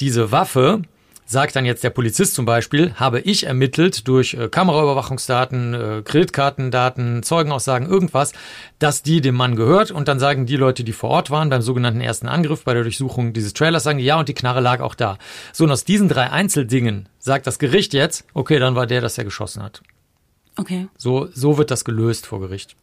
Diese 0.00 0.32
Waffe 0.32 0.82
sagt 1.26 1.56
dann 1.56 1.66
jetzt 1.66 1.84
der 1.84 1.90
Polizist 1.90 2.34
zum 2.34 2.46
Beispiel, 2.46 2.94
habe 2.94 3.20
ich 3.20 3.44
ermittelt 3.46 4.08
durch 4.08 4.34
äh, 4.34 4.48
Kameraüberwachungsdaten, 4.48 5.74
äh, 5.74 6.02
Kreditkartendaten, 6.02 7.22
Zeugenaussagen, 7.22 7.88
irgendwas, 7.88 8.32
dass 8.78 9.02
die 9.02 9.20
dem 9.20 9.34
Mann 9.34 9.56
gehört 9.56 9.90
und 9.90 10.08
dann 10.08 10.20
sagen 10.20 10.46
die 10.46 10.56
Leute, 10.56 10.84
die 10.84 10.92
vor 10.92 11.10
Ort 11.10 11.30
waren 11.30 11.50
beim 11.50 11.62
sogenannten 11.62 12.00
ersten 12.00 12.28
Angriff, 12.28 12.64
bei 12.64 12.72
der 12.72 12.84
Durchsuchung 12.84 13.32
dieses 13.32 13.52
Trailers, 13.52 13.82
sagen 13.82 13.98
die, 13.98 14.04
ja 14.04 14.18
und 14.18 14.28
die 14.28 14.34
Knarre 14.34 14.60
lag 14.60 14.80
auch 14.80 14.94
da. 14.94 15.18
So 15.52 15.64
und 15.64 15.72
aus 15.72 15.84
diesen 15.84 16.08
drei 16.08 16.30
Einzeldingen 16.30 17.08
sagt 17.18 17.46
das 17.46 17.58
Gericht 17.58 17.92
jetzt, 17.92 18.24
okay, 18.32 18.58
dann 18.58 18.76
war 18.76 18.86
der, 18.86 19.00
dass 19.00 19.18
er 19.18 19.24
geschossen 19.24 19.62
hat. 19.62 19.82
Okay. 20.56 20.88
So, 20.96 21.28
so 21.34 21.58
wird 21.58 21.70
das 21.70 21.84
gelöst 21.84 22.26
vor 22.26 22.40
Gericht. 22.40 22.76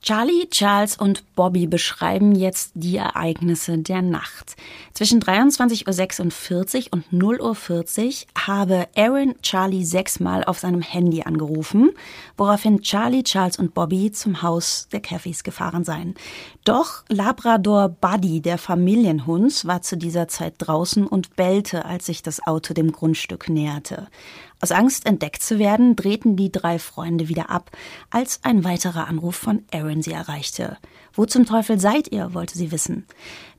Charlie, 0.00 0.48
Charles 0.48 0.96
und 0.96 1.34
Bobby 1.34 1.66
beschreiben 1.66 2.34
jetzt 2.34 2.70
die 2.74 2.96
Ereignisse 2.96 3.78
der 3.78 4.00
Nacht. 4.00 4.54
Zwischen 4.92 5.20
23.46 5.20 6.86
Uhr 6.86 6.92
und 6.92 7.04
0.40 7.12 8.06
Uhr 8.06 8.46
habe 8.46 8.88
Aaron 8.96 9.34
Charlie 9.42 9.84
sechsmal 9.84 10.44
auf 10.44 10.60
seinem 10.60 10.82
Handy 10.82 11.22
angerufen, 11.22 11.90
woraufhin 12.36 12.80
Charlie, 12.80 13.24
Charles 13.24 13.58
und 13.58 13.74
Bobby 13.74 14.12
zum 14.12 14.42
Haus 14.42 14.88
der 14.92 15.00
Caffeys 15.00 15.42
gefahren 15.42 15.82
seien. 15.82 16.14
Doch 16.64 17.02
Labrador 17.08 17.88
Buddy, 17.88 18.40
der 18.40 18.58
Familienhund, 18.58 19.66
war 19.66 19.82
zu 19.82 19.96
dieser 19.96 20.28
Zeit 20.28 20.54
draußen 20.58 21.06
und 21.06 21.34
bellte, 21.34 21.84
als 21.84 22.06
sich 22.06 22.22
das 22.22 22.46
Auto 22.46 22.72
dem 22.72 22.92
Grundstück 22.92 23.48
näherte. 23.48 24.08
Aus 24.60 24.72
Angst 24.72 25.06
entdeckt 25.06 25.42
zu 25.42 25.60
werden, 25.60 25.94
drehten 25.94 26.36
die 26.36 26.50
drei 26.50 26.80
Freunde 26.80 27.28
wieder 27.28 27.48
ab, 27.48 27.70
als 28.10 28.40
ein 28.42 28.64
weiterer 28.64 29.06
Anruf 29.06 29.36
von 29.36 29.62
Aaron 29.72 30.02
sie 30.02 30.12
erreichte. 30.12 30.78
Wo 31.12 31.26
zum 31.26 31.46
Teufel 31.46 31.78
seid 31.78 32.10
ihr? 32.10 32.34
wollte 32.34 32.58
sie 32.58 32.72
wissen. 32.72 33.06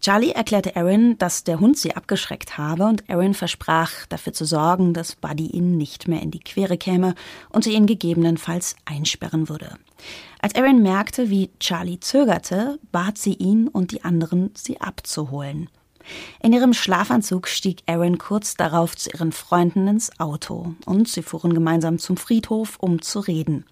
Charlie 0.01 0.31
erklärte 0.31 0.75
Aaron, 0.75 1.17
dass 1.17 1.45
der 1.45 1.61
Hund 1.61 1.77
sie 1.77 1.95
abgeschreckt 1.95 2.57
habe 2.57 2.85
und 2.85 3.09
Aaron 3.09 3.33
versprach, 3.33 4.05
dafür 4.07 4.33
zu 4.33 4.43
sorgen, 4.43 4.93
dass 4.93 5.15
Buddy 5.15 5.47
ihnen 5.47 5.77
nicht 5.77 6.09
mehr 6.09 6.21
in 6.21 6.31
die 6.31 6.39
Quere 6.39 6.77
käme 6.77 7.15
und 7.49 7.63
sie 7.63 7.73
ihn 7.73 7.85
gegebenenfalls 7.85 8.75
einsperren 8.83 9.47
würde. 9.47 9.77
Als 10.41 10.55
Aaron 10.55 10.81
merkte, 10.81 11.29
wie 11.29 11.49
Charlie 11.59 11.99
zögerte, 11.99 12.79
bat 12.91 13.17
sie 13.17 13.33
ihn 13.33 13.67
und 13.69 13.91
die 13.91 14.03
anderen, 14.03 14.51
sie 14.53 14.79
abzuholen. 14.79 15.69
In 16.41 16.53
ihrem 16.53 16.73
Schlafanzug 16.73 17.47
stieg 17.47 17.83
Aaron 17.87 18.17
kurz 18.17 18.55
darauf 18.55 18.95
zu 18.95 19.09
ihren 19.09 19.31
Freunden 19.31 19.87
ins 19.87 20.19
Auto 20.19 20.73
und 20.85 21.07
sie 21.07 21.21
fuhren 21.21 21.53
gemeinsam 21.53 21.99
zum 21.99 22.17
Friedhof, 22.17 22.77
um 22.79 23.01
zu 23.01 23.19
reden. 23.19 23.65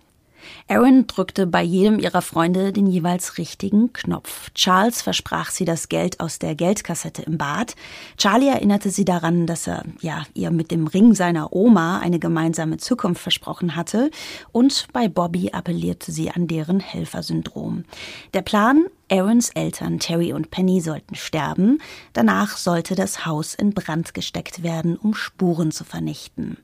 Aaron 0.70 1.08
drückte 1.08 1.48
bei 1.48 1.64
jedem 1.64 2.00
ihrer 2.00 2.22
Freunde 2.22 2.74
den 2.74 2.88
jeweils 2.88 3.38
richtigen 3.38 3.94
Knopf. 3.94 4.52
Charles 4.54 5.02
versprach 5.02 5.50
sie 5.50 5.66
das 5.66 5.88
Geld 5.90 6.20
aus 6.20 6.40
der 6.40 6.56
Geldkassette 6.56 7.22
im 7.22 7.38
Bad. 7.38 7.76
Charlie 8.18 8.50
erinnerte 8.50 8.90
sie 8.90 9.06
daran, 9.06 9.48
dass 9.48 9.68
er 9.68 9.84
ja 10.02 10.24
ihr 10.34 10.52
mit 10.52 10.72
dem 10.72 10.88
Ring 10.88 11.14
seiner 11.14 11.54
Oma 11.54 12.00
eine 12.00 12.20
gemeinsame 12.20 12.78
Zukunft 12.78 13.22
versprochen 13.22 13.76
hatte. 13.76 14.12
Und 14.52 14.88
bei 14.92 15.08
Bobby 15.08 15.52
appellierte 15.52 16.12
sie 16.12 16.32
an 16.32 16.48
deren 16.48 16.80
Helfersyndrom. 16.80 17.86
Der 18.34 18.42
Plan, 18.42 18.86
Aarons 19.10 19.52
Eltern 19.52 20.00
Terry 20.00 20.34
und 20.34 20.52
Penny 20.52 20.82
sollten 20.82 21.16
sterben. 21.16 21.80
Danach 22.14 22.58
sollte 22.58 22.96
das 22.96 23.26
Haus 23.26 23.54
in 23.54 23.74
Brand 23.74 24.14
gesteckt 24.14 24.64
werden, 24.64 24.98
um 24.98 25.14
Spuren 25.14 25.72
zu 25.72 25.86
vernichten. 25.86 26.58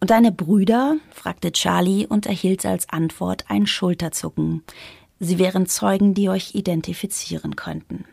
Und 0.00 0.10
deine 0.10 0.32
Brüder? 0.32 0.96
fragte 1.10 1.52
Charlie 1.52 2.06
und 2.06 2.26
erhielt 2.26 2.64
als 2.64 2.88
Antwort 2.88 3.44
ein 3.48 3.66
Schulterzucken. 3.66 4.64
Sie 5.18 5.38
wären 5.38 5.66
Zeugen, 5.66 6.14
die 6.14 6.30
euch 6.30 6.54
identifizieren 6.54 7.54
könnten. 7.54 8.06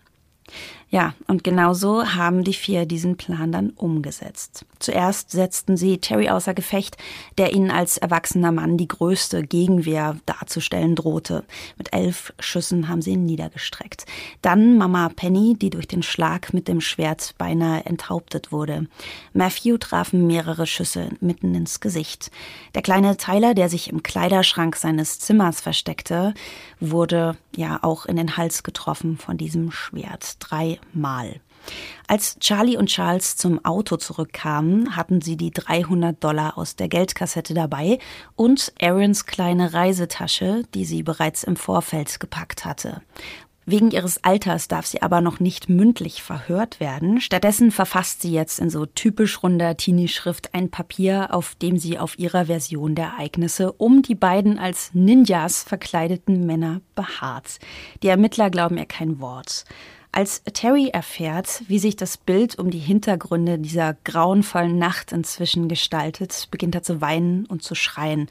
Ja, 0.89 1.15
und 1.27 1.43
genau 1.43 1.73
so 1.73 2.05
haben 2.05 2.45
die 2.45 2.53
vier 2.53 2.85
diesen 2.85 3.17
Plan 3.17 3.51
dann 3.51 3.71
umgesetzt. 3.71 4.65
Zuerst 4.79 5.31
setzten 5.31 5.75
sie 5.75 5.97
Terry 5.97 6.29
außer 6.29 6.53
Gefecht, 6.53 6.95
der 7.37 7.53
ihnen 7.53 7.71
als 7.71 7.97
erwachsener 7.97 8.53
Mann 8.53 8.77
die 8.77 8.87
größte 8.87 9.43
Gegenwehr 9.43 10.15
darzustellen 10.25 10.95
drohte. 10.95 11.43
Mit 11.77 11.93
elf 11.93 12.33
Schüssen 12.39 12.87
haben 12.87 13.01
sie 13.01 13.11
ihn 13.11 13.25
niedergestreckt. 13.25 14.05
Dann 14.41 14.77
Mama 14.77 15.09
Penny, 15.13 15.57
die 15.59 15.71
durch 15.71 15.87
den 15.87 16.03
Schlag 16.03 16.53
mit 16.53 16.69
dem 16.69 16.79
Schwert 16.79 17.35
beinahe 17.37 17.85
enthauptet 17.85 18.53
wurde. 18.53 18.87
Matthew 19.33 19.79
trafen 19.79 20.25
mehrere 20.25 20.67
Schüsse 20.67 21.09
mitten 21.19 21.53
ins 21.53 21.81
Gesicht. 21.81 22.31
Der 22.75 22.81
kleine 22.81 23.17
Tyler, 23.17 23.53
der 23.55 23.67
sich 23.67 23.89
im 23.89 24.03
Kleiderschrank 24.03 24.77
seines 24.77 25.19
Zimmers 25.19 25.59
versteckte, 25.59 26.33
wurde 26.79 27.35
ja 27.57 27.79
auch 27.81 28.05
in 28.05 28.15
den 28.15 28.37
Hals 28.37 28.63
getroffen 28.63 29.17
von 29.17 29.37
diesem 29.37 29.71
Schwert. 29.71 30.37
Drei 30.39 30.76
Mal. 30.93 31.41
Als 32.07 32.39
Charlie 32.39 32.77
und 32.77 32.87
Charles 32.87 33.35
zum 33.35 33.63
Auto 33.65 33.97
zurückkamen, 33.97 34.95
hatten 34.95 35.21
sie 35.21 35.35
die 35.35 35.51
300 35.51 36.23
Dollar 36.23 36.57
aus 36.57 36.75
der 36.75 36.87
Geldkassette 36.87 37.53
dabei 37.53 37.99
und 38.35 38.73
Aarons 38.81 39.25
kleine 39.25 39.73
Reisetasche, 39.73 40.63
die 40.73 40.85
sie 40.85 41.03
bereits 41.03 41.43
im 41.43 41.57
Vorfeld 41.57 42.19
gepackt 42.19 42.63
hatte. 42.63 43.01
Wegen 43.69 43.91
ihres 43.91 44.23
Alters 44.23 44.69
darf 44.69 44.85
sie 44.85 45.01
aber 45.01 45.19
noch 45.19 45.41
nicht 45.41 45.67
mündlich 45.67 46.23
verhört 46.23 46.79
werden. 46.79 47.19
Stattdessen 47.19 47.71
verfasst 47.71 48.21
sie 48.21 48.31
jetzt 48.31 48.61
in 48.61 48.69
so 48.69 48.85
typisch 48.85 49.43
runder 49.43 49.75
Teenie-Schrift 49.75 50.53
ein 50.53 50.71
Papier, 50.71 51.33
auf 51.33 51.53
dem 51.55 51.77
sie 51.77 51.99
auf 51.99 52.17
ihrer 52.17 52.45
Version 52.45 52.95
der 52.95 53.07
Ereignisse 53.07 53.73
um 53.73 54.03
die 54.03 54.15
beiden 54.15 54.57
als 54.57 54.91
Ninjas 54.93 55.63
verkleideten 55.63 56.45
Männer 56.45 56.79
beharrt. 56.95 57.59
Die 58.03 58.07
Ermittler 58.07 58.49
glauben 58.49 58.77
ihr 58.77 58.85
kein 58.85 59.19
Wort. 59.19 59.65
Als 60.17 60.41
Terry 60.51 60.89
erfährt, 60.89 61.61
wie 61.67 61.77
sich 61.77 61.95
das 61.95 62.17
Bild 62.17 62.57
um 62.57 62.71
die 62.71 62.79
Hintergründe 62.79 63.59
dieser 63.59 63.93
grauenvollen 64.03 64.79
Nacht 64.79 65.11
inzwischen 65.11 65.67
gestaltet, 65.69 66.47
beginnt 66.49 66.73
er 66.73 66.81
zu 66.81 67.01
weinen 67.01 67.45
und 67.45 67.61
zu 67.61 67.75
schreien. 67.75 68.27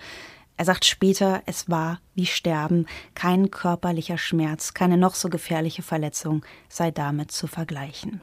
Er 0.56 0.64
sagt 0.64 0.84
später, 0.84 1.44
es 1.46 1.70
war 1.70 2.00
wie 2.16 2.26
Sterben, 2.26 2.86
kein 3.14 3.52
körperlicher 3.52 4.18
Schmerz, 4.18 4.74
keine 4.74 4.96
noch 4.96 5.14
so 5.14 5.28
gefährliche 5.28 5.82
Verletzung 5.82 6.44
sei 6.68 6.90
damit 6.90 7.30
zu 7.30 7.46
vergleichen. 7.46 8.20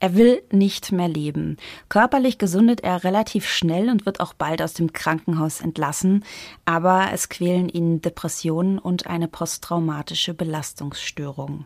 Er 0.00 0.14
will 0.14 0.42
nicht 0.50 0.92
mehr 0.92 1.08
leben. 1.08 1.56
Körperlich 1.88 2.38
gesundet 2.38 2.82
er 2.82 3.04
relativ 3.04 3.48
schnell 3.48 3.88
und 3.88 4.04
wird 4.04 4.20
auch 4.20 4.34
bald 4.34 4.60
aus 4.60 4.74
dem 4.74 4.92
Krankenhaus 4.92 5.60
entlassen, 5.60 6.24
aber 6.64 7.08
es 7.12 7.28
quälen 7.28 7.68
ihn 7.68 8.02
Depressionen 8.02 8.78
und 8.78 9.06
eine 9.06 9.28
posttraumatische 9.28 10.34
Belastungsstörung. 10.34 11.64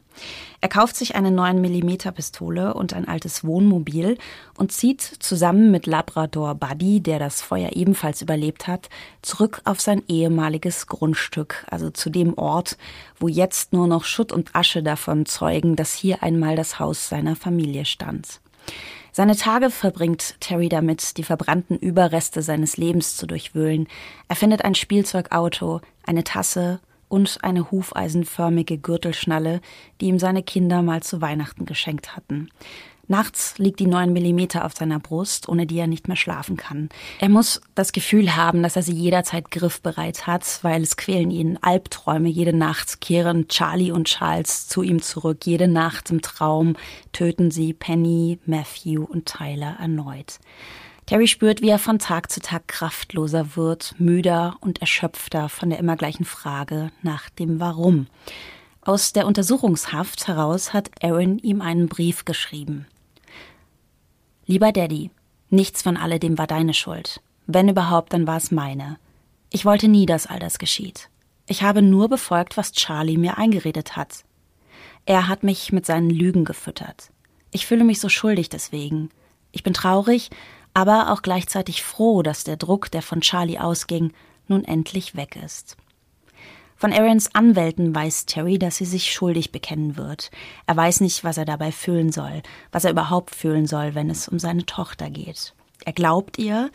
Er 0.61 0.69
kauft 0.69 0.97
sich 0.97 1.15
eine 1.15 1.31
9 1.31 1.61
mm 1.61 2.13
Pistole 2.15 2.75
und 2.75 2.93
ein 2.93 3.09
altes 3.09 3.45
Wohnmobil 3.45 4.19
und 4.57 4.73
zieht 4.73 5.01
zusammen 5.01 5.71
mit 5.71 5.87
Labrador 5.87 6.55
Buddy, 6.55 7.01
der 7.01 7.19
das 7.19 7.43
Feuer 7.43 7.71
ebenfalls 7.73 8.23
überlebt 8.23 8.67
hat, 8.67 8.89
zurück 9.23 9.61
auf 9.65 9.81
sein 9.81 10.03
ehemaliges 10.09 10.87
Grundstück, 10.87 11.65
also 11.71 11.91
zu 11.91 12.11
dem 12.11 12.37
Ort, 12.37 12.77
wo 13.21 13.29
jetzt 13.29 13.73
nur 13.73 13.87
noch 13.87 14.05
Schutt 14.05 14.33
und 14.33 14.55
Asche 14.55 14.83
davon 14.83 15.27
zeugen, 15.27 15.77
dass 15.77 15.95
hier 15.95 16.23
einmal 16.23 16.57
das 16.57 16.79
Haus 16.79 17.09
seiner 17.09 17.37
Familie 17.37 17.85
stand. 17.85 18.41
Seine 19.13 19.37
Tage 19.37 19.71
verbringt 19.71 20.37
Terry 20.41 20.69
damit, 20.69 21.17
die 21.17 21.25
verbrannten 21.25 21.77
Überreste 21.77 22.43
seines 22.43 22.77
Lebens 22.77 23.17
zu 23.17 23.27
durchwühlen. 23.27 23.89
Er 24.29 24.37
findet 24.37 24.65
ein 24.65 24.75
Spielzeugauto, 24.75 25.81
eine 26.05 26.25
Tasse 26.25 26.81
und 27.09 27.39
eine 27.43 27.71
hufeisenförmige 27.71 28.79
Gürtelschnalle, 28.79 29.61
die 30.01 30.07
ihm 30.07 30.19
seine 30.19 30.43
Kinder 30.43 30.83
mal 30.83 31.03
zu 31.03 31.21
Weihnachten 31.21 31.65
geschenkt 31.65 32.17
hatten. 32.17 32.51
Nachts 33.11 33.57
liegt 33.57 33.81
die 33.81 33.87
9 33.87 34.13
Millimeter 34.13 34.67
auf 34.67 34.75
seiner 34.75 35.01
Brust, 35.01 35.49
ohne 35.49 35.67
die 35.67 35.79
er 35.79 35.87
nicht 35.87 36.09
mehr 36.09 36.17
schlafen 36.17 36.59
kann. 36.59 36.91
Er 37.21 37.31
muss 37.31 37.63
das 37.75 37.93
Gefühl 37.93 38.37
haben, 38.37 38.63
dass 38.63 38.77
er 38.77 38.83
sie 38.83 38.93
jederzeit 38.93 39.51
griffbereit 39.51 40.27
hat, 40.27 40.59
weil 40.63 40.83
es 40.83 40.99
quälen 40.99 41.31
ihn 41.31 41.59
Albträume. 41.63 42.29
Jede 42.29 42.53
Nacht 42.53 43.01
kehren 43.01 43.49
Charlie 43.49 43.93
und 43.93 44.09
Charles 44.09 44.69
zu 44.69 44.83
ihm 44.83 45.01
zurück. 45.01 45.47
Jede 45.47 45.69
Nacht 45.69 46.11
im 46.11 46.21
Traum 46.21 46.77
töten 47.13 47.51
sie 47.51 47.73
Penny, 47.73 48.39
Matthew 48.45 49.05
und 49.05 49.25
Tyler 49.25 49.77
erneut. 49.81 50.39
Terry 51.07 51.27
spürt, 51.27 51.63
wie 51.63 51.71
er 51.71 51.79
von 51.79 51.99
Tag 51.99 52.31
zu 52.31 52.41
Tag 52.41 52.69
kraftloser 52.69 53.57
wird, 53.57 53.95
müder 53.99 54.57
und 54.61 54.83
erschöpfter 54.83 55.49
von 55.49 55.71
der 55.71 55.79
immer 55.79 55.97
gleichen 55.97 56.27
Frage 56.27 56.91
nach 57.01 57.31
dem 57.31 57.59
Warum. 57.59 58.09
Aus 58.83 59.15
der 59.15 59.27
Untersuchungshaft 59.27 60.29
heraus 60.29 60.75
hat 60.75 60.91
Aaron 61.03 61.39
ihm 61.39 61.63
einen 61.63 61.89
Brief 61.89 62.27
geschrieben. 62.27 62.87
Lieber 64.51 64.73
Daddy, 64.73 65.11
nichts 65.51 65.83
von 65.83 65.99
alledem 65.99 66.39
war 66.39 66.47
deine 66.47 66.73
Schuld. 66.73 67.21
Wenn 67.47 67.69
überhaupt, 67.69 68.15
dann 68.15 68.27
war 68.27 68.39
es 68.39 68.51
meine. 68.51 68.99
Ich 69.51 69.67
wollte 69.67 69.89
nie, 69.89 70.07
dass 70.07 70.27
all 70.27 70.39
das 70.39 70.59
geschieht. 70.59 71.11
Ich 71.47 71.63
habe 71.63 71.83
nur 71.83 72.09
befolgt, 72.09 72.57
was 72.57 72.73
Charlie 72.73 73.19
mir 73.19 73.37
eingeredet 73.37 73.95
hat. 73.95 74.25
Er 75.05 75.29
hat 75.29 75.43
mich 75.43 75.71
mit 75.71 75.85
seinen 75.85 76.09
Lügen 76.09 76.47
gefüttert. 76.47 77.11
Ich 77.51 77.67
fühle 77.67 77.85
mich 77.85 78.01
so 78.01 78.09
schuldig 78.09 78.49
deswegen. 78.49 79.11
Ich 79.53 79.65
bin 79.65 79.75
traurig, 79.75 80.31
aber 80.73 81.13
auch 81.13 81.21
gleichzeitig 81.21 81.83
froh, 81.83 82.23
dass 82.23 82.43
der 82.43 82.57
Druck, 82.57 82.91
der 82.91 83.03
von 83.03 83.21
Charlie 83.21 83.59
ausging, 83.59 84.15
nun 84.47 84.65
endlich 84.65 85.15
weg 85.15 85.37
ist. 85.37 85.77
Von 86.81 86.93
Aarons 86.93 87.35
Anwälten 87.35 87.93
weiß 87.93 88.27
Terry, 88.27 88.57
dass 88.57 88.77
sie 88.77 88.85
sich 88.85 89.13
schuldig 89.13 89.51
bekennen 89.51 89.97
wird. 89.97 90.31
Er 90.65 90.77
weiß 90.77 91.01
nicht, 91.01 91.25
was 91.25 91.37
er 91.37 91.45
dabei 91.45 91.73
fühlen 91.73 92.13
soll, 92.13 92.41
was 92.71 92.85
er 92.85 92.93
überhaupt 92.93 93.35
fühlen 93.35 93.67
soll, 93.67 93.97
wenn 93.97 94.09
es 94.09 94.29
um 94.29 94.39
seine 94.39 94.65
Tochter 94.65 95.11
geht. 95.11 95.55
Er 95.85 95.93
glaubt 95.93 96.39
ihr, 96.39 96.71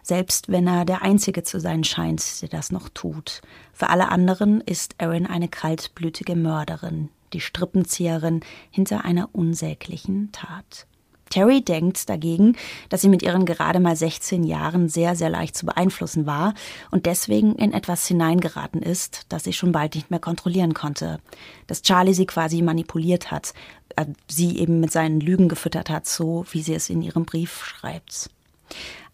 selbst 0.00 0.48
wenn 0.48 0.68
er 0.68 0.84
der 0.84 1.02
Einzige 1.02 1.42
zu 1.42 1.58
sein 1.58 1.82
scheint, 1.82 2.40
der 2.40 2.50
das 2.50 2.70
noch 2.70 2.88
tut. 2.88 3.42
Für 3.72 3.88
alle 3.88 4.10
anderen 4.10 4.60
ist 4.60 4.94
Aaron 4.98 5.26
eine 5.26 5.48
kaltblütige 5.48 6.36
Mörderin, 6.36 7.08
die 7.32 7.40
Strippenzieherin 7.40 8.42
hinter 8.70 9.04
einer 9.04 9.28
unsäglichen 9.32 10.30
Tat. 10.30 10.86
Terry 11.30 11.62
denkt 11.62 12.08
dagegen, 12.08 12.56
dass 12.88 13.00
sie 13.00 13.08
mit 13.08 13.22
ihren 13.22 13.44
gerade 13.44 13.80
mal 13.80 13.96
16 13.96 14.44
Jahren 14.44 14.88
sehr, 14.88 15.16
sehr 15.16 15.30
leicht 15.30 15.56
zu 15.56 15.66
beeinflussen 15.66 16.26
war 16.26 16.54
und 16.90 17.06
deswegen 17.06 17.54
in 17.56 17.72
etwas 17.72 18.06
hineingeraten 18.06 18.82
ist, 18.82 19.26
das 19.28 19.44
sie 19.44 19.52
schon 19.52 19.72
bald 19.72 19.94
nicht 19.94 20.10
mehr 20.10 20.20
kontrollieren 20.20 20.74
konnte. 20.74 21.20
Dass 21.66 21.82
Charlie 21.82 22.14
sie 22.14 22.26
quasi 22.26 22.62
manipuliert 22.62 23.30
hat, 23.30 23.54
äh, 23.96 24.06
sie 24.28 24.58
eben 24.58 24.80
mit 24.80 24.92
seinen 24.92 25.20
Lügen 25.20 25.48
gefüttert 25.48 25.90
hat, 25.90 26.06
so 26.06 26.44
wie 26.50 26.62
sie 26.62 26.74
es 26.74 26.90
in 26.90 27.02
ihrem 27.02 27.24
Brief 27.24 27.64
schreibt. 27.64 28.30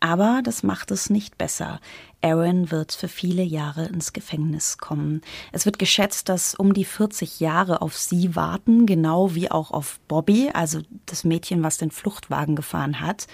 Aber 0.04 0.42
das 0.44 0.62
macht 0.62 0.90
es 0.90 1.08
nicht 1.08 1.38
besser. 1.38 1.80
Aaron 2.20 2.70
wird 2.70 2.92
für 2.92 3.08
viele 3.08 3.42
Jahre 3.42 3.86
ins 3.86 4.12
Gefängnis 4.12 4.76
kommen. 4.76 5.22
Es 5.50 5.64
wird 5.64 5.78
geschätzt, 5.78 6.28
dass 6.28 6.54
um 6.54 6.74
die 6.74 6.84
40 6.84 7.40
Jahre 7.40 7.80
auf 7.80 7.96
sie 7.96 8.36
warten, 8.36 8.84
genau 8.84 9.34
wie 9.34 9.50
auch 9.50 9.70
auf 9.70 9.98
Bobby, 10.06 10.50
also 10.52 10.82
das 11.06 11.24
Mädchen, 11.24 11.62
was 11.62 11.78
den 11.78 11.90
Fluchtwagen 11.90 12.54
gefahren 12.54 13.00
hat. 13.00 13.28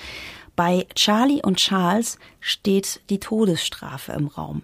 Bei 0.54 0.86
Charlie 0.94 1.42
und 1.42 1.56
Charles 1.56 2.20
steht 2.38 3.00
die 3.10 3.18
Todesstrafe 3.18 4.12
im 4.12 4.28
Raum. 4.28 4.62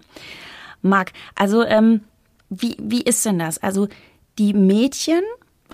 Marc, 0.81 1.11
also 1.35 1.61
ähm, 1.65 2.05
wie, 2.49 2.77
wie 2.79 3.01
ist 3.01 3.25
denn 3.25 3.37
das? 3.37 3.57
Also 3.57 3.89
die 4.37 4.53
Mädchen 4.53 5.23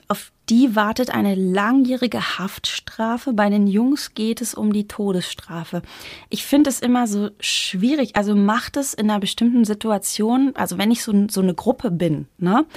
auf 0.07 0.31
die 0.53 0.75
wartet 0.75 1.09
eine 1.09 1.33
langjährige 1.33 2.37
Haftstrafe. 2.37 3.33
Bei 3.33 3.49
den 3.49 3.65
Jungs 3.65 4.13
geht 4.13 4.39
es 4.39 4.53
um 4.53 4.71
die 4.71 4.87
Todesstrafe. 4.87 5.81
Ich 6.29 6.45
finde 6.45 6.69
es 6.69 6.79
immer 6.79 7.07
so 7.07 7.31
schwierig. 7.39 8.15
Also 8.15 8.35
macht 8.35 8.77
es 8.77 8.93
in 8.93 9.09
einer 9.09 9.19
bestimmten 9.19 9.65
Situation, 9.65 10.51
also 10.55 10.77
wenn 10.77 10.91
ich 10.91 11.01
so, 11.01 11.27
so 11.27 11.41
eine 11.41 11.55
Gruppe 11.55 11.89
bin, 11.89 12.27
ne? 12.37 12.67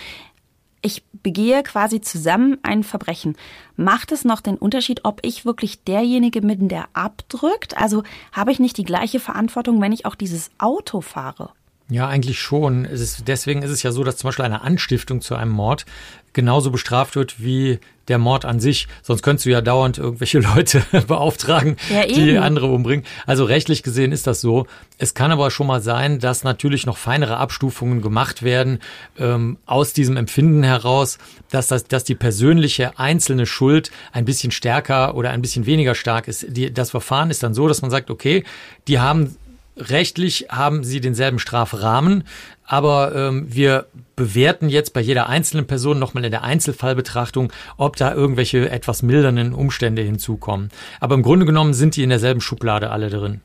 Ich 0.81 1.03
begehe 1.23 1.63
quasi 1.65 2.01
zusammen 2.01 2.57
ein 2.63 2.83
Verbrechen. 2.83 3.37
Macht 3.77 4.11
es 4.11 4.25
noch 4.25 4.41
den 4.41 4.57
Unterschied, 4.57 5.05
ob 5.05 5.21
ich 5.23 5.45
wirklich 5.45 5.85
derjenige 5.85 6.41
bin, 6.41 6.69
der 6.69 6.89
abdrückt? 6.95 7.77
Also 7.77 8.05
habe 8.33 8.53
ich 8.53 8.59
nicht 8.59 8.79
die 8.79 8.85
gleiche 8.85 9.21
Verantwortung, 9.21 9.83
wenn 9.83 9.93
ich 9.93 10.07
auch 10.07 10.15
dieses 10.15 10.51
Auto 10.57 11.03
fahre? 11.03 11.51
Ja, 11.89 12.09
eigentlich 12.09 12.41
schon. 12.41 12.85
Ist, 12.85 13.29
deswegen 13.29 13.63
ist 13.63 13.71
es 13.71 13.83
ja 13.83 13.93
so, 13.93 14.03
dass 14.03 14.17
zum 14.17 14.29
Beispiel 14.29 14.45
eine 14.45 14.63
Anstiftung 14.63 15.21
zu 15.21 15.37
einem 15.37 15.53
Mord 15.53 15.87
genauso 16.33 16.71
bestraft 16.71 17.17
wird 17.17 17.41
wie 17.43 17.79
der 18.09 18.19
Mord 18.19 18.45
an 18.45 18.61
sich. 18.61 18.89
Sonst 19.03 19.23
könntest 19.23 19.47
du 19.47 19.51
ja 19.51 19.61
dauernd 19.61 19.97
irgendwelche 19.97 20.39
Leute 20.55 20.83
beauftragen, 21.07 21.77
ja, 21.89 22.07
die 22.07 22.39
andere 22.39 22.67
umbringen. 22.67 23.05
Also 23.25 23.45
rechtlich 23.45 23.83
gesehen 23.83 24.13
ist 24.13 24.27
das 24.27 24.41
so. 24.41 24.67
Es 24.99 25.15
kann 25.15 25.33
aber 25.33 25.51
schon 25.51 25.67
mal 25.67 25.81
sein, 25.81 26.19
dass 26.19 26.45
natürlich 26.45 26.87
noch 26.87 26.97
feinere 26.97 27.37
Abstufungen 27.39 28.03
gemacht 28.03 28.43
werden 28.43 28.81
ähm, 29.19 29.57
aus 29.65 29.93
diesem 29.93 30.17
Empfinden 30.17 30.63
heraus, 30.63 31.19
dass, 31.51 31.69
das, 31.69 31.85
dass 31.85 32.05
die 32.05 32.15
persönliche 32.15 32.99
einzelne 32.99 33.47
Schuld 33.47 33.91
ein 34.13 34.25
bisschen 34.25 34.51
stärker 34.51 35.15
oder 35.15 35.31
ein 35.31 35.41
bisschen 35.41 35.67
weniger 35.67 35.95
stark 35.95 36.29
ist. 36.29 36.47
Die, 36.49 36.73
das 36.73 36.91
Verfahren 36.91 37.31
ist 37.31 37.43
dann 37.43 37.55
so, 37.55 37.67
dass 37.69 37.81
man 37.81 37.91
sagt, 37.91 38.11
okay, 38.11 38.45
die 38.89 38.99
haben 38.99 39.37
Rechtlich 39.77 40.47
haben 40.49 40.85
sie 40.85 41.01
denselben 41.01 41.39
Strafrahmen, 41.39 42.25
aber 42.65 43.15
ähm, 43.15 43.47
wir 43.49 43.87
bewerten 44.17 44.71
jetzt 44.71 44.95
bei 44.95 45.01
jeder 45.01 45.29
einzelnen 45.29 45.67
Person 45.67 45.99
nochmal 45.99 46.25
in 46.25 46.31
der 46.31 46.43
Einzelfallbetrachtung, 46.43 47.53
ob 47.77 47.97
da 47.97 48.15
irgendwelche 48.15 48.71
etwas 48.71 49.03
mildernden 49.03 49.53
Umstände 49.53 50.01
hinzukommen. 50.01 50.71
Aber 50.99 51.15
im 51.15 51.23
Grunde 51.23 51.45
genommen 51.45 51.75
sind 51.75 51.97
die 51.97 52.03
in 52.03 52.09
derselben 52.09 52.41
Schublade 52.41 52.91
alle 52.91 53.11
drin. 53.11 53.43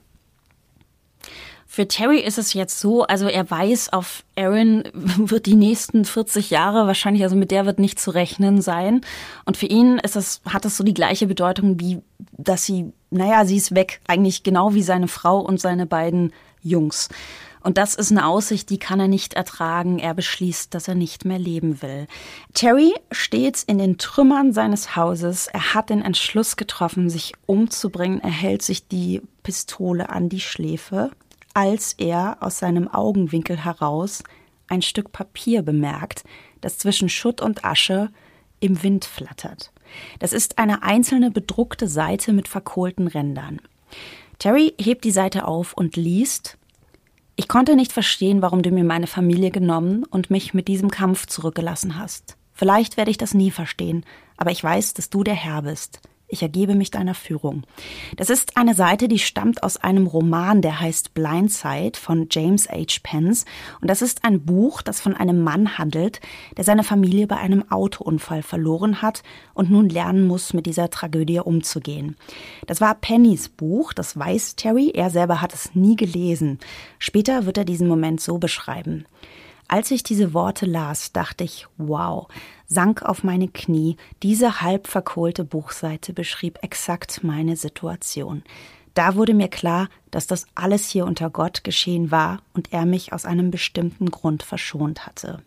Für 1.74 1.88
Terry 1.88 2.20
ist 2.20 2.38
es 2.38 2.54
jetzt 2.54 2.82
so, 2.82 3.04
also 3.04 3.28
er 3.28 3.50
weiß, 3.50 3.94
auf 3.94 4.26
Aaron 4.36 4.84
wird 4.94 5.46
die 5.46 5.56
nächsten 5.56 6.04
40 6.04 6.50
Jahre 6.50 6.86
wahrscheinlich, 6.86 7.24
also 7.24 7.38
mit 7.38 7.50
der 7.50 7.66
wird 7.66 7.80
nicht 7.80 7.98
zu 7.98 8.12
rechnen 8.12 8.62
sein. 8.62 9.00
Und 9.46 9.56
für 9.56 9.68
ihn 9.68 9.98
ist 10.00 10.18
es, 10.18 10.42
hat 10.46 10.66
es 10.66 10.76
so 10.76 10.84
die 10.84 10.94
gleiche 10.94 11.28
Bedeutung 11.28 11.80
wie, 11.80 12.02
dass 12.38 12.66
sie 12.66 12.92
naja, 13.10 13.46
sie 13.46 13.58
ist 13.58 13.76
weg. 13.76 14.02
Eigentlich 14.08 14.44
genau 14.44 14.74
wie 14.74 14.84
seine 14.84 15.08
Frau 15.08 15.40
und 15.40 15.62
seine 15.62 15.86
beiden 15.86 16.34
Jungs. 16.62 17.10
Und 17.64 17.78
das 17.78 17.94
ist 17.94 18.12
eine 18.12 18.26
Aussicht, 18.26 18.70
die 18.70 18.80
kann 18.80 19.00
er 19.00 19.08
nicht 19.08 19.36
ertragen. 19.36 20.00
Er 20.00 20.16
beschließt, 20.16 20.74
dass 20.74 20.88
er 20.88 20.96
nicht 20.96 21.26
mehr 21.26 21.38
leben 21.38 21.82
will. 21.82 22.08
Terry 22.54 22.94
steht 23.12 23.64
in 23.68 23.78
den 23.78 23.98
Trümmern 23.98 24.52
seines 24.52 24.96
Hauses. 24.96 25.48
Er 25.48 25.76
hat 25.76 25.90
den 25.90 26.02
Entschluss 26.02 26.56
getroffen, 26.56 27.10
sich 27.10 27.34
umzubringen. 27.46 28.20
Er 28.22 28.32
hält 28.32 28.64
sich 28.64 28.88
die 28.88 29.22
Pistole 29.44 30.10
an 30.10 30.28
die 30.28 30.40
Schläfe, 30.40 31.12
als 31.54 31.94
er 31.94 32.38
aus 32.40 32.60
seinem 32.60 32.88
Augenwinkel 32.88 33.64
heraus 33.64 34.24
ein 34.68 34.82
Stück 34.82 35.12
Papier 35.12 35.62
bemerkt, 35.62 36.24
das 36.62 36.78
zwischen 36.78 37.10
Schutt 37.10 37.42
und 37.42 37.66
Asche 37.66 38.10
im 38.60 38.82
Wind 38.84 39.06
flattert. 39.06 39.72
Das 40.20 40.32
ist 40.32 40.58
eine 40.58 40.84
einzelne 40.84 41.32
bedruckte 41.32 41.88
Seite 41.88 42.32
mit 42.32 42.48
verkohlten 42.48 43.08
Rändern. 43.08 43.60
Terry 44.40 44.74
hebt 44.80 45.04
die 45.04 45.12
Seite 45.12 45.48
auf 45.48 45.74
und 45.74 45.96
liest 45.96 46.58
Ich 47.36 47.48
konnte 47.48 47.76
nicht 47.76 47.92
verstehen, 47.92 48.42
warum 48.42 48.62
du 48.62 48.72
mir 48.72 48.84
meine 48.84 49.08
Familie 49.08 49.52
genommen 49.52 50.04
und 50.06 50.30
mich 50.30 50.54
mit 50.54 50.68
diesem 50.68 50.90
Kampf 50.90 51.28
zurückgelassen 51.28 51.98
hast. 51.98 52.38
Vielleicht 52.54 52.96
werde 52.96 53.12
ich 53.12 53.18
das 53.18 53.34
nie 53.34 53.52
verstehen, 53.52 54.06
aber 54.38 54.52
ich 54.52 54.64
weiß, 54.64 54.94
dass 54.94 55.10
du 55.10 55.24
der 55.24 55.34
Herr 55.34 55.64
bist. 55.64 56.00
Ich 56.32 56.42
ergebe 56.42 56.76
mich 56.76 56.92
deiner 56.92 57.14
Führung. 57.14 57.64
Das 58.16 58.30
ist 58.30 58.56
eine 58.56 58.74
Seite, 58.74 59.10
die 59.10 59.20
stammt 59.20 59.64
aus 59.64 59.76
einem 59.76 60.08
Roman, 60.08 60.62
der 60.62 60.80
heißt 60.80 61.14
Blindside 61.14 62.00
von 62.00 62.28
James 62.32 62.70
H. 62.70 63.00
Pence. 63.04 63.44
Und 63.82 63.90
das 63.90 64.02
ist 64.02 64.24
ein 64.24 64.46
Buch, 64.46 64.82
das 64.82 65.02
von 65.02 65.14
einem 65.14 65.44
Mann 65.44 65.78
handelt, 65.78 66.22
der 66.56 66.64
seine 66.64 66.86
Familie 66.86 67.28
bei 67.28 67.36
einem 67.36 67.70
Autounfall 67.70 68.44
verloren 68.44 69.02
hat 69.02 69.24
und 69.54 69.70
nun 69.70 69.90
lernen 69.90 70.26
muss, 70.26 70.54
mit 70.54 70.68
dieser 70.68 70.90
Tragödie 70.90 71.40
umzugehen. 71.40 72.16
Das 72.66 72.80
war 72.80 72.96
Pennys 72.96 73.50
Buch, 73.50 73.92
das 73.92 74.18
weiß 74.18 74.56
Terry. 74.56 74.92
Er 74.96 75.10
selber 75.10 75.42
hat 75.42 75.54
es 75.54 75.76
nie 75.76 75.98
gelesen. 75.98 76.60
Später 76.98 77.46
wird 77.46 77.58
er 77.58 77.66
diesen 77.66 77.90
Moment 77.90 78.22
so 78.22 78.38
beschreiben. 78.38 79.06
Als 79.72 79.90
ich 79.90 80.04
diese 80.04 80.34
Worte 80.34 80.66
las, 80.66 81.14
dachte 81.14 81.46
ich, 81.46 81.66
wow, 81.78 82.28
sank 82.68 83.04
auf 83.04 83.24
meine 83.24 83.48
Knie. 83.48 83.96
Diese 84.22 84.60
halb 84.60 84.86
verkohlte 84.86 85.46
Buchseite 85.46 86.12
beschrieb 86.12 86.60
exakt 86.62 87.24
meine 87.24 87.56
Situation. 87.56 88.44
Da 88.96 89.16
wurde 89.16 89.34
mir 89.34 89.48
klar, 89.48 89.88
dass 90.12 90.28
das 90.28 90.46
alles 90.56 90.90
hier 90.90 91.06
unter 91.06 91.30
Gott 91.30 91.64
geschehen 91.64 92.12
war 92.12 92.42
und 92.54 92.74
er 92.74 92.86
mich 92.86 93.14
aus 93.14 93.24
einem 93.24 93.50
bestimmten 93.50 94.12
Grund 94.12 94.44
verschont 94.44 95.06
hatte. 95.06 95.42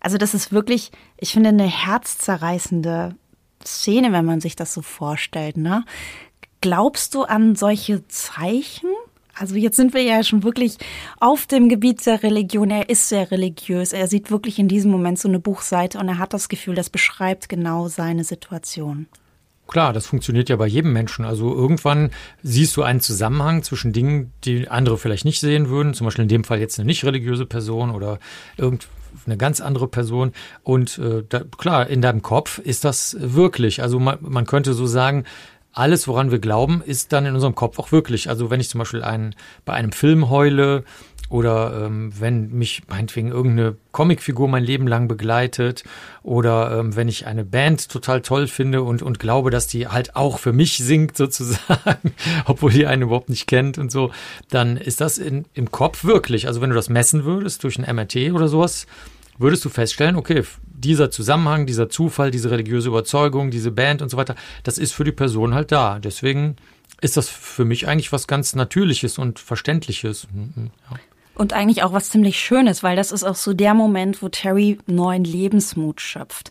Also 0.00 0.18
das 0.18 0.34
ist 0.34 0.50
wirklich, 0.50 0.90
ich 1.16 1.32
finde, 1.32 1.50
eine 1.50 1.68
herzzerreißende 1.68 3.14
Szene, 3.64 4.10
wenn 4.10 4.24
man 4.24 4.40
sich 4.40 4.56
das 4.56 4.74
so 4.74 4.82
vorstellt. 4.82 5.56
Ne? 5.56 5.84
Glaubst 6.60 7.14
du 7.14 7.22
an 7.22 7.54
solche 7.54 8.04
Zeichen? 8.08 8.90
Also 9.38 9.54
jetzt 9.54 9.76
sind 9.76 9.94
wir 9.94 10.02
ja 10.02 10.22
schon 10.24 10.42
wirklich 10.42 10.78
auf 11.20 11.46
dem 11.46 11.68
Gebiet 11.68 12.04
der 12.06 12.22
Religion. 12.22 12.70
Er 12.70 12.88
ist 12.88 13.08
sehr 13.08 13.30
religiös. 13.30 13.92
Er 13.92 14.08
sieht 14.08 14.30
wirklich 14.30 14.58
in 14.58 14.68
diesem 14.68 14.90
Moment 14.90 15.18
so 15.18 15.28
eine 15.28 15.38
Buchseite 15.38 15.98
und 15.98 16.08
er 16.08 16.18
hat 16.18 16.34
das 16.34 16.48
Gefühl, 16.48 16.74
das 16.74 16.90
beschreibt 16.90 17.48
genau 17.48 17.88
seine 17.88 18.24
Situation. 18.24 19.06
Klar, 19.68 19.92
das 19.92 20.06
funktioniert 20.06 20.48
ja 20.48 20.56
bei 20.56 20.66
jedem 20.66 20.94
Menschen. 20.94 21.26
Also 21.26 21.54
irgendwann 21.54 22.10
siehst 22.42 22.76
du 22.76 22.82
einen 22.82 23.00
Zusammenhang 23.00 23.62
zwischen 23.62 23.92
Dingen, 23.92 24.32
die 24.44 24.68
andere 24.68 24.96
vielleicht 24.96 25.26
nicht 25.26 25.40
sehen 25.40 25.68
würden. 25.68 25.92
Zum 25.92 26.06
Beispiel 26.06 26.22
in 26.22 26.28
dem 26.28 26.44
Fall 26.44 26.58
jetzt 26.58 26.78
eine 26.78 26.86
nicht 26.86 27.04
religiöse 27.04 27.44
Person 27.44 27.90
oder 27.90 28.18
irgendeine 28.56 29.36
ganz 29.36 29.60
andere 29.60 29.86
Person. 29.86 30.32
Und 30.62 30.96
äh, 30.98 31.22
da, 31.28 31.42
klar, 31.58 31.86
in 31.86 32.00
deinem 32.00 32.22
Kopf 32.22 32.58
ist 32.58 32.84
das 32.84 33.14
wirklich. 33.20 33.82
Also 33.82 34.00
man, 34.00 34.16
man 34.20 34.46
könnte 34.46 34.72
so 34.72 34.86
sagen, 34.86 35.24
alles, 35.72 36.08
woran 36.08 36.30
wir 36.30 36.38
glauben, 36.38 36.82
ist 36.84 37.12
dann 37.12 37.26
in 37.26 37.34
unserem 37.34 37.54
Kopf 37.54 37.78
auch 37.78 37.92
wirklich. 37.92 38.28
Also 38.28 38.50
wenn 38.50 38.60
ich 38.60 38.68
zum 38.68 38.78
Beispiel 38.78 39.02
einen, 39.02 39.34
bei 39.64 39.74
einem 39.74 39.92
Film 39.92 40.28
heule 40.30 40.84
oder 41.30 41.84
ähm, 41.84 42.12
wenn 42.18 42.50
mich 42.52 42.82
meinetwegen 42.88 43.28
irgendeine 43.28 43.76
Comicfigur 43.92 44.48
mein 44.48 44.64
Leben 44.64 44.86
lang 44.86 45.08
begleitet 45.08 45.84
oder 46.22 46.78
ähm, 46.78 46.96
wenn 46.96 47.08
ich 47.08 47.26
eine 47.26 47.44
Band 47.44 47.90
total 47.90 48.22
toll 48.22 48.46
finde 48.46 48.82
und, 48.82 49.02
und 49.02 49.18
glaube, 49.18 49.50
dass 49.50 49.66
die 49.66 49.88
halt 49.88 50.16
auch 50.16 50.38
für 50.38 50.52
mich 50.52 50.78
singt 50.78 51.16
sozusagen, 51.16 52.14
obwohl 52.46 52.72
die 52.72 52.86
einen 52.86 53.02
überhaupt 53.02 53.28
nicht 53.28 53.46
kennt 53.46 53.76
und 53.76 53.92
so, 53.92 54.10
dann 54.48 54.76
ist 54.76 55.00
das 55.00 55.18
in, 55.18 55.44
im 55.54 55.70
Kopf 55.70 56.04
wirklich. 56.04 56.46
Also 56.46 56.60
wenn 56.60 56.70
du 56.70 56.76
das 56.76 56.88
messen 56.88 57.24
würdest 57.24 57.62
durch 57.62 57.78
ein 57.78 57.94
MRT 57.94 58.32
oder 58.32 58.48
sowas, 58.48 58.86
würdest 59.38 59.64
du 59.64 59.68
feststellen, 59.68 60.16
okay, 60.16 60.42
dieser 60.66 61.10
Zusammenhang, 61.10 61.66
dieser 61.66 61.88
Zufall, 61.88 62.30
diese 62.30 62.50
religiöse 62.50 62.88
Überzeugung, 62.88 63.50
diese 63.50 63.70
Band 63.70 64.02
und 64.02 64.10
so 64.10 64.16
weiter, 64.16 64.34
das 64.62 64.78
ist 64.78 64.92
für 64.92 65.04
die 65.04 65.12
Person 65.12 65.54
halt 65.54 65.72
da. 65.72 65.98
Deswegen 65.98 66.56
ist 67.00 67.16
das 67.16 67.28
für 67.28 67.64
mich 67.64 67.88
eigentlich 67.88 68.12
was 68.12 68.26
ganz 68.26 68.54
Natürliches 68.54 69.18
und 69.18 69.38
Verständliches. 69.38 70.28
Mhm, 70.32 70.52
mhm, 70.54 70.70
ja. 70.90 70.98
Und 71.34 71.52
eigentlich 71.52 71.84
auch 71.84 71.92
was 71.92 72.10
ziemlich 72.10 72.40
Schönes, 72.40 72.82
weil 72.82 72.96
das 72.96 73.12
ist 73.12 73.22
auch 73.22 73.36
so 73.36 73.54
der 73.54 73.72
Moment, 73.72 74.22
wo 74.22 74.28
Terry 74.28 74.78
neuen 74.86 75.22
Lebensmut 75.22 76.00
schöpft. 76.00 76.50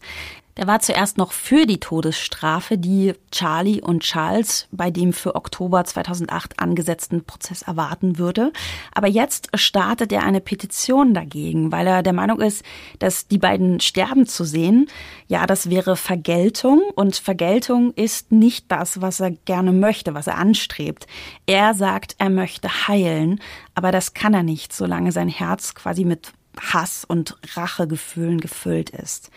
Der 0.58 0.66
war 0.66 0.80
zuerst 0.80 1.20
noch 1.20 1.34
für 1.34 1.68
die 1.68 1.80
Todesstrafe, 1.80 2.80
die 2.80 3.14
Charlie 3.32 3.80
und 3.80 4.02
Charles 4.02 4.68
bei 4.72 4.90
dem 4.90 5.14
für 5.14 5.36
Oktober 5.36 5.86
2008 5.86 6.60
angesetzten 6.60 7.24
Prozess 7.24 7.62
erwarten 7.62 8.18
würde. 8.18 8.52
Aber 8.92 9.08
jetzt 9.08 9.50
startet 9.54 10.12
er 10.12 10.24
eine 10.24 10.42
Petition 10.42 11.14
dagegen, 11.14 11.72
weil 11.72 11.86
er 11.86 12.02
der 12.02 12.14
Meinung 12.14 12.42
ist, 12.42 12.66
dass 12.98 13.28
die 13.28 13.38
beiden 13.38 13.80
sterben 13.82 14.26
zu 14.26 14.46
sehen, 14.46 14.88
ja, 15.28 15.46
das 15.46 15.70
wäre 15.70 15.96
Vergeltung 15.96 16.82
und 16.96 17.18
Vergeltung 17.18 17.94
ist 17.94 18.32
nicht 18.32 18.72
das, 18.72 19.00
was 19.00 19.20
er 19.20 19.32
gerne 19.32 19.72
möchte, 19.72 20.16
was 20.16 20.26
er 20.26 20.40
anstrebt. 20.40 21.06
Er 21.46 21.76
sagt, 21.76 22.16
er 22.18 22.32
möchte 22.32 22.88
heilen, 22.88 23.42
aber 23.76 23.92
das 23.92 24.16
kann 24.16 24.34
er 24.34 24.44
nicht, 24.44 24.74
solange 24.74 25.12
sein 25.12 25.30
Herz 25.30 25.76
quasi 25.76 26.04
mit 26.04 26.34
Hass 26.60 27.06
und 27.06 27.38
Rachegefühlen 27.56 28.40
gefüllt 28.42 28.90
ist. 28.90 29.30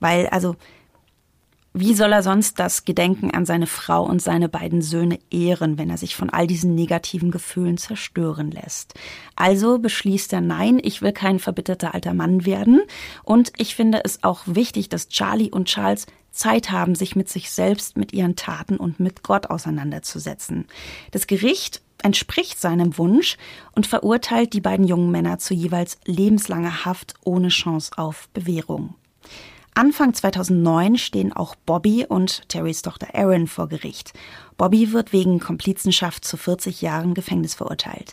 Weil, 0.00 0.26
also, 0.28 0.56
wie 1.72 1.94
soll 1.94 2.12
er 2.12 2.24
sonst 2.24 2.58
das 2.58 2.84
Gedenken 2.84 3.30
an 3.30 3.46
seine 3.46 3.68
Frau 3.68 4.04
und 4.04 4.20
seine 4.20 4.48
beiden 4.48 4.82
Söhne 4.82 5.20
ehren, 5.30 5.78
wenn 5.78 5.88
er 5.88 5.98
sich 5.98 6.16
von 6.16 6.28
all 6.28 6.48
diesen 6.48 6.74
negativen 6.74 7.30
Gefühlen 7.30 7.78
zerstören 7.78 8.50
lässt? 8.50 8.94
Also 9.36 9.78
beschließt 9.78 10.32
er, 10.32 10.40
nein, 10.40 10.80
ich 10.82 11.00
will 11.00 11.12
kein 11.12 11.38
verbitterter 11.38 11.94
alter 11.94 12.12
Mann 12.12 12.44
werden. 12.44 12.82
Und 13.22 13.52
ich 13.56 13.76
finde 13.76 14.00
es 14.04 14.24
auch 14.24 14.42
wichtig, 14.46 14.88
dass 14.88 15.08
Charlie 15.08 15.52
und 15.52 15.68
Charles 15.68 16.06
Zeit 16.32 16.72
haben, 16.72 16.96
sich 16.96 17.14
mit 17.14 17.28
sich 17.28 17.52
selbst, 17.52 17.96
mit 17.96 18.12
ihren 18.12 18.34
Taten 18.34 18.76
und 18.76 18.98
mit 18.98 19.22
Gott 19.22 19.46
auseinanderzusetzen. 19.46 20.66
Das 21.12 21.28
Gericht 21.28 21.82
entspricht 22.02 22.60
seinem 22.60 22.98
Wunsch 22.98 23.36
und 23.76 23.86
verurteilt 23.86 24.54
die 24.54 24.60
beiden 24.60 24.88
jungen 24.88 25.12
Männer 25.12 25.38
zu 25.38 25.54
jeweils 25.54 25.98
lebenslanger 26.04 26.84
Haft 26.84 27.14
ohne 27.22 27.48
Chance 27.48 27.92
auf 27.96 28.28
Bewährung. 28.30 28.94
Anfang 29.80 30.12
2009 30.12 30.98
stehen 30.98 31.32
auch 31.32 31.54
Bobby 31.54 32.04
und 32.06 32.46
Terrys 32.50 32.82
Tochter 32.82 33.14
Erin 33.14 33.46
vor 33.46 33.66
Gericht. 33.66 34.12
Bobby 34.58 34.92
wird 34.92 35.14
wegen 35.14 35.40
Komplizenschaft 35.40 36.22
zu 36.22 36.36
40 36.36 36.82
Jahren 36.82 37.14
Gefängnis 37.14 37.54
verurteilt. 37.54 38.12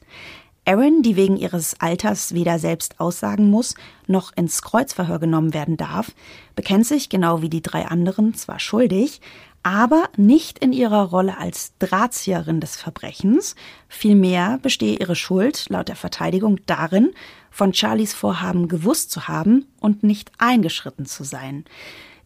Erin, 0.63 1.01
die 1.01 1.17
wegen 1.17 1.35
ihres 1.35 1.75
Alters 1.81 2.33
weder 2.33 2.57
selbst 2.57 3.01
aussagen 3.01 3.49
muss, 3.49 3.75
noch 4.05 4.31
ins 4.37 4.61
Kreuzverhör 4.61 5.19
genommen 5.19 5.53
werden 5.53 5.75
darf, 5.75 6.13
bekennt 6.55 6.85
sich 6.85 7.09
genau 7.09 7.41
wie 7.41 7.49
die 7.49 7.61
drei 7.61 7.85
anderen 7.85 8.33
zwar 8.33 8.61
schuldig, 8.61 9.19
aber 9.61 10.07
nicht 10.15 10.59
in 10.59 10.71
ihrer 10.71 11.03
Rolle 11.03 11.37
als 11.37 11.73
Drahtzieherin 11.79 12.61
des 12.61 12.77
Verbrechens. 12.77 13.57
Vielmehr 13.89 14.57
bestehe 14.61 14.97
ihre 14.97 15.17
Schuld 15.17 15.65
laut 15.67 15.89
der 15.89 15.97
Verteidigung 15.97 16.61
darin, 16.65 17.11
von 17.51 17.73
Charlies 17.73 18.13
Vorhaben 18.13 18.67
gewusst 18.67 19.11
zu 19.11 19.27
haben 19.27 19.65
und 19.79 20.03
nicht 20.03 20.31
eingeschritten 20.37 21.05
zu 21.05 21.23
sein. 21.23 21.65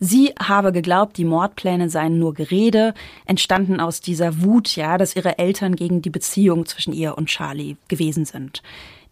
Sie 0.04 0.34
habe 0.42 0.72
geglaubt, 0.72 1.18
die 1.18 1.26
Mordpläne 1.26 1.88
seien 1.88 2.18
nur 2.18 2.34
Gerede, 2.34 2.96
entstanden 3.28 3.80
aus 3.80 4.02
dieser 4.02 4.42
Wut, 4.42 4.76
ja, 4.76 4.98
dass 4.98 5.16
ihre 5.16 5.38
Eltern 5.38 5.76
gegen 5.76 6.02
die 6.02 6.10
Beziehung 6.10 6.66
zwischen 6.66 6.92
ihr 6.92 7.20
und 7.20 7.28
Charlie 7.28 7.78
gewesen 7.88 8.26
sind. 8.26 8.64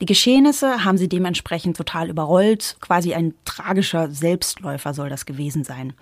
Die 0.01 0.07
Geschehnisse 0.07 0.84
haben 0.84 0.97
sie 0.97 1.07
dementsprechend 1.07 1.78
total 1.78 2.10
überrollt, 2.10 2.78
quasi 2.80 3.14
ein 3.14 3.36
tragischer 3.45 4.10
Selbstläufer 4.10 4.95
soll 4.95 5.10
das 5.10 5.28
gewesen 5.28 5.64
sein. 5.64 5.93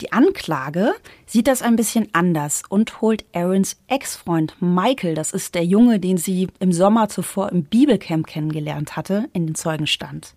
Die 0.00 0.12
Anklage 0.12 0.92
sieht 1.24 1.46
das 1.46 1.62
ein 1.62 1.76
bisschen 1.76 2.08
anders 2.12 2.62
und 2.68 3.00
holt 3.00 3.24
Aarons 3.32 3.76
Ex-Freund 3.86 4.56
Michael, 4.60 5.14
das 5.14 5.32
ist 5.32 5.54
der 5.54 5.64
Junge, 5.64 6.00
den 6.00 6.16
sie 6.16 6.48
im 6.58 6.72
Sommer 6.72 7.08
zuvor 7.08 7.52
im 7.52 7.64
Bibelcamp 7.64 8.26
kennengelernt 8.26 8.96
hatte, 8.96 9.28
in 9.32 9.46
den 9.46 9.54
Zeugenstand. 9.54 10.34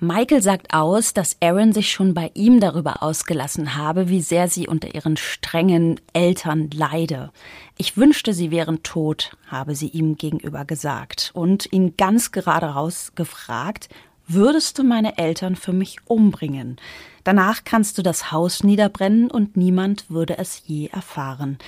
Michael 0.00 0.42
sagt 0.42 0.72
aus, 0.72 1.12
dass 1.12 1.38
Aaron 1.40 1.72
sich 1.72 1.90
schon 1.90 2.14
bei 2.14 2.30
ihm 2.34 2.60
darüber 2.60 3.02
ausgelassen 3.02 3.74
habe, 3.74 4.08
wie 4.08 4.20
sehr 4.20 4.46
sie 4.46 4.68
unter 4.68 4.94
ihren 4.94 5.16
strengen 5.16 6.00
Eltern 6.12 6.70
leide. 6.72 7.32
Ich 7.76 7.96
wünschte, 7.96 8.32
sie 8.32 8.52
wären 8.52 8.84
tot, 8.84 9.36
habe 9.48 9.74
sie 9.74 9.88
ihm 9.88 10.16
gegenüber 10.16 10.64
gesagt 10.64 11.32
und 11.34 11.72
ihn 11.72 11.96
ganz 11.96 12.30
gerade 12.30 12.66
raus 12.66 13.10
gefragt, 13.16 13.88
würdest 14.28 14.78
du 14.78 14.84
meine 14.84 15.18
Eltern 15.18 15.56
für 15.56 15.72
mich 15.72 15.96
umbringen? 16.04 16.76
Danach 17.24 17.64
kannst 17.64 17.98
du 17.98 18.02
das 18.02 18.32
Haus 18.32 18.62
niederbrennen 18.62 19.30
und 19.30 19.56
niemand 19.56 20.08
würde 20.08 20.38
es 20.38 20.62
je 20.64 20.86
erfahren. 20.86 21.58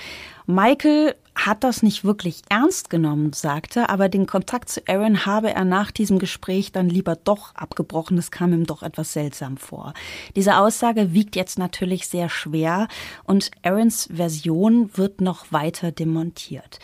Michael 0.47 1.15
hat 1.35 1.63
das 1.63 1.81
nicht 1.81 2.03
wirklich 2.03 2.41
ernst 2.49 2.89
genommen, 2.89 3.31
sagte, 3.33 3.89
aber 3.89 4.09
den 4.09 4.25
Kontakt 4.25 4.69
zu 4.69 4.81
Aaron 4.87 5.25
habe 5.25 5.53
er 5.53 5.63
nach 5.63 5.91
diesem 5.91 6.19
Gespräch 6.19 6.71
dann 6.71 6.89
lieber 6.89 7.15
doch 7.15 7.55
abgebrochen. 7.55 8.17
Es 8.17 8.31
kam 8.31 8.53
ihm 8.53 8.65
doch 8.65 8.83
etwas 8.83 9.13
seltsam 9.13 9.57
vor. 9.57 9.93
Diese 10.35 10.57
Aussage 10.57 11.13
wiegt 11.13 11.35
jetzt 11.35 11.57
natürlich 11.57 12.07
sehr 12.07 12.29
schwer 12.29 12.87
und 13.23 13.51
Aarons 13.63 14.09
Version 14.13 14.89
wird 14.97 15.21
noch 15.21 15.51
weiter 15.51 15.91
demontiert. 15.91 16.79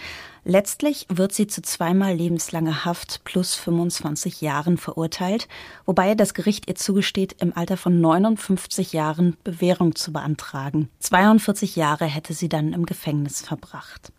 Letztlich 0.50 1.08
wird 1.10 1.34
sie 1.34 1.48
zu 1.48 1.62
zweimal 1.62 2.16
lebenslanger 2.16 2.86
Haft 2.86 3.26
plus 3.26 3.54
25 3.56 4.40
Jahren 4.40 4.78
verurteilt, 4.78 5.50
wobei 5.86 6.16
das 6.16 6.34
Gericht 6.34 6.70
ihr 6.70 6.76
zugesteht, 6.76 7.36
im 7.42 7.52
Alter 7.54 7.76
von 7.76 8.00
59 8.00 8.94
Jahren 8.94 9.36
Bewährung 9.44 9.94
zu 9.96 10.14
beantragen. 10.14 10.88
42 11.00 11.76
Jahre 11.76 12.06
hätte 12.06 12.34
sie 12.34 12.48
dann 12.48 12.72
im 12.72 12.86
Gefängnis 12.86 13.42
verbracht. 13.42 14.14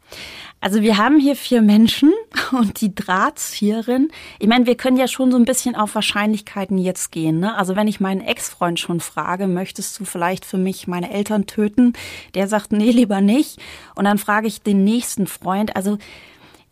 Also 0.61 0.83
wir 0.83 0.97
haben 0.97 1.21
hier 1.21 1.37
vier 1.37 1.63
Menschen 1.63 2.13
und 2.53 2.81
die 2.81 2.95
Drahtzieherin. 2.95 4.11
Ich 4.39 4.49
meine, 4.49 4.67
wir 4.67 4.75
können 4.75 4.97
ja 4.97 5.07
schon 5.07 5.31
so 5.31 5.37
ein 5.37 5.45
bisschen 5.45 5.77
auf 5.77 5.95
Wahrscheinlichkeiten 5.95 6.79
jetzt 6.79 7.13
gehen. 7.13 7.39
Ne? 7.41 7.57
Also 7.57 7.77
wenn 7.77 7.87
ich 7.87 8.01
meinen 8.01 8.21
Ex-Freund 8.21 8.81
schon 8.81 9.01
frage, 9.01 9.47
möchtest 9.47 9.99
du 10.01 10.05
vielleicht 10.05 10.45
für 10.45 10.59
mich 10.59 10.89
meine 10.89 11.11
Eltern 11.13 11.47
töten? 11.47 11.93
Der 12.35 12.49
sagt, 12.49 12.73
nee, 12.73 12.91
lieber 12.91 13.21
nicht. 13.21 13.61
Und 13.95 14.05
dann 14.05 14.19
frage 14.19 14.49
ich 14.49 14.63
den 14.63 14.83
nächsten 14.83 15.27
Freund. 15.27 15.77
Also 15.77 15.99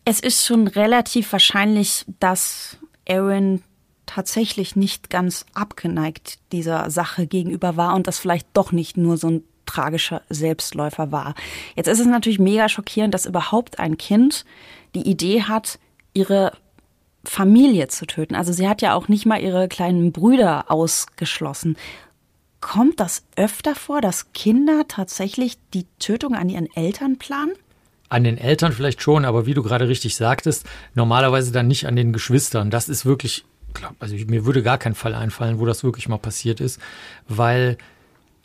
es 0.07 0.21
ist 0.21 0.47
schon 0.47 0.69
relativ 0.69 1.33
wahrscheinlich, 1.33 2.07
dass 2.21 2.79
Aaron 3.09 3.63
tatsächlich 4.07 4.77
nicht 4.77 5.11
ganz 5.11 5.45
abgeneigt 5.53 6.39
dieser 6.53 6.91
Sache 6.91 7.27
gegenüber 7.27 7.77
war 7.77 7.95
und 7.97 8.07
das 8.07 8.21
vielleicht 8.21 8.47
doch 8.55 8.71
nicht 8.71 8.97
nur 8.97 9.17
so 9.17 9.29
ein 9.29 9.43
tragischer 9.67 10.23
Selbstläufer 10.29 11.11
war. 11.11 11.35
Jetzt 11.75 11.89
ist 11.89 11.99
es 11.99 12.07
natürlich 12.07 12.39
mega 12.39 12.69
schockierend, 12.69 13.15
dass 13.15 13.27
überhaupt 13.27 13.81
ein 13.81 13.99
Kind 13.99 14.45
die 14.95 15.09
Idee 15.11 15.43
hat, 15.43 15.81
ihre 16.15 16.53
Familie 17.25 17.89
zu 17.89 18.07
töten. 18.07 18.37
Also 18.37 18.53
sie 18.53 18.69
hat 18.69 18.83
ja 18.83 18.95
auch 18.95 19.09
nicht 19.09 19.27
mal 19.27 19.43
ihre 19.43 19.67
kleinen 19.67 20.13
Brüder 20.13 20.71
ausgeschlossen. 20.71 21.77
Kommt 22.61 23.01
das 23.01 23.25
öfter 23.35 23.75
vor, 23.75 24.01
dass 24.01 24.33
Kinder 24.33 24.87
tatsächlich 24.87 25.59
die 25.75 25.87
Tötung 25.99 26.37
an 26.37 26.49
ihren 26.49 26.73
Eltern 26.77 27.19
planen? 27.19 27.55
An 28.09 28.25
den 28.25 28.39
Eltern 28.39 28.73
vielleicht 28.73 29.03
schon, 29.03 29.25
aber 29.25 29.47
wie 29.47 29.55
du 29.55 29.63
gerade 29.63 29.89
richtig 29.89 30.15
sagtest, 30.17 30.67
normalerweise 30.95 31.53
dann 31.53 31.67
nicht 31.67 31.87
an 31.87 31.97
den 31.97 32.13
Geschwistern. 32.13 32.71
Das 32.71 32.89
ist 32.89 33.05
wirklich, 33.05 33.45
also 33.99 34.15
mir 34.15 34.45
würde 34.45 34.63
gar 34.63 34.79
kein 34.79 34.95
Fall 34.95 35.15
einfallen, 35.15 35.59
wo 35.59 35.67
das 35.67 35.83
wirklich 35.83 36.09
mal 36.09 36.19
passiert 36.19 36.61
ist, 36.61 36.81
weil 37.29 37.77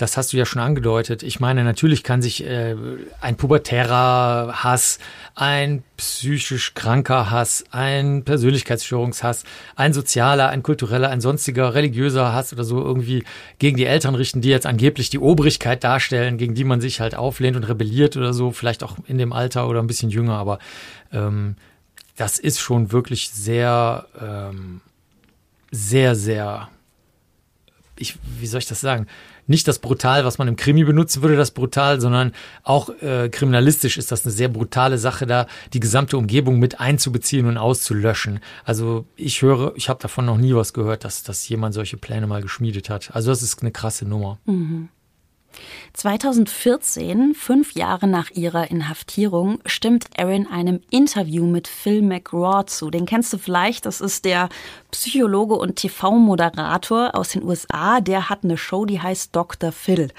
das 0.02 0.18
hast 0.18 0.34
du 0.34 0.38
ja 0.38 0.46
schon 0.46 0.62
angedeutet. 0.62 1.22
Ich 1.22 1.40
meine, 1.40 1.64
natürlich 1.64 2.04
kann 2.04 2.22
sich 2.22 2.44
äh, 2.44 2.76
ein 3.20 3.38
pubertärer 3.38 4.64
Hass, 4.64 4.98
ein 5.36 5.84
psychisch 5.98 6.74
kranker 6.74 7.30
Hass, 7.30 7.64
ein 7.70 8.24
Persönlichkeitsstörungshass, 8.24 9.44
ein 9.76 9.94
sozialer, 9.94 10.50
ein 10.50 10.64
kultureller, 10.64 11.10
ein 11.10 11.22
sonstiger 11.22 11.76
religiöser 11.76 12.34
Hass 12.34 12.52
oder 12.52 12.64
so 12.64 12.82
irgendwie 12.82 13.24
gegen 13.60 13.78
die 13.78 13.86
Eltern 13.86 14.16
richten, 14.16 14.42
die 14.42 14.50
jetzt 14.50 14.66
angeblich 14.66 15.12
die 15.12 15.20
Obrigkeit 15.20 15.84
darstellen, 15.84 16.38
gegen 16.38 16.56
die 16.56 16.64
man 16.64 16.82
sich 16.82 17.00
halt 17.00 17.14
auflehnt 17.14 17.56
und 17.56 17.64
rebelliert 17.64 18.18
oder 18.18 18.34
so, 18.34 18.52
vielleicht 18.52 18.84
auch 18.84 18.98
in 19.08 19.20
dem 19.20 19.34
Alter 19.34 19.68
oder 19.70 19.82
ein 19.82 19.88
bisschen 19.88 20.10
jünger, 20.10 20.38
aber 20.38 20.58
ähm, 21.14 21.56
das 22.18 22.40
ist 22.40 22.60
schon 22.60 22.92
wirklich 22.92 23.30
sehr, 23.30 24.08
ähm, 24.20 24.82
sehr, 25.72 26.16
sehr, 26.16 26.70
ich, 27.96 28.18
wie 28.40 28.48
soll 28.48 28.60
ich 28.60 28.68
das 28.68 28.82
sagen? 28.82 29.08
Nicht 29.48 29.68
das 29.68 29.80
brutal, 29.80 30.26
was 30.26 30.38
man 30.38 30.48
im 30.48 30.56
Krimi 30.56 30.84
benutzen 30.84 31.22
würde, 31.22 31.36
das 31.36 31.52
brutal, 31.52 32.00
sondern 32.02 32.34
auch 32.64 32.90
äh, 33.02 33.30
kriminalistisch 33.30 33.98
ist 33.98 34.12
das 34.12 34.26
eine 34.26 34.32
sehr 34.32 34.50
brutale 34.50 34.98
Sache 34.98 35.26
da, 35.26 35.48
die 35.74 35.80
gesamte 35.80 36.18
Umgebung 36.18 36.60
mit 36.60 36.80
einzubeziehen 36.80 37.46
und 37.48 37.58
auszulöschen. 37.58 38.40
Also 38.64 39.06
ich 39.16 39.42
höre, 39.42 39.74
ich 39.76 39.90
habe 39.90 40.02
davon 40.02 40.26
noch 40.26 40.38
nie 40.38 40.56
was 40.56 40.74
gehört, 40.74 41.04
dass, 41.04 41.24
dass 41.24 41.48
jemand 41.50 41.74
solche 41.74 41.98
Pläne 41.98 42.28
mal 42.28 42.42
geschmiedet 42.42 42.90
hat. 42.90 43.14
Also 43.14 43.32
das 43.32 43.42
ist 43.42 43.62
eine 43.62 43.72
krasse 43.72 44.06
Nummer. 44.06 44.40
Mhm. 44.46 44.90
2014, 45.94 47.34
fünf 47.34 47.74
Jahre 47.74 48.08
nach 48.08 48.32
ihrer 48.32 48.72
Inhaftierung, 48.72 49.60
stimmt 49.66 50.06
Erin 50.16 50.48
einem 50.48 50.82
Interview 50.90 51.46
mit 51.46 51.68
Phil 51.68 52.02
McGraw 52.02 52.66
zu. 52.66 52.90
Den 52.90 53.06
kennst 53.06 53.32
du 53.34 53.38
vielleicht, 53.38 53.86
das 53.86 54.02
ist 54.02 54.26
der 54.26 54.50
Psychologe 54.92 55.56
und 55.56 55.76
TV-Moderator 55.76 57.16
aus 57.16 57.30
den 57.30 57.44
USA. 57.44 58.02
Der 58.02 58.30
hat 58.30 58.44
eine 58.44 58.58
Show, 58.58 58.86
die 58.86 59.02
heißt 59.02 59.36
Dr. 59.36 59.72
Phil. 59.72 60.10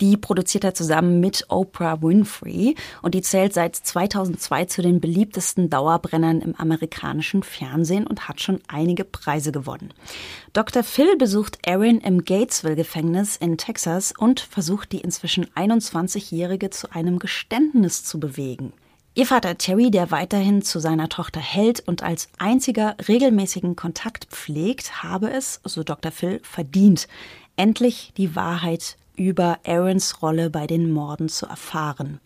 Die 0.00 0.16
produziert 0.16 0.64
er 0.64 0.74
zusammen 0.74 1.20
mit 1.20 1.46
Oprah 1.48 2.02
Winfrey 2.02 2.74
und 3.02 3.14
die 3.14 3.22
zählt 3.22 3.54
seit 3.54 3.76
2002 3.76 4.64
zu 4.66 4.82
den 4.82 5.00
beliebtesten 5.00 5.70
Dauerbrennern 5.70 6.40
im 6.40 6.54
amerikanischen 6.56 7.42
Fernsehen 7.42 8.06
und 8.06 8.28
hat 8.28 8.40
schon 8.40 8.60
einige 8.68 9.04
Preise 9.04 9.52
gewonnen. 9.52 9.92
Dr. 10.52 10.82
Phil 10.82 11.16
besucht 11.16 11.58
Erin 11.62 11.98
im 11.98 12.24
Gatesville-Gefängnis 12.24 13.36
in 13.36 13.58
Texas 13.58 14.12
und 14.16 14.40
versucht 14.40 14.92
die 14.92 15.00
inzwischen 15.00 15.46
21-Jährige 15.46 16.70
zu 16.70 16.92
einem 16.92 17.18
Geständnis 17.18 18.04
zu 18.04 18.18
bewegen. 18.20 18.72
Ihr 19.14 19.26
Vater 19.26 19.58
Terry, 19.58 19.90
der 19.90 20.10
weiterhin 20.10 20.62
zu 20.62 20.78
seiner 20.78 21.10
Tochter 21.10 21.40
hält 21.40 21.86
und 21.86 22.02
als 22.02 22.28
einziger 22.38 22.96
regelmäßigen 23.08 23.76
Kontakt 23.76 24.24
pflegt, 24.30 25.02
habe 25.02 25.30
es, 25.30 25.60
so 25.64 25.82
Dr. 25.82 26.10
Phil, 26.10 26.40
verdient, 26.42 27.08
endlich 27.56 28.14
die 28.16 28.34
Wahrheit 28.34 28.96
über 29.16 29.58
Aarons 29.66 30.22
Rolle 30.22 30.50
bei 30.50 30.66
den 30.66 30.90
Morden 30.90 31.28
zu 31.28 31.46
erfahren. 31.46 32.20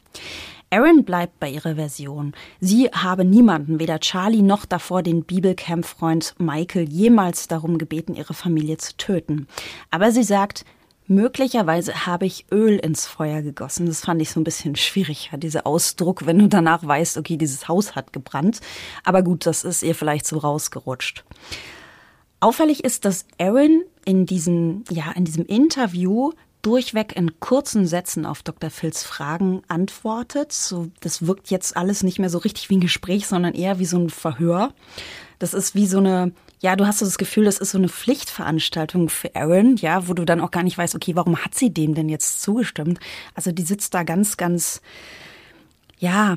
Aaron 0.70 1.04
bleibt 1.04 1.38
bei 1.38 1.48
ihrer 1.48 1.76
Version. 1.76 2.34
Sie 2.60 2.86
habe 2.88 3.24
niemanden, 3.24 3.78
weder 3.78 4.00
Charlie 4.00 4.42
noch 4.42 4.64
davor 4.64 5.02
den 5.02 5.22
Bibelcamp-Freund 5.22 6.34
Michael, 6.38 6.88
jemals 6.88 7.46
darum 7.46 7.78
gebeten, 7.78 8.14
ihre 8.14 8.34
Familie 8.34 8.76
zu 8.76 8.96
töten. 8.96 9.46
Aber 9.90 10.10
sie 10.10 10.24
sagt, 10.24 10.64
möglicherweise 11.06 12.06
habe 12.06 12.26
ich 12.26 12.46
Öl 12.50 12.78
ins 12.78 13.06
Feuer 13.06 13.42
gegossen. 13.42 13.86
Das 13.86 14.00
fand 14.00 14.20
ich 14.20 14.30
so 14.30 14.40
ein 14.40 14.44
bisschen 14.44 14.74
schwierig, 14.74 15.30
dieser 15.36 15.66
Ausdruck, 15.68 16.26
wenn 16.26 16.40
du 16.40 16.48
danach 16.48 16.84
weißt, 16.84 17.16
okay, 17.16 17.36
dieses 17.36 17.68
Haus 17.68 17.94
hat 17.94 18.12
gebrannt. 18.12 18.60
Aber 19.04 19.22
gut, 19.22 19.46
das 19.46 19.62
ist 19.62 19.84
ihr 19.84 19.94
vielleicht 19.94 20.26
so 20.26 20.38
rausgerutscht. 20.38 21.24
Auffällig 22.40 22.84
ist, 22.84 23.04
dass 23.04 23.24
Aaron 23.38 23.84
in 24.04 24.26
diesem, 24.26 24.84
ja, 24.90 25.12
in 25.12 25.24
diesem 25.24 25.46
Interview 25.46 26.32
durchweg 26.66 27.14
in 27.14 27.38
kurzen 27.38 27.86
Sätzen 27.86 28.26
auf 28.26 28.42
Dr. 28.42 28.70
Phils 28.70 29.04
Fragen 29.04 29.62
antwortet. 29.68 30.50
So, 30.50 30.88
das 30.98 31.24
wirkt 31.24 31.48
jetzt 31.48 31.76
alles 31.76 32.02
nicht 32.02 32.18
mehr 32.18 32.28
so 32.28 32.38
richtig 32.38 32.68
wie 32.70 32.76
ein 32.76 32.80
Gespräch, 32.80 33.28
sondern 33.28 33.54
eher 33.54 33.78
wie 33.78 33.84
so 33.84 33.96
ein 33.96 34.10
Verhör. 34.10 34.74
Das 35.38 35.54
ist 35.54 35.76
wie 35.76 35.86
so 35.86 35.98
eine, 35.98 36.32
ja, 36.58 36.74
du 36.74 36.84
hast 36.84 36.98
so 36.98 37.04
das 37.04 37.18
Gefühl, 37.18 37.44
das 37.44 37.58
ist 37.58 37.70
so 37.70 37.78
eine 37.78 37.88
Pflichtveranstaltung 37.88 39.08
für 39.10 39.36
Aaron, 39.36 39.76
ja, 39.76 40.08
wo 40.08 40.14
du 40.14 40.24
dann 40.24 40.40
auch 40.40 40.50
gar 40.50 40.64
nicht 40.64 40.76
weißt, 40.76 40.96
okay, 40.96 41.14
warum 41.14 41.36
hat 41.44 41.54
sie 41.54 41.72
dem 41.72 41.94
denn 41.94 42.08
jetzt 42.08 42.42
zugestimmt? 42.42 42.98
Also 43.34 43.52
die 43.52 43.62
sitzt 43.62 43.94
da 43.94 44.02
ganz, 44.02 44.36
ganz, 44.36 44.80
ja, 45.98 46.36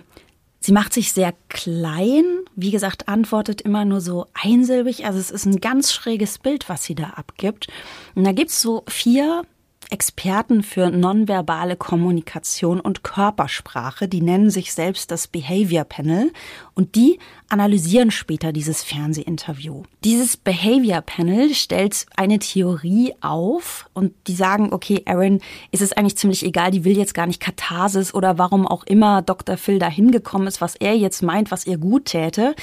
Sie 0.61 0.73
macht 0.73 0.91
sich 0.91 1.13
sehr 1.13 1.34
klein, 1.47 2.25
wie 2.53 2.71
gesagt, 2.71 3.07
antwortet 3.07 3.61
immer 3.61 3.86
nur 3.86 4.01
so 4.01 4.25
einsilbig. 4.34 5.05
Also 5.05 5.17
es 5.17 5.32
ist 5.32 5.45
ein 5.45 5.61
ganz 5.61 5.93
schräges 5.93 6.38
Bild, 6.38 6.67
was 6.67 6.84
sie 6.84 6.95
da 6.95 7.11
abgibt. 7.11 7.67
Und 8.13 8.25
da 8.25 8.34
gibt's 8.34 8.61
so 8.61 8.84
vier 8.89 9.43
Experten 9.90 10.64
für 10.64 10.90
nonverbale 10.92 11.76
Kommunikation 11.76 12.80
und 12.80 13.04
Körpersprache, 13.04 14.08
die 14.08 14.22
nennen 14.22 14.50
sich 14.50 14.74
selbst 14.74 15.12
das 15.12 15.28
Behavior 15.28 15.84
Panel 15.84 16.32
und 16.76 16.96
die 16.96 17.20
analysieren 17.50 18.12
später 18.12 18.54
dieses 18.54 18.84
Fernsehinterview. 18.84 19.84
Dieses 20.04 20.38
Behavior 20.38 21.02
Panel 21.02 21.54
stellt 21.54 22.06
eine 22.16 22.40
Theorie 22.40 23.14
auf 23.22 23.90
und 23.94 24.14
die 24.28 24.36
sagen, 24.36 24.72
okay, 24.72 25.02
Aaron, 25.06 25.42
ist 25.72 25.82
es 25.82 25.94
eigentlich 25.94 26.18
ziemlich 26.18 26.46
egal, 26.46 26.72
die 26.72 26.86
will 26.86 26.96
jetzt 26.96 27.14
gar 27.14 27.26
nicht 27.26 27.42
Katharsis 27.42 28.14
oder 28.14 28.38
warum 28.38 28.68
auch 28.68 28.84
immer 28.84 29.22
Dr. 29.22 29.58
Phil 29.58 29.80
da 29.80 29.90
hingekommen 29.90 30.48
ist, 30.48 30.62
was 30.62 30.76
er 30.76 30.96
jetzt 30.96 31.24
meint, 31.24 31.52
was 31.52 31.66
ihr 31.66 31.78
gut 31.78 32.06
täte, 32.06 32.56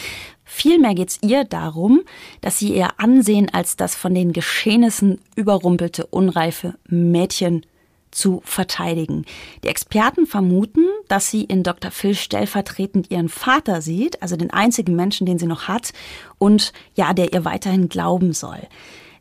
Vielmehr 0.49 0.95
geht 0.95 1.11
es 1.11 1.19
ihr 1.23 1.45
darum, 1.45 2.03
dass 2.41 2.61
sie 2.61 2.73
ihr 2.73 3.01
Ansehen 3.01 3.53
als 3.53 3.77
das 3.77 3.97
von 3.97 4.15
den 4.15 4.33
Geschehnissen 4.33 5.21
überrumpelte, 5.35 6.07
unreife 6.07 6.77
Mädchen 6.89 7.67
zu 8.13 8.41
verteidigen. 8.45 9.27
Die 9.65 9.69
Experten 9.69 10.25
vermuten, 10.25 10.87
dass 11.09 11.31
sie 11.31 11.43
in 11.43 11.65
Dr. 11.65 11.91
Phil 11.91 12.15
stellvertretend 12.15 13.11
ihren 13.11 13.29
Vater 13.29 13.83
sieht, 13.83 14.23
also 14.23 14.37
den 14.37 14.53
einzigen 14.53 14.95
Menschen, 14.95 15.27
den 15.27 15.39
sie 15.39 15.47
noch 15.47 15.67
hat 15.67 15.93
und 16.39 16.73
ja, 16.95 17.13
der 17.13 17.33
ihr 17.33 17.45
weiterhin 17.45 17.89
glauben 17.89 18.33
soll. 18.33 18.61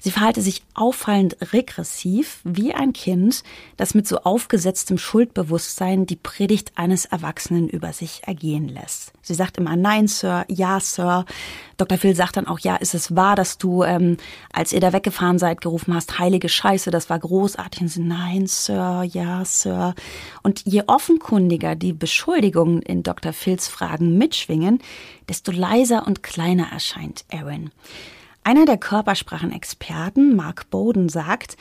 Sie 0.05 0.11
verhalte 0.11 0.43
sich 0.43 0.61
auffallend 0.75 1.35
regressiv, 1.51 2.39
wie 2.43 2.75
ein 2.75 2.93
Kind, 2.93 3.41
das 3.75 3.95
mit 3.95 4.07
so 4.07 4.19
aufgesetztem 4.19 4.99
Schuldbewusstsein 4.99 6.05
die 6.05 6.15
Predigt 6.15 6.73
eines 6.75 7.05
Erwachsenen 7.05 7.67
über 7.67 7.91
sich 7.91 8.21
ergehen 8.27 8.69
lässt. 8.69 9.13
Sie 9.23 9.33
sagt 9.33 9.57
immer 9.57 9.75
Nein, 9.75 10.07
Sir, 10.07 10.45
ja, 10.47 10.79
Sir. 10.79 11.25
Dr. 11.77 11.97
Phil 11.97 12.15
sagt 12.15 12.37
dann 12.37 12.45
auch, 12.45 12.59
ja, 12.59 12.75
ist 12.75 12.93
es 12.93 13.15
wahr, 13.15 13.35
dass 13.35 13.57
du, 13.57 13.81
ähm, 13.81 14.17
als 14.53 14.73
ihr 14.73 14.79
da 14.79 14.93
weggefahren 14.93 15.39
seid, 15.39 15.61
gerufen 15.61 15.95
hast, 15.95 16.19
heilige 16.19 16.49
Scheiße, 16.49 16.91
das 16.91 17.09
war 17.09 17.17
großartig. 17.17 17.81
Und 17.81 17.87
sie, 17.87 18.03
nein, 18.03 18.45
Sir, 18.45 19.01
ja, 19.11 19.43
Sir. 19.43 19.95
Und 20.43 20.61
je 20.65 20.83
offenkundiger 20.85 21.73
die 21.73 21.93
Beschuldigungen 21.93 22.83
in 22.83 23.01
Dr. 23.01 23.33
Phils 23.33 23.67
Fragen 23.67 24.19
mitschwingen, 24.19 24.83
desto 25.27 25.51
leiser 25.51 26.05
und 26.05 26.21
kleiner 26.21 26.67
erscheint 26.71 27.25
Aaron. 27.33 27.71
Einer 28.47 28.65
der 28.67 28.77
Körpersprachenexperten, 28.77 30.35
Mark 30.35 30.69
Bowden, 30.69 31.09
sagt, 31.09 31.57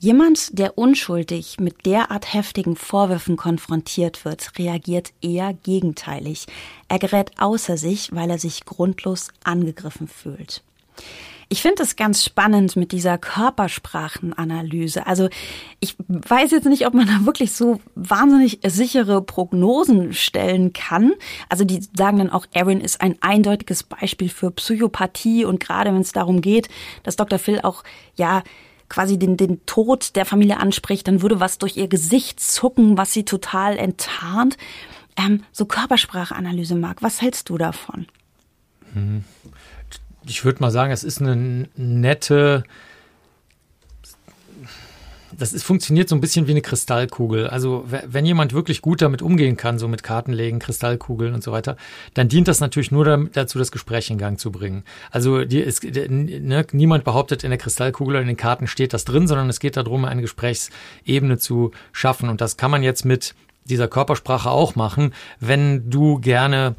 Jemand, 0.00 0.58
der 0.58 0.76
unschuldig 0.76 1.60
mit 1.60 1.86
derart 1.86 2.34
heftigen 2.34 2.74
Vorwürfen 2.74 3.36
konfrontiert 3.36 4.24
wird, 4.24 4.58
reagiert 4.58 5.12
eher 5.22 5.54
gegenteilig. 5.54 6.46
Er 6.88 6.98
gerät 6.98 7.30
außer 7.38 7.76
sich, 7.76 8.12
weil 8.12 8.30
er 8.30 8.40
sich 8.40 8.64
grundlos 8.64 9.28
angegriffen 9.44 10.08
fühlt. 10.08 10.64
Ich 11.54 11.62
finde 11.62 11.84
es 11.84 11.94
ganz 11.94 12.24
spannend 12.24 12.74
mit 12.74 12.90
dieser 12.90 13.16
Körpersprachenanalyse. 13.16 15.06
Also 15.06 15.28
ich 15.78 15.94
weiß 16.08 16.50
jetzt 16.50 16.66
nicht, 16.66 16.84
ob 16.84 16.94
man 16.94 17.06
da 17.06 17.26
wirklich 17.26 17.52
so 17.52 17.78
wahnsinnig 17.94 18.58
sichere 18.66 19.22
Prognosen 19.22 20.14
stellen 20.14 20.72
kann. 20.72 21.12
Also 21.48 21.62
die 21.62 21.80
sagen 21.96 22.18
dann 22.18 22.30
auch, 22.30 22.46
Aaron 22.56 22.80
ist 22.80 23.00
ein 23.00 23.18
eindeutiges 23.20 23.84
Beispiel 23.84 24.30
für 24.30 24.50
Psychopathie 24.50 25.44
und 25.44 25.60
gerade 25.60 25.94
wenn 25.94 26.00
es 26.00 26.10
darum 26.10 26.40
geht, 26.40 26.68
dass 27.04 27.14
Dr. 27.14 27.38
Phil 27.38 27.60
auch 27.60 27.84
ja 28.16 28.42
quasi 28.88 29.16
den, 29.16 29.36
den 29.36 29.64
Tod 29.64 30.16
der 30.16 30.24
Familie 30.24 30.56
anspricht, 30.56 31.06
dann 31.06 31.22
würde 31.22 31.38
was 31.38 31.58
durch 31.58 31.76
ihr 31.76 31.86
Gesicht 31.86 32.40
zucken, 32.40 32.98
was 32.98 33.12
sie 33.12 33.24
total 33.24 33.78
enttarnt. 33.78 34.56
Ähm, 35.16 35.44
so 35.52 35.66
Körperspracheanalyse, 35.66 36.74
Marc, 36.74 37.00
was 37.00 37.22
hältst 37.22 37.48
du 37.48 37.58
davon? 37.58 38.06
Hm 38.92 39.22
ich 40.26 40.44
würde 40.44 40.60
mal 40.60 40.70
sagen, 40.70 40.92
es 40.92 41.04
ist 41.04 41.20
eine 41.20 41.68
nette, 41.76 42.64
das 45.38 45.52
ist, 45.52 45.64
funktioniert 45.64 46.08
so 46.08 46.14
ein 46.14 46.20
bisschen 46.20 46.46
wie 46.46 46.52
eine 46.52 46.62
Kristallkugel. 46.62 47.48
Also 47.48 47.84
wenn 47.88 48.24
jemand 48.24 48.52
wirklich 48.52 48.82
gut 48.82 49.02
damit 49.02 49.22
umgehen 49.22 49.56
kann, 49.56 49.78
so 49.78 49.88
mit 49.88 50.02
Kartenlegen, 50.02 50.58
Kristallkugeln 50.58 51.34
und 51.34 51.42
so 51.42 51.52
weiter, 51.52 51.76
dann 52.14 52.28
dient 52.28 52.48
das 52.48 52.60
natürlich 52.60 52.90
nur 52.90 53.28
dazu, 53.32 53.58
das 53.58 53.72
Gespräch 53.72 54.10
in 54.10 54.18
Gang 54.18 54.38
zu 54.38 54.52
bringen. 54.52 54.84
Also 55.10 55.44
die, 55.44 55.62
es, 55.62 55.82
ne, 55.82 56.66
niemand 56.72 57.04
behauptet, 57.04 57.44
in 57.44 57.50
der 57.50 57.58
Kristallkugel 57.58 58.14
oder 58.14 58.22
in 58.22 58.28
den 58.28 58.36
Karten 58.36 58.66
steht 58.66 58.92
das 58.92 59.04
drin, 59.04 59.26
sondern 59.26 59.48
es 59.48 59.60
geht 59.60 59.76
darum, 59.76 60.04
eine 60.04 60.22
Gesprächsebene 60.22 61.38
zu 61.38 61.72
schaffen. 61.92 62.28
Und 62.28 62.40
das 62.40 62.56
kann 62.56 62.70
man 62.70 62.82
jetzt 62.82 63.04
mit 63.04 63.34
dieser 63.64 63.88
Körpersprache 63.88 64.50
auch 64.50 64.76
machen, 64.76 65.14
wenn 65.40 65.90
du 65.90 66.20
gerne 66.20 66.76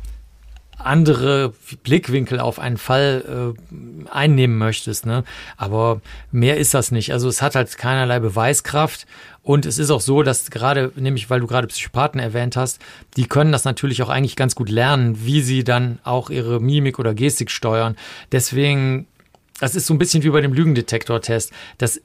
andere 0.78 1.54
Blickwinkel 1.84 2.40
auf 2.40 2.60
einen 2.60 2.78
Fall 2.78 3.54
äh, 3.54 4.10
einnehmen 4.10 4.58
möchtest. 4.58 5.06
Ne? 5.06 5.24
Aber 5.58 6.02
mehr 6.32 6.58
ist 6.58 6.74
das 6.74 6.92
nicht. 6.92 7.14
Also 7.14 7.28
es 7.28 7.42
hat 7.42 7.56
halt 7.56 7.78
keinerlei 7.78 8.20
Beweiskraft. 8.20 9.06
Und 9.42 9.68
es 9.68 9.78
ist 9.78 9.92
auch 9.92 10.02
so, 10.02 10.24
dass 10.24 10.50
gerade, 10.50 10.92
nämlich 10.96 11.30
weil 11.30 11.40
du 11.40 11.48
gerade 11.48 11.68
Psychopathen 11.68 12.20
erwähnt 12.20 12.58
hast, 12.58 12.82
die 13.16 13.28
können 13.28 13.52
das 13.52 13.64
natürlich 13.64 14.02
auch 14.02 14.10
eigentlich 14.10 14.36
ganz 14.36 14.56
gut 14.56 14.70
lernen, 14.70 15.24
wie 15.24 15.42
sie 15.42 15.64
dann 15.64 16.00
auch 16.04 16.32
ihre 16.32 16.60
Mimik 16.60 16.98
oder 16.98 17.14
Gestik 17.14 17.52
steuern. 17.52 17.96
Deswegen, 18.32 19.06
das 19.60 19.76
ist 19.76 19.86
so 19.86 19.94
ein 19.94 20.00
bisschen 20.00 20.24
wie 20.24 20.30
bei 20.32 20.42
dem 20.42 20.54
Lügendetektor-Test. 20.54 21.52
Das 21.78 22.02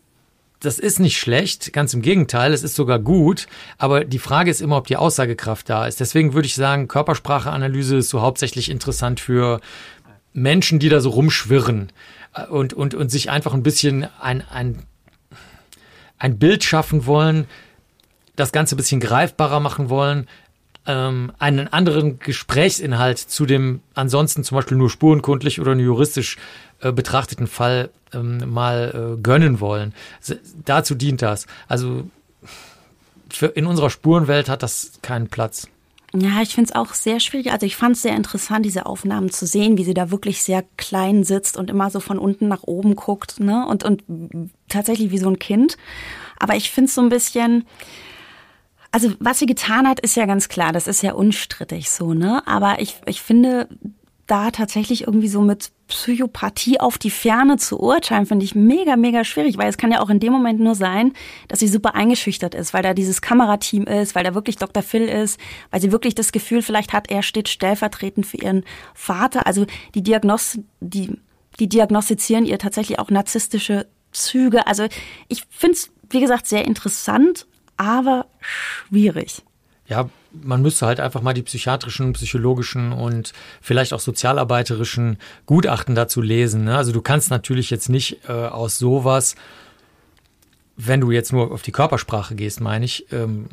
das 0.60 0.78
ist 0.78 1.00
nicht 1.00 1.18
schlecht, 1.18 1.72
ganz 1.72 1.94
im 1.94 2.02
Gegenteil, 2.02 2.52
es 2.52 2.62
ist 2.62 2.74
sogar 2.74 2.98
gut, 2.98 3.46
aber 3.78 4.04
die 4.04 4.18
Frage 4.18 4.50
ist 4.50 4.60
immer, 4.60 4.76
ob 4.76 4.86
die 4.86 4.98
Aussagekraft 4.98 5.68
da 5.68 5.86
ist. 5.86 6.00
Deswegen 6.00 6.34
würde 6.34 6.46
ich 6.46 6.54
sagen, 6.54 6.86
Körperspracheanalyse 6.86 7.96
ist 7.96 8.10
so 8.10 8.20
hauptsächlich 8.20 8.70
interessant 8.70 9.20
für 9.20 9.60
Menschen, 10.34 10.78
die 10.78 10.90
da 10.90 11.00
so 11.00 11.10
rumschwirren 11.10 11.90
äh, 12.34 12.46
und, 12.46 12.74
und, 12.74 12.94
und 12.94 13.10
sich 13.10 13.30
einfach 13.30 13.54
ein 13.54 13.62
bisschen 13.62 14.06
ein, 14.20 14.42
ein, 14.48 14.82
ein 16.18 16.38
Bild 16.38 16.62
schaffen 16.62 17.06
wollen, 17.06 17.46
das 18.36 18.52
Ganze 18.52 18.74
ein 18.74 18.78
bisschen 18.78 19.00
greifbarer 19.00 19.60
machen 19.60 19.88
wollen, 19.88 20.28
ähm, 20.86 21.32
einen 21.38 21.68
anderen 21.68 22.18
Gesprächsinhalt 22.18 23.18
zu 23.18 23.46
dem 23.46 23.80
ansonsten 23.94 24.44
zum 24.44 24.56
Beispiel 24.56 24.76
nur 24.76 24.90
spurenkundlich 24.90 25.60
oder 25.60 25.74
nur 25.74 25.84
juristisch 25.84 26.36
äh, 26.80 26.92
betrachteten 26.92 27.46
Fall 27.46 27.90
ähm, 28.12 28.50
mal 28.52 29.16
äh, 29.18 29.20
gönnen 29.20 29.60
wollen. 29.60 29.94
dazu 30.64 30.94
dient 30.94 31.22
das. 31.22 31.46
Also 31.68 32.08
für, 33.30 33.46
in 33.46 33.66
unserer 33.66 33.90
Spurenwelt 33.90 34.48
hat 34.48 34.62
das 34.62 34.92
keinen 35.02 35.28
Platz. 35.28 35.68
Ja, 36.12 36.42
ich 36.42 36.54
finde 36.54 36.70
es 36.70 36.74
auch 36.74 36.92
sehr 36.94 37.20
schwierig. 37.20 37.52
Also 37.52 37.66
ich 37.66 37.76
fand 37.76 37.94
es 37.94 38.02
sehr 38.02 38.16
interessant, 38.16 38.66
diese 38.66 38.86
Aufnahmen 38.86 39.30
zu 39.30 39.46
sehen, 39.46 39.78
wie 39.78 39.84
sie 39.84 39.94
da 39.94 40.10
wirklich 40.10 40.42
sehr 40.42 40.64
klein 40.76 41.22
sitzt 41.22 41.56
und 41.56 41.70
immer 41.70 41.88
so 41.90 42.00
von 42.00 42.18
unten 42.18 42.48
nach 42.48 42.64
oben 42.64 42.96
guckt, 42.96 43.38
ne? 43.38 43.64
Und, 43.68 43.84
und 43.84 44.02
tatsächlich 44.68 45.12
wie 45.12 45.18
so 45.18 45.28
ein 45.28 45.38
Kind. 45.38 45.76
Aber 46.38 46.56
ich 46.56 46.70
finde 46.72 46.88
es 46.88 46.96
so 46.96 47.00
ein 47.00 47.10
bisschen, 47.10 47.64
also 48.92 49.12
was 49.20 49.38
sie 49.38 49.46
getan 49.46 49.86
hat, 49.88 50.00
ist 50.00 50.16
ja 50.16 50.26
ganz 50.26 50.48
klar, 50.48 50.72
das 50.72 50.86
ist 50.86 51.02
ja 51.02 51.12
unstrittig 51.12 51.90
so, 51.90 52.14
ne? 52.14 52.46
Aber 52.46 52.80
ich, 52.80 52.96
ich 53.06 53.22
finde, 53.22 53.68
da 54.30 54.52
tatsächlich 54.52 55.02
irgendwie 55.06 55.28
so 55.28 55.40
mit 55.40 55.72
Psychopathie 55.88 56.78
auf 56.78 56.98
die 56.98 57.10
Ferne 57.10 57.56
zu 57.56 57.80
urteilen, 57.80 58.26
finde 58.26 58.44
ich 58.44 58.54
mega, 58.54 58.94
mega 58.94 59.24
schwierig, 59.24 59.58
weil 59.58 59.68
es 59.68 59.76
kann 59.76 59.90
ja 59.90 60.00
auch 60.00 60.08
in 60.08 60.20
dem 60.20 60.32
Moment 60.32 60.60
nur 60.60 60.76
sein, 60.76 61.14
dass 61.48 61.58
sie 61.58 61.66
super 61.66 61.96
eingeschüchtert 61.96 62.54
ist, 62.54 62.72
weil 62.72 62.84
da 62.84 62.94
dieses 62.94 63.22
Kamerateam 63.22 63.84
ist, 63.84 64.14
weil 64.14 64.22
da 64.22 64.32
wirklich 64.32 64.56
Dr. 64.56 64.84
Phil 64.84 65.08
ist, 65.08 65.40
weil 65.72 65.80
sie 65.80 65.90
wirklich 65.90 66.14
das 66.14 66.30
Gefühl 66.30 66.62
vielleicht 66.62 66.92
hat, 66.92 67.10
er 67.10 67.24
steht 67.24 67.48
stellvertretend 67.48 68.24
für 68.24 68.36
ihren 68.36 68.64
Vater. 68.94 69.48
Also 69.48 69.66
die 69.96 70.02
Diagnos, 70.02 70.60
die, 70.78 71.10
die 71.58 71.68
diagnostizieren 71.68 72.46
ihr 72.46 72.60
tatsächlich 72.60 73.00
auch 73.00 73.10
narzisstische 73.10 73.88
Züge. 74.12 74.68
Also 74.68 74.86
ich 75.26 75.42
finde 75.50 75.74
es, 75.74 75.90
wie 76.08 76.20
gesagt, 76.20 76.46
sehr 76.46 76.64
interessant, 76.66 77.48
aber 77.80 78.26
schwierig. 78.40 79.42
Ja, 79.88 80.10
man 80.32 80.60
müsste 80.60 80.86
halt 80.86 81.00
einfach 81.00 81.22
mal 81.22 81.32
die 81.32 81.42
psychiatrischen, 81.42 82.12
psychologischen 82.12 82.92
und 82.92 83.32
vielleicht 83.62 83.94
auch 83.94 84.00
sozialarbeiterischen 84.00 85.16
Gutachten 85.46 85.94
dazu 85.94 86.20
lesen. 86.20 86.64
Ne? 86.64 86.76
Also 86.76 86.92
du 86.92 87.00
kannst 87.00 87.30
natürlich 87.30 87.70
jetzt 87.70 87.88
nicht 87.88 88.28
äh, 88.28 88.32
aus 88.32 88.78
sowas, 88.78 89.34
wenn 90.76 91.00
du 91.00 91.10
jetzt 91.10 91.32
nur 91.32 91.50
auf 91.50 91.62
die 91.62 91.72
Körpersprache 91.72 92.34
gehst, 92.34 92.60
meine 92.60 92.84
ich, 92.84 93.10
ähm, 93.12 93.46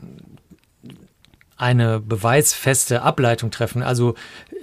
eine 1.58 2.00
beweisfeste 2.00 3.02
Ableitung 3.02 3.50
treffen. 3.50 3.82
Also 3.82 4.14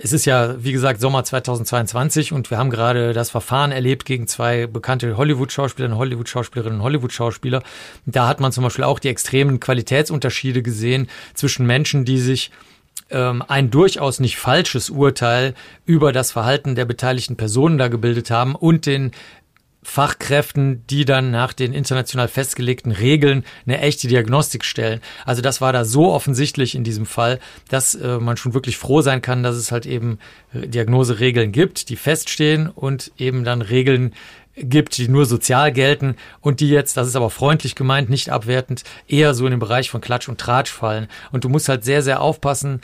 es 0.01 0.13
ist 0.13 0.25
ja, 0.25 0.63
wie 0.63 0.73
gesagt, 0.73 1.01
Sommer 1.01 1.25
2022 1.25 2.33
und 2.33 2.51
wir 2.51 2.59
haben 2.59 2.71
gerade 2.71 3.13
das 3.13 3.31
Verfahren 3.31 3.73
erlebt 3.73 4.05
gegen 4.05 4.27
zwei 4.27 4.67
bekannte 4.67 5.17
Hollywood-Schauspieler, 5.17 5.97
Hollywood-Schauspielerinnen 5.97 6.79
und 6.79 6.85
Hollywood-Schauspieler. 6.85 7.63
Da 8.07 8.29
hat 8.29 8.41
man 8.41 8.53
zum 8.53 8.65
Beispiel 8.65 8.85
auch 8.85 9.01
die 9.01 9.09
extremen 9.09 9.61
Qualitätsunterschiede 9.61 10.63
gesehen 10.63 11.09
zwischen 11.35 11.67
Menschen, 11.67 12.05
die 12.05 12.19
sich 12.19 12.53
ähm, 13.11 13.43
ein 13.47 13.71
durchaus 13.71 14.21
nicht 14.21 14.39
falsches 14.39 14.89
Urteil 14.89 15.55
über 15.87 16.13
das 16.13 16.31
Verhalten 16.31 16.75
der 16.75 16.85
beteiligten 16.85 17.37
Personen 17.37 17.77
da 17.77 17.89
gebildet 17.89 18.31
haben 18.31 18.55
und 18.55 18.87
den 18.87 19.11
Fachkräften, 19.85 20.85
die 20.89 21.05
dann 21.05 21.30
nach 21.30 21.53
den 21.53 21.72
international 21.72 22.26
festgelegten 22.26 22.91
Regeln 22.91 23.45
eine 23.66 23.80
echte 23.80 24.09
Diagnostik 24.09 24.64
stellen. 24.64 25.01
Also 25.24 25.43
das 25.43 25.61
war 25.61 25.72
da 25.72 25.85
so 25.85 26.11
offensichtlich 26.11 26.74
in 26.74 26.85
diesem 26.85 27.07
Fall, 27.07 27.39
dass 27.68 27.95
äh, 27.95 28.18
man 28.18 28.37
schon 28.37 28.55
wirklich 28.55 28.78
froh 28.78 29.03
sein 29.03 29.22
kann, 29.22 29.43
dass 29.43 29.57
es 29.57 29.70
halt 29.70 29.87
eben 29.87 30.18
Diagnoseregeln 30.53 31.53
gibt, 31.53 31.91
die 31.91 31.97
feststehen 31.97 32.68
und 32.68 33.12
eben 33.18 33.45
dann 33.45 33.62
Regeln 33.62 34.14
gibt, 34.57 34.97
die 34.97 35.09
nur 35.09 35.26
sozial 35.26 35.72
gelten 35.72 36.16
und 36.41 36.61
die 36.61 36.68
jetzt, 36.68 36.97
das 36.97 37.09
ist 37.09 37.16
aber 37.16 37.30
freundlich 37.30 37.74
gemeint, 37.74 38.09
nicht 38.09 38.30
abwertend, 38.30 38.85
eher 39.09 39.35
so 39.35 39.45
in 39.45 39.51
den 39.51 39.61
Bereich 39.61 39.91
von 39.91 40.01
Klatsch 40.01 40.28
und 40.28 40.41
Tratsch 40.41 40.70
fallen. 40.70 41.09
Und 41.32 41.45
du 41.45 41.49
musst 41.49 41.68
halt 41.68 41.85
sehr, 41.85 42.03
sehr 42.03 42.20
aufpassen, 42.20 42.80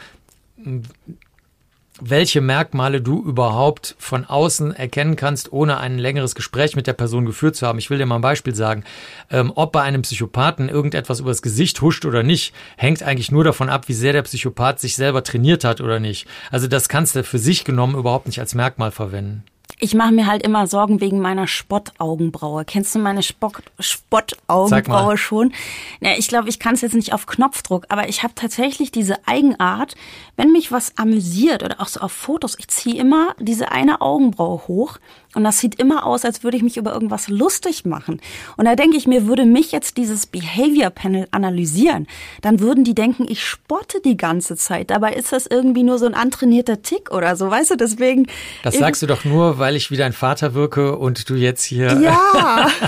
welche 2.00 2.40
Merkmale 2.40 3.00
du 3.00 3.22
überhaupt 3.22 3.94
von 3.98 4.24
außen 4.24 4.74
erkennen 4.74 5.16
kannst, 5.16 5.52
ohne 5.52 5.78
ein 5.78 5.98
längeres 5.98 6.34
Gespräch 6.34 6.76
mit 6.76 6.86
der 6.86 6.92
Person 6.92 7.26
geführt 7.26 7.56
zu 7.56 7.66
haben. 7.66 7.78
Ich 7.78 7.90
will 7.90 7.98
dir 7.98 8.06
mal 8.06 8.16
ein 8.16 8.22
Beispiel 8.22 8.54
sagen. 8.54 8.84
Ähm, 9.30 9.52
ob 9.54 9.72
bei 9.72 9.82
einem 9.82 10.02
Psychopathen 10.02 10.68
irgendetwas 10.68 11.20
übers 11.20 11.42
Gesicht 11.42 11.80
huscht 11.80 12.04
oder 12.04 12.22
nicht, 12.22 12.54
hängt 12.76 13.02
eigentlich 13.02 13.30
nur 13.30 13.44
davon 13.44 13.68
ab, 13.68 13.88
wie 13.88 13.94
sehr 13.94 14.12
der 14.12 14.22
Psychopath 14.22 14.80
sich 14.80 14.96
selber 14.96 15.22
trainiert 15.22 15.64
hat 15.64 15.80
oder 15.80 16.00
nicht. 16.00 16.26
Also 16.50 16.66
das 16.66 16.88
kannst 16.88 17.16
du 17.16 17.24
für 17.24 17.38
sich 17.38 17.64
genommen 17.64 17.96
überhaupt 17.96 18.26
nicht 18.26 18.40
als 18.40 18.54
Merkmal 18.54 18.90
verwenden. 18.90 19.44
Ich 19.78 19.94
mache 19.94 20.12
mir 20.12 20.26
halt 20.26 20.42
immer 20.42 20.66
Sorgen 20.66 21.00
wegen 21.00 21.20
meiner 21.20 21.46
Spottaugenbraue. 21.46 22.64
Kennst 22.64 22.94
du 22.94 22.98
meine 22.98 23.22
Spock 23.22 23.62
Spottaugenbraue 23.78 25.16
schon? 25.16 25.52
Ja, 26.00 26.12
ich 26.16 26.28
glaube, 26.28 26.48
ich 26.48 26.58
kann 26.58 26.74
es 26.74 26.80
jetzt 26.80 26.94
nicht 26.94 27.12
auf 27.12 27.26
Knopfdruck, 27.26 27.86
aber 27.88 28.08
ich 28.08 28.22
habe 28.22 28.34
tatsächlich 28.34 28.90
diese 28.90 29.26
Eigenart, 29.26 29.94
wenn 30.36 30.52
mich 30.52 30.72
was 30.72 30.96
amüsiert 30.98 31.62
oder 31.62 31.80
auch 31.80 31.88
so 31.88 32.00
auf 32.00 32.12
Fotos, 32.12 32.56
ich 32.58 32.68
ziehe 32.68 33.00
immer 33.00 33.34
diese 33.38 33.70
eine 33.72 34.00
Augenbraue 34.00 34.66
hoch, 34.68 34.98
Und 35.34 35.44
das 35.44 35.58
sieht 35.58 35.76
immer 35.76 36.06
aus, 36.06 36.24
als 36.24 36.42
würde 36.42 36.56
ich 36.56 36.62
mich 36.62 36.76
über 36.76 36.92
irgendwas 36.92 37.28
lustig 37.28 37.84
machen. 37.84 38.20
Und 38.56 38.64
da 38.64 38.74
denke 38.74 38.96
ich 38.96 39.06
mir, 39.06 39.26
würde 39.26 39.44
mich 39.44 39.70
jetzt 39.70 39.96
dieses 39.96 40.26
Behavior 40.26 40.90
Panel 40.90 41.28
analysieren, 41.30 42.08
dann 42.42 42.58
würden 42.60 42.82
die 42.82 42.94
denken, 42.94 43.26
ich 43.28 43.44
spotte 43.44 44.00
die 44.04 44.16
ganze 44.16 44.56
Zeit. 44.56 44.90
Dabei 44.90 45.12
ist 45.12 45.32
das 45.32 45.46
irgendwie 45.46 45.84
nur 45.84 45.98
so 45.98 46.06
ein 46.06 46.14
antrainierter 46.14 46.82
Tick 46.82 47.12
oder 47.12 47.36
so, 47.36 47.48
weißt 47.48 47.70
du, 47.72 47.76
deswegen. 47.76 48.26
Das 48.64 48.76
sagst 48.76 49.02
du 49.02 49.06
doch 49.06 49.24
nur, 49.24 49.58
weil 49.58 49.76
ich 49.76 49.90
wie 49.90 49.96
dein 49.96 50.12
Vater 50.12 50.54
wirke 50.54 50.96
und 50.96 51.30
du 51.30 51.34
jetzt 51.34 51.62
hier. 51.62 52.00
Ja. 52.00 52.68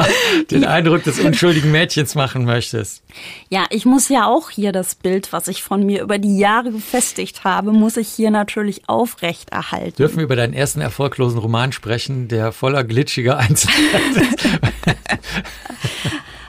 den 0.50 0.64
Eindruck 0.64 1.02
des 1.04 1.20
unschuldigen 1.20 1.70
Mädchens 1.70 2.14
machen 2.14 2.44
möchtest. 2.44 3.02
Ja, 3.48 3.64
ich 3.70 3.84
muss 3.84 4.08
ja 4.08 4.26
auch 4.26 4.50
hier 4.50 4.72
das 4.72 4.94
Bild, 4.94 5.32
was 5.32 5.48
ich 5.48 5.62
von 5.62 5.84
mir 5.84 6.02
über 6.02 6.18
die 6.18 6.38
Jahre 6.38 6.70
gefestigt 6.70 7.44
habe, 7.44 7.72
muss 7.72 7.96
ich 7.96 8.08
hier 8.08 8.30
natürlich 8.30 8.88
aufrechterhalten. 8.88 9.96
Dürfen 9.96 10.16
wir 10.16 10.24
über 10.24 10.36
deinen 10.36 10.54
ersten 10.54 10.71
erfolglosen 10.80 11.38
Roman 11.38 11.72
sprechen, 11.72 12.28
der 12.28 12.52
voller 12.52 12.84
glitschiger 12.84 13.38
Einzelheiten 13.38 14.22
ist? 14.22 14.48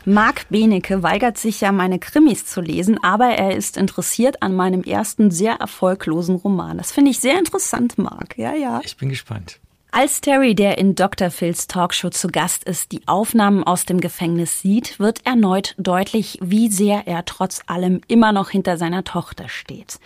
Marc 0.06 0.50
Benecke 0.50 1.02
weigert 1.02 1.38
sich 1.38 1.62
ja, 1.62 1.72
meine 1.72 1.98
Krimis 1.98 2.46
zu 2.46 2.60
lesen, 2.60 3.02
aber 3.04 3.28
er 3.28 3.56
ist 3.56 3.78
interessiert 3.78 4.42
an 4.42 4.54
meinem 4.54 4.84
ersten 4.84 5.32
sehr 5.32 5.54
erfolglosen 5.54 6.36
Roman. 6.36 6.78
Das 6.78 6.92
finde 6.92 7.12
ich 7.12 7.20
sehr 7.20 7.40
interessant, 7.40 7.98
Marc. 7.98 8.38
Ja, 8.38 8.54
ja. 8.54 8.82
Ich 8.84 8.98
bin 8.98 9.10
gespannt. 9.10 9.60
Als 9.96 10.22
Terry, 10.22 10.56
der 10.56 10.80
in 10.80 10.96
Dr. 10.96 11.30
Phils 11.30 11.68
Talkshow 11.68 12.10
zu 12.10 12.28
Gast 12.28 12.64
ist, 12.64 12.92
die 12.92 13.08
Aufnahmen 13.08 13.64
aus 13.64 13.86
dem 13.86 14.02
Gefängnis 14.02 14.60
sieht, 14.60 15.00
wird 15.00 15.24
erneut 15.24 15.76
deutlich, 15.78 16.40
wie 16.42 16.68
sehr 16.68 17.06
er 17.06 17.26
trotz 17.26 17.62
allem 17.68 18.02
immer 18.08 18.32
noch 18.32 18.50
hinter 18.50 18.78
seiner 18.78 19.04
Tochter 19.04 19.48
steht. 19.50 20.00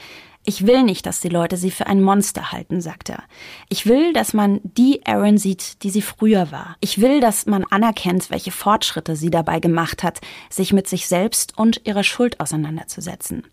Ich 0.50 0.66
will 0.66 0.84
nicht, 0.84 1.06
dass 1.06 1.20
die 1.20 1.28
Leute 1.28 1.58
sie 1.58 1.72
für 1.72 1.88
ein 1.88 2.02
Monster 2.02 2.54
halten, 2.54 2.80
sagt 2.80 3.10
er. 3.10 3.22
Ich 3.68 3.86
will, 3.86 4.14
dass 4.14 4.34
man 4.34 4.62
die 4.64 5.06
Aaron 5.06 5.38
sieht, 5.38 5.84
die 5.84 5.90
sie 5.90 6.02
früher 6.02 6.54
war. 6.54 6.78
Ich 6.80 7.02
will, 7.02 7.20
dass 7.20 7.48
man 7.48 7.66
anerkennt, 7.66 8.32
welche 8.32 8.52
Fortschritte 8.52 9.18
sie 9.18 9.30
dabei 9.30 9.60
gemacht 9.60 10.04
hat, 10.04 10.22
sich 10.50 10.72
mit 10.72 10.88
sich 10.88 11.10
selbst 11.10 11.58
und 11.58 11.82
ihrer 11.86 12.06
Schuld 12.06 12.40
auseinanderzusetzen. 12.40 13.44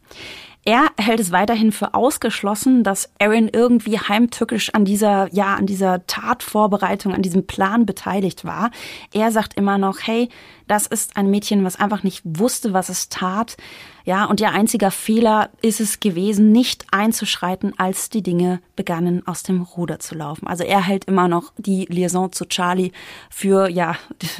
Er 0.67 0.87
hält 0.99 1.21
es 1.21 1.31
weiterhin 1.31 1.73
für 1.73 1.93
ausgeschlossen, 1.93 2.85
dass 2.85 3.11
Aaron 3.19 3.51
irgendwie 3.53 3.99
heimtückisch 3.99 4.71
an 4.71 4.87
dieser, 4.87 5.29
ja, 5.35 5.55
an 5.55 5.67
dieser 5.67 6.07
Tatvorbereitung, 6.07 7.12
an 7.12 7.21
diesem 7.21 7.47
Plan 7.47 7.85
beteiligt 7.85 8.47
war. 8.47 8.71
Er 9.12 9.31
sagt 9.31 9.55
immer 9.55 9.77
noch, 9.77 9.99
hey, 10.03 10.31
das 10.67 10.87
ist 10.87 11.19
ein 11.19 11.31
Mädchen, 11.31 11.65
was 11.65 11.79
einfach 11.79 12.03
nicht 12.03 12.23
wusste, 12.25 12.73
was 12.73 12.89
es 12.89 13.11
tat. 13.11 13.59
Ja, 14.07 14.25
und 14.25 14.41
ihr 14.41 14.53
einziger 14.53 14.91
Fehler 14.91 15.51
ist 15.61 15.81
es 15.81 16.01
gewesen, 16.01 16.51
nicht 16.51 16.87
einzuschreiten, 16.91 17.79
als 17.79 18.09
die 18.09 18.23
Dinge 18.23 18.61
begannen 18.75 19.27
aus 19.27 19.43
dem 19.43 19.61
Ruder 19.61 19.99
zu 19.99 20.15
laufen. 20.15 20.47
Also 20.47 20.65
er 20.65 20.83
hält 20.83 21.05
immer 21.05 21.29
noch 21.29 21.53
die 21.59 21.85
Liaison 21.91 22.33
zu 22.33 22.47
Charlie 22.47 22.93
für, 23.29 23.69
ja, 23.69 23.97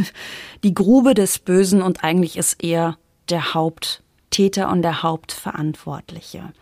die 0.65 0.75
Grube 0.75 1.13
des 1.13 1.39
Bösen 1.39 1.83
und 1.83 2.03
eigentlich 2.03 2.39
ist 2.39 2.65
er 2.65 2.97
der 3.29 3.53
Haupt 3.53 4.04
Täter 4.35 4.69
und 4.69 4.83
der 4.83 5.05
Hauptverantwortliche. 5.05 6.53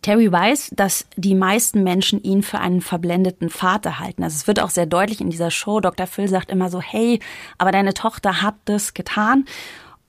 Terry 0.00 0.30
weiß, 0.30 0.70
dass 0.76 1.06
die 1.16 1.34
meisten 1.34 1.82
Menschen 1.82 2.22
ihn 2.22 2.44
für 2.44 2.60
einen 2.60 2.80
verblendeten 2.80 3.50
Vater 3.50 3.98
halten. 3.98 4.22
Also 4.22 4.36
es 4.36 4.46
wird 4.46 4.60
auch 4.60 4.70
sehr 4.70 4.86
deutlich 4.86 5.20
in 5.20 5.30
dieser 5.30 5.50
Show. 5.50 5.80
Dr. 5.80 6.06
Phil 6.06 6.28
sagt 6.28 6.52
immer 6.52 6.70
so, 6.70 6.80
hey, 6.80 7.18
aber 7.58 7.72
deine 7.72 7.94
Tochter 7.94 8.42
hat 8.42 8.54
das 8.66 8.94
getan. 8.94 9.44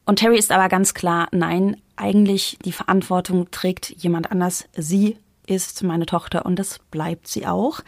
Und 0.06 0.18
Terry 0.20 0.38
ist 0.38 0.52
aber 0.52 0.70
ganz 0.70 0.94
klar, 0.94 1.28
nein, 1.32 1.82
eigentlich 1.96 2.60
die 2.64 2.72
Verantwortung 2.72 3.50
trägt 3.50 3.90
jemand 3.90 4.32
anders. 4.32 4.66
Sie 4.76 5.18
ist 5.48 5.82
meine 5.82 6.06
Tochter 6.06 6.46
und 6.46 6.60
das 6.60 6.78
bleibt 6.92 7.28
sie 7.28 7.48
auch. 7.48 7.80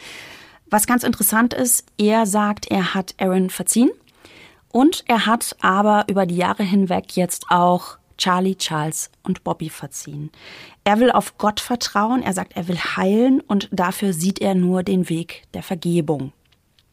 Was 0.72 0.88
ganz 0.88 1.04
interessant 1.04 1.54
ist, 1.54 1.86
er 2.00 2.26
sagt, 2.26 2.72
er 2.72 2.96
hat 2.96 3.14
Aaron 3.20 3.52
verziehen 3.52 3.92
und 4.72 5.04
er 5.08 5.28
hat 5.28 5.56
aber 5.62 6.06
über 6.08 6.26
die 6.26 6.38
Jahre 6.38 6.64
hinweg 6.64 7.16
jetzt 7.16 7.46
auch 7.50 7.99
Charlie, 8.20 8.56
Charles 8.56 9.10
und 9.24 9.44
Bobby 9.44 9.70
verziehen. 9.70 10.30
Er 10.84 11.00
will 11.00 11.10
auf 11.12 11.38
Gott 11.38 11.60
vertrauen, 11.60 12.22
er 12.22 12.34
sagt, 12.34 12.56
er 12.56 12.68
will 12.68 12.78
heilen 12.78 13.42
und 13.42 13.70
dafür 13.72 14.14
sieht 14.14 14.40
er 14.40 14.54
nur 14.54 14.84
den 14.84 15.10
Weg 15.10 15.44
der 15.54 15.64
Vergebung. 15.64 16.34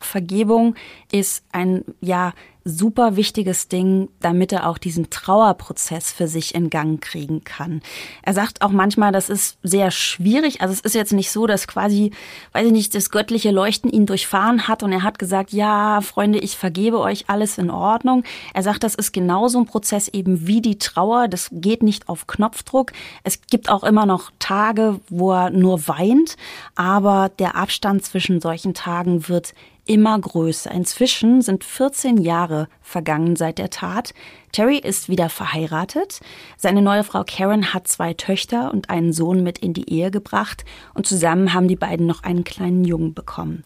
Vergebung 0.01 0.75
ist 1.11 1.45
ein, 1.53 1.85
ja, 2.01 2.33
super 2.67 3.15
wichtiges 3.15 3.69
Ding, 3.69 4.09
damit 4.21 4.51
er 4.53 4.69
auch 4.69 4.77
diesen 4.77 5.09
Trauerprozess 5.09 6.13
für 6.13 6.27
sich 6.27 6.55
in 6.55 6.69
Gang 6.69 7.01
kriegen 7.01 7.45
kann. 7.45 7.81
Er 8.23 8.35
sagt 8.35 8.61
auch 8.61 8.71
manchmal, 8.71 9.13
das 9.13 9.29
ist 9.29 9.59
sehr 9.63 9.93
schwierig. 9.93 10.61
Also 10.61 10.75
es 10.75 10.81
ist 10.81 10.95
jetzt 10.95 11.13
nicht 11.13 11.31
so, 11.31 11.47
dass 11.47 11.69
quasi, 11.69 12.11
weiß 12.53 12.67
ich 12.67 12.73
nicht, 12.73 12.95
das 12.95 13.11
göttliche 13.11 13.53
Leuchten 13.53 13.89
ihn 13.89 14.05
durchfahren 14.05 14.67
hat 14.67 14.83
und 14.83 14.91
er 14.91 15.05
hat 15.05 15.21
gesagt, 15.21 15.53
ja, 15.53 16.01
Freunde, 16.01 16.41
ich 16.41 16.57
vergebe 16.57 16.99
euch 16.99 17.31
alles 17.31 17.57
in 17.57 17.71
Ordnung. 17.71 18.25
Er 18.53 18.65
sagt, 18.65 18.83
das 18.83 18.97
ist 18.97 19.13
genauso 19.13 19.61
ein 19.61 19.67
Prozess 19.67 20.09
eben 20.09 20.49
wie 20.49 20.61
die 20.61 20.79
Trauer. 20.79 21.29
Das 21.29 21.49
geht 21.53 21.85
nicht 21.85 22.09
auf 22.09 22.27
Knopfdruck. 22.27 22.91
Es 23.23 23.41
gibt 23.43 23.69
auch 23.69 23.85
immer 23.85 24.07
noch 24.07 24.33
Tage, 24.41 25.01
wo 25.09 25.33
er 25.33 25.51
nur 25.51 25.87
weint, 25.87 26.37
aber 26.75 27.31
der 27.39 27.55
Abstand 27.55 28.05
zwischen 28.05 28.41
solchen 28.41 28.75
Tagen 28.75 29.29
wird 29.29 29.55
immer 29.87 30.19
größer. 30.19 30.71
Inzwischen 30.71 31.41
sind 31.43 31.65
14 31.65 32.19
Jahre 32.19 32.69
vergangen 32.83 33.37
seit 33.37 33.59
der 33.59 33.71
Tat. 33.71 34.13
Terry 34.53 34.79
ist 34.79 35.09
wieder 35.09 35.29
verheiratet. 35.29 36.21
Seine 36.57 36.83
neue 36.83 37.05
Frau 37.05 37.25
Karen 37.25 37.73
hat 37.73 37.89
zwei 37.89 38.13
Töchter 38.15 38.73
und 38.73 38.91
einen 38.91 39.13
Sohn 39.13 39.43
mit 39.43 39.59
in 39.59 39.73
die 39.73 39.91
Ehe 39.91 40.11
gebracht 40.11 40.65
und 40.95 41.07
zusammen 41.07 41.55
haben 41.55 41.69
die 41.69 41.77
beiden 41.77 42.07
noch 42.07 42.23
einen 42.23 42.45
kleinen 42.45 42.85
Jungen 42.85 43.15
bekommen. 43.15 43.65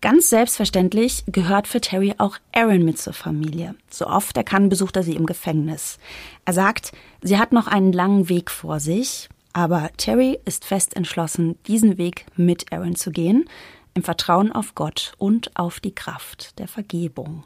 Ganz 0.00 0.30
selbstverständlich 0.30 1.24
gehört 1.26 1.66
für 1.66 1.80
Terry 1.80 2.14
auch 2.18 2.36
Aaron 2.52 2.84
mit 2.84 2.98
zur 2.98 3.12
Familie. 3.12 3.74
So 3.90 4.06
oft 4.06 4.36
er 4.36 4.44
kann, 4.44 4.68
besucht 4.68 4.96
er 4.96 5.02
sie 5.02 5.16
im 5.16 5.26
Gefängnis. 5.26 5.98
Er 6.44 6.52
sagt, 6.52 6.92
sie 7.20 7.36
hat 7.36 7.52
noch 7.52 7.66
einen 7.66 7.92
langen 7.92 8.28
Weg 8.28 8.50
vor 8.50 8.78
sich, 8.78 9.28
aber 9.52 9.90
Terry 9.96 10.38
ist 10.44 10.64
fest 10.64 10.94
entschlossen, 10.94 11.58
diesen 11.66 11.98
Weg 11.98 12.26
mit 12.36 12.72
Aaron 12.72 12.94
zu 12.94 13.10
gehen 13.10 13.46
im 13.94 14.02
Vertrauen 14.02 14.52
auf 14.52 14.74
Gott 14.74 15.12
und 15.18 15.56
auf 15.56 15.80
die 15.80 15.94
Kraft 15.94 16.58
der 16.58 16.68
Vergebung. 16.68 17.44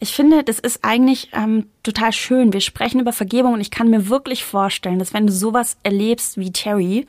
Ich 0.00 0.14
finde, 0.14 0.44
das 0.44 0.58
ist 0.60 0.84
eigentlich 0.84 1.30
ähm, 1.32 1.66
total 1.82 2.12
schön. 2.12 2.52
Wir 2.52 2.60
sprechen 2.60 3.00
über 3.00 3.12
Vergebung 3.12 3.54
und 3.54 3.60
ich 3.60 3.70
kann 3.70 3.90
mir 3.90 4.08
wirklich 4.08 4.44
vorstellen, 4.44 4.98
dass 4.98 5.12
wenn 5.12 5.26
du 5.26 5.32
sowas 5.32 5.76
erlebst 5.82 6.38
wie 6.38 6.52
Terry, 6.52 7.06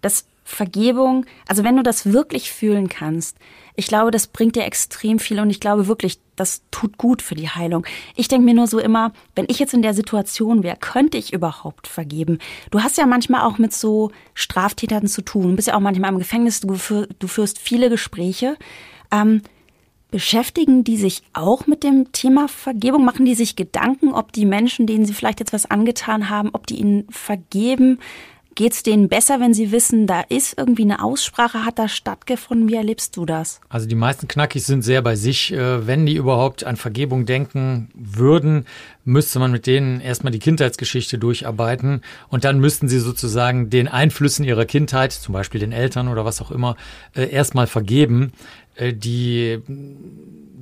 dass 0.00 0.26
Vergebung, 0.44 1.24
also 1.46 1.62
wenn 1.62 1.76
du 1.76 1.84
das 1.84 2.12
wirklich 2.12 2.50
fühlen 2.50 2.88
kannst, 2.88 3.36
ich 3.74 3.86
glaube, 3.86 4.10
das 4.10 4.26
bringt 4.26 4.56
dir 4.56 4.64
extrem 4.64 5.18
viel 5.18 5.40
und 5.40 5.50
ich 5.50 5.60
glaube 5.60 5.86
wirklich, 5.86 6.18
das 6.36 6.62
tut 6.70 6.98
gut 6.98 7.22
für 7.22 7.34
die 7.34 7.48
Heilung. 7.48 7.86
Ich 8.16 8.28
denke 8.28 8.44
mir 8.44 8.54
nur 8.54 8.66
so 8.66 8.78
immer, 8.78 9.12
wenn 9.34 9.46
ich 9.48 9.58
jetzt 9.58 9.74
in 9.74 9.82
der 9.82 9.94
Situation 9.94 10.62
wäre, 10.62 10.76
könnte 10.76 11.16
ich 11.16 11.32
überhaupt 11.32 11.86
vergeben? 11.86 12.38
Du 12.70 12.82
hast 12.82 12.98
ja 12.98 13.06
manchmal 13.06 13.42
auch 13.42 13.58
mit 13.58 13.72
so 13.72 14.10
Straftätern 14.34 15.06
zu 15.06 15.22
tun. 15.22 15.50
Du 15.50 15.56
bist 15.56 15.68
ja 15.68 15.74
auch 15.74 15.80
manchmal 15.80 16.12
im 16.12 16.18
Gefängnis, 16.18 16.60
du, 16.60 16.74
führ, 16.74 17.08
du 17.18 17.26
führst 17.26 17.58
viele 17.58 17.88
Gespräche. 17.88 18.56
Ähm, 19.10 19.42
beschäftigen 20.10 20.84
die 20.84 20.98
sich 20.98 21.22
auch 21.32 21.66
mit 21.66 21.82
dem 21.82 22.12
Thema 22.12 22.48
Vergebung? 22.48 23.04
Machen 23.04 23.24
die 23.24 23.34
sich 23.34 23.56
Gedanken, 23.56 24.12
ob 24.12 24.32
die 24.32 24.44
Menschen, 24.44 24.86
denen 24.86 25.06
sie 25.06 25.14
vielleicht 25.14 25.40
jetzt 25.40 25.54
was 25.54 25.70
angetan 25.70 26.28
haben, 26.28 26.50
ob 26.52 26.66
die 26.66 26.76
ihnen 26.76 27.06
vergeben? 27.10 27.98
Geht 28.54 28.72
es 28.72 28.82
denen 28.82 29.08
besser, 29.08 29.40
wenn 29.40 29.54
sie 29.54 29.72
wissen, 29.72 30.06
da 30.06 30.20
ist 30.20 30.58
irgendwie 30.58 30.82
eine 30.82 31.02
Aussprache, 31.02 31.64
hat 31.64 31.78
da 31.78 31.88
stattgefunden? 31.88 32.68
Wie 32.68 32.74
erlebst 32.74 33.16
du 33.16 33.24
das? 33.24 33.60
Also 33.70 33.88
die 33.88 33.94
meisten 33.94 34.28
Knackis 34.28 34.66
sind 34.66 34.82
sehr 34.82 35.00
bei 35.00 35.16
sich. 35.16 35.52
Äh, 35.52 35.86
wenn 35.86 36.04
die 36.04 36.16
überhaupt 36.16 36.64
an 36.64 36.76
Vergebung 36.76 37.24
denken 37.24 37.88
würden, 37.94 38.66
müsste 39.04 39.38
man 39.38 39.52
mit 39.52 39.66
denen 39.66 40.00
erstmal 40.00 40.32
die 40.32 40.38
Kindheitsgeschichte 40.38 41.18
durcharbeiten 41.18 42.02
und 42.28 42.44
dann 42.44 42.60
müssten 42.60 42.88
sie 42.88 42.98
sozusagen 42.98 43.70
den 43.70 43.88
Einflüssen 43.88 44.44
ihrer 44.44 44.66
Kindheit, 44.66 45.12
zum 45.12 45.32
Beispiel 45.32 45.60
den 45.60 45.72
Eltern 45.72 46.08
oder 46.08 46.24
was 46.24 46.42
auch 46.42 46.50
immer, 46.50 46.76
äh, 47.14 47.30
erstmal 47.30 47.66
vergeben. 47.66 48.32
Äh, 48.74 48.92
die 48.92 49.60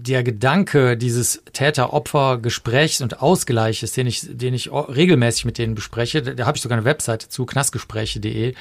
der 0.02 0.22
Gedanke 0.22 0.96
dieses 0.96 1.42
Täter-Opfer-Gesprächs 1.52 3.00
und 3.00 3.20
Ausgleiches, 3.20 3.92
den 3.92 4.06
ich, 4.06 4.22
den 4.28 4.54
ich 4.54 4.70
regelmäßig 4.72 5.44
mit 5.44 5.58
denen 5.58 5.74
bespreche, 5.74 6.22
da, 6.22 6.32
da 6.32 6.46
habe 6.46 6.56
ich 6.56 6.62
sogar 6.62 6.78
eine 6.78 6.84
Webseite 6.84 7.28
zu, 7.28 7.46
knastgespräche.de, 7.46 8.54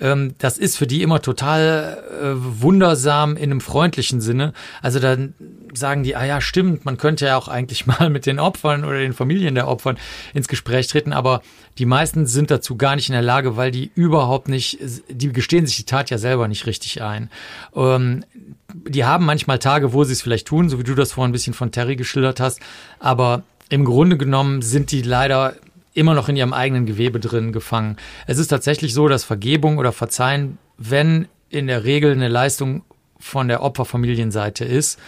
ähm, 0.00 0.34
das 0.38 0.58
ist 0.58 0.76
für 0.76 0.86
die 0.86 1.02
immer 1.02 1.20
total 1.20 2.02
äh, 2.10 2.62
wundersam 2.62 3.36
in 3.36 3.50
einem 3.50 3.60
freundlichen 3.60 4.20
Sinne. 4.20 4.52
Also 4.82 4.98
dann 4.98 5.34
sagen 5.74 6.02
die, 6.02 6.16
ah 6.16 6.24
ja, 6.24 6.40
stimmt, 6.40 6.84
man 6.84 6.96
könnte 6.96 7.26
ja 7.26 7.36
auch 7.36 7.48
eigentlich 7.48 7.86
mal 7.86 8.10
mit 8.10 8.26
den 8.26 8.38
Opfern 8.38 8.84
oder 8.84 8.98
den 8.98 9.12
Familien 9.12 9.54
der 9.54 9.68
Opfern 9.68 9.98
ins 10.34 10.48
Gespräch 10.48 10.88
treten, 10.88 11.12
aber 11.12 11.42
die 11.78 11.86
meisten 11.86 12.26
sind 12.26 12.50
dazu 12.50 12.76
gar 12.76 12.96
nicht 12.96 13.08
in 13.08 13.14
der 13.14 13.22
Lage, 13.22 13.56
weil 13.56 13.70
die 13.70 13.90
überhaupt 13.94 14.48
nicht, 14.48 14.78
die 15.08 15.32
gestehen 15.32 15.66
sich 15.66 15.76
die 15.76 15.84
Tat 15.84 16.10
ja 16.10 16.18
selber 16.18 16.48
nicht 16.48 16.66
richtig 16.66 17.02
ein. 17.02 17.30
Ähm, 17.74 18.24
die 18.74 19.04
haben 19.04 19.24
manchmal 19.24 19.58
Tage, 19.58 19.92
wo 19.92 20.04
sie 20.04 20.12
es 20.12 20.22
vielleicht 20.22 20.46
tun, 20.46 20.68
so 20.68 20.78
wie 20.80 20.84
du 20.84 20.94
das 20.94 21.12
vorhin 21.12 21.30
ein 21.30 21.32
bisschen 21.32 21.54
von 21.54 21.70
Terry 21.70 21.94
geschildert 21.94 22.40
hast, 22.40 22.60
aber 22.98 23.44
im 23.68 23.84
Grunde 23.84 24.16
genommen 24.16 24.62
sind 24.62 24.90
die 24.90 25.02
leider 25.02 25.54
immer 25.94 26.14
noch 26.14 26.28
in 26.28 26.36
ihrem 26.36 26.52
eigenen 26.52 26.86
Gewebe 26.86 27.20
drin 27.20 27.52
gefangen. 27.52 27.96
Es 28.26 28.38
ist 28.38 28.48
tatsächlich 28.48 28.94
so, 28.94 29.08
dass 29.08 29.24
Vergebung 29.24 29.78
oder 29.78 29.92
Verzeihen, 29.92 30.58
wenn 30.78 31.28
in 31.50 31.66
der 31.66 31.84
Regel 31.84 32.12
eine 32.12 32.28
Leistung 32.28 32.82
von 33.18 33.48
der 33.48 33.62
Opferfamilienseite 33.62 34.64
ist. 34.64 34.98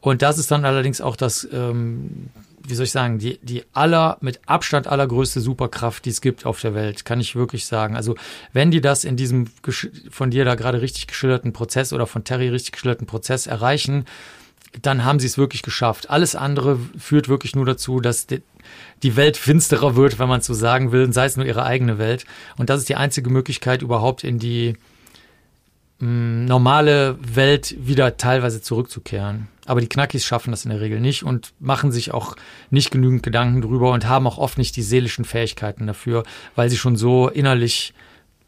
Und 0.00 0.22
das 0.22 0.38
ist 0.38 0.50
dann 0.50 0.64
allerdings 0.64 1.00
auch 1.00 1.16
das, 1.16 1.48
ähm, 1.52 2.28
wie 2.66 2.74
soll 2.74 2.84
ich 2.84 2.92
sagen, 2.92 3.18
die, 3.18 3.38
die 3.42 3.64
aller, 3.72 4.18
mit 4.20 4.40
Abstand 4.46 4.88
allergrößte 4.88 5.40
Superkraft, 5.40 6.04
die 6.04 6.10
es 6.10 6.20
gibt 6.20 6.44
auf 6.44 6.60
der 6.60 6.74
Welt, 6.74 7.04
kann 7.04 7.20
ich 7.20 7.34
wirklich 7.34 7.66
sagen. 7.66 7.96
Also 7.96 8.16
wenn 8.52 8.70
die 8.70 8.80
das 8.80 9.04
in 9.04 9.16
diesem 9.16 9.46
von 10.10 10.30
dir 10.30 10.44
da 10.44 10.54
gerade 10.54 10.82
richtig 10.82 11.06
geschilderten 11.06 11.52
Prozess 11.52 11.92
oder 11.92 12.06
von 12.06 12.24
Terry 12.24 12.48
richtig 12.48 12.72
geschilderten 12.72 13.06
Prozess 13.06 13.46
erreichen, 13.46 14.04
dann 14.80 15.04
haben 15.04 15.18
sie 15.18 15.26
es 15.26 15.36
wirklich 15.36 15.62
geschafft. 15.62 16.08
Alles 16.08 16.34
andere 16.34 16.78
führt 16.98 17.28
wirklich 17.28 17.54
nur 17.54 17.66
dazu, 17.66 18.00
dass 18.00 18.26
die 18.26 19.16
Welt 19.16 19.36
finsterer 19.36 19.96
wird, 19.96 20.18
wenn 20.18 20.28
man 20.28 20.40
es 20.40 20.46
so 20.46 20.54
sagen 20.54 20.92
will, 20.92 21.12
sei 21.12 21.26
es 21.26 21.36
nur 21.36 21.44
ihre 21.44 21.64
eigene 21.64 21.98
Welt. 21.98 22.24
Und 22.56 22.70
das 22.70 22.80
ist 22.80 22.88
die 22.88 22.96
einzige 22.96 23.28
Möglichkeit, 23.28 23.82
überhaupt 23.82 24.24
in 24.24 24.38
die 24.38 24.76
mh, 25.98 26.08
mm, 26.08 26.44
normale 26.46 27.18
Welt 27.20 27.76
wieder 27.78 28.16
teilweise 28.16 28.62
zurückzukehren. 28.62 29.48
Aber 29.66 29.80
die 29.80 29.88
Knackis 29.88 30.24
schaffen 30.24 30.50
das 30.50 30.64
in 30.64 30.70
der 30.70 30.80
Regel 30.80 31.00
nicht 31.00 31.22
und 31.22 31.52
machen 31.60 31.92
sich 31.92 32.12
auch 32.12 32.34
nicht 32.70 32.90
genügend 32.90 33.22
Gedanken 33.22 33.60
drüber 33.60 33.92
und 33.92 34.08
haben 34.08 34.26
auch 34.26 34.38
oft 34.38 34.58
nicht 34.58 34.74
die 34.76 34.82
seelischen 34.82 35.24
Fähigkeiten 35.24 35.86
dafür, 35.86 36.24
weil 36.56 36.70
sie 36.70 36.78
schon 36.78 36.96
so 36.96 37.28
innerlich 37.28 37.92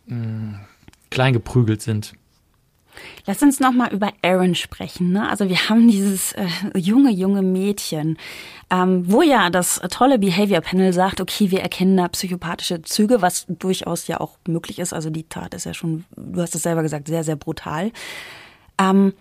mh, 0.06 0.16
mm, 0.16 0.60
klein 1.10 1.32
geprügelt 1.34 1.82
sind. 1.82 2.14
Lass 3.26 3.42
uns 3.42 3.60
noch 3.60 3.72
mal 3.72 3.92
über 3.92 4.12
Aaron 4.22 4.54
sprechen. 4.54 5.12
Ne? 5.12 5.28
Also 5.28 5.48
wir 5.48 5.68
haben 5.68 5.88
dieses 5.88 6.32
äh, 6.32 6.46
junge, 6.76 7.10
junge 7.10 7.42
Mädchen, 7.42 8.18
ähm, 8.70 9.04
wo 9.10 9.22
ja 9.22 9.50
das 9.50 9.80
tolle 9.90 10.18
Behavior 10.18 10.60
Panel 10.60 10.92
sagt, 10.92 11.20
okay, 11.20 11.50
wir 11.50 11.60
erkennen 11.60 11.96
da 11.96 12.08
psychopathische 12.08 12.82
Züge, 12.82 13.22
was 13.22 13.46
durchaus 13.48 14.06
ja 14.06 14.20
auch 14.20 14.38
möglich 14.46 14.78
ist. 14.78 14.92
Also 14.92 15.10
die 15.10 15.28
Tat 15.28 15.54
ist 15.54 15.66
ja 15.66 15.74
schon, 15.74 16.04
du 16.16 16.40
hast 16.40 16.54
es 16.54 16.62
selber 16.62 16.82
gesagt, 16.82 17.08
sehr, 17.08 17.24
sehr 17.24 17.36
brutal. 17.36 17.92
Ähm, 18.78 19.14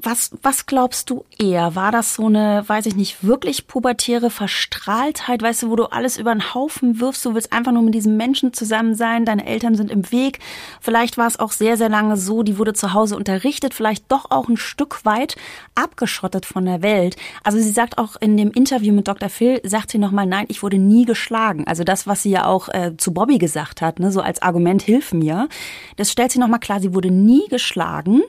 was, 0.00 0.30
was 0.42 0.66
glaubst 0.66 1.10
du 1.10 1.24
eher? 1.38 1.74
War 1.74 1.90
das 1.90 2.14
so 2.14 2.26
eine, 2.26 2.62
weiß 2.64 2.86
ich 2.86 2.94
nicht, 2.94 3.24
wirklich 3.24 3.66
pubertäre 3.66 4.30
Verstrahltheit, 4.30 5.42
weißt 5.42 5.64
du, 5.64 5.70
wo 5.70 5.76
du 5.76 5.86
alles 5.86 6.18
über 6.18 6.32
den 6.32 6.54
Haufen 6.54 7.00
wirfst, 7.00 7.24
du 7.24 7.34
willst 7.34 7.52
einfach 7.52 7.72
nur 7.72 7.82
mit 7.82 7.94
diesem 7.94 8.16
Menschen 8.16 8.52
zusammen 8.52 8.94
sein, 8.94 9.24
deine 9.24 9.44
Eltern 9.44 9.74
sind 9.74 9.90
im 9.90 10.10
Weg. 10.12 10.38
Vielleicht 10.80 11.18
war 11.18 11.26
es 11.26 11.40
auch 11.40 11.50
sehr, 11.50 11.76
sehr 11.76 11.88
lange 11.88 12.16
so, 12.16 12.44
die 12.44 12.58
wurde 12.58 12.74
zu 12.74 12.92
Hause 12.94 13.16
unterrichtet, 13.16 13.74
vielleicht 13.74 14.10
doch 14.12 14.30
auch 14.30 14.48
ein 14.48 14.56
Stück 14.56 15.04
weit 15.04 15.34
abgeschottet 15.74 16.46
von 16.46 16.64
der 16.64 16.80
Welt. 16.80 17.16
Also 17.42 17.58
sie 17.58 17.72
sagt 17.72 17.98
auch 17.98 18.14
in 18.20 18.36
dem 18.36 18.52
Interview 18.52 18.94
mit 18.94 19.08
Dr. 19.08 19.28
Phil, 19.28 19.60
sagt 19.64 19.90
sie 19.90 19.98
nochmal, 19.98 20.26
nein, 20.26 20.46
ich 20.48 20.62
wurde 20.62 20.78
nie 20.78 21.06
geschlagen. 21.06 21.66
Also 21.66 21.82
das, 21.82 22.06
was 22.06 22.22
sie 22.22 22.30
ja 22.30 22.46
auch 22.46 22.68
äh, 22.68 22.96
zu 22.96 23.12
Bobby 23.12 23.38
gesagt 23.38 23.82
hat, 23.82 23.98
ne, 23.98 24.12
so 24.12 24.20
als 24.20 24.42
Argument, 24.42 24.80
hilf 24.80 25.12
mir, 25.12 25.48
das 25.96 26.12
stellt 26.12 26.30
sie 26.30 26.38
nochmal 26.38 26.60
klar, 26.60 26.78
sie 26.78 26.94
wurde 26.94 27.10
nie 27.10 27.48
geschlagen. 27.48 28.22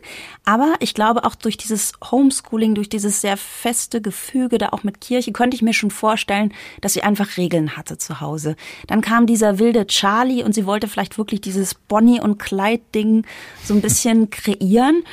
Aber 0.46 0.74
ich 0.80 0.96
glaube 0.96 1.26
auch 1.26 1.36
durch 1.36 1.59
dieses 1.62 1.94
Homeschooling, 2.12 2.76
durch 2.76 2.90
dieses 2.90 3.22
sehr 3.22 3.38
feste 3.38 4.02
Gefüge 4.02 4.58
da 4.58 4.70
auch 4.70 4.84
mit 4.84 5.02
Kirche, 5.02 5.32
könnte 5.32 5.56
ich 5.56 5.62
mir 5.62 5.74
schon 5.74 5.92
vorstellen, 5.92 6.54
dass 6.82 6.94
sie 6.94 7.04
einfach 7.04 7.38
Regeln 7.38 7.78
hatte 7.78 7.98
zu 7.98 8.22
Hause. 8.22 8.56
Dann 8.88 9.02
kam 9.02 9.26
dieser 9.26 9.60
wilde 9.60 9.88
Charlie 9.88 10.44
und 10.44 10.54
sie 10.54 10.66
wollte 10.66 10.88
vielleicht 10.88 11.18
wirklich 11.18 11.42
dieses 11.42 11.74
Bonnie 11.74 12.22
und 12.22 12.40
Clyde 12.40 12.84
Ding 12.94 13.26
so 13.64 13.74
ein 13.74 13.82
bisschen 13.82 14.30
kreieren. 14.30 15.04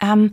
Ähm, 0.00 0.32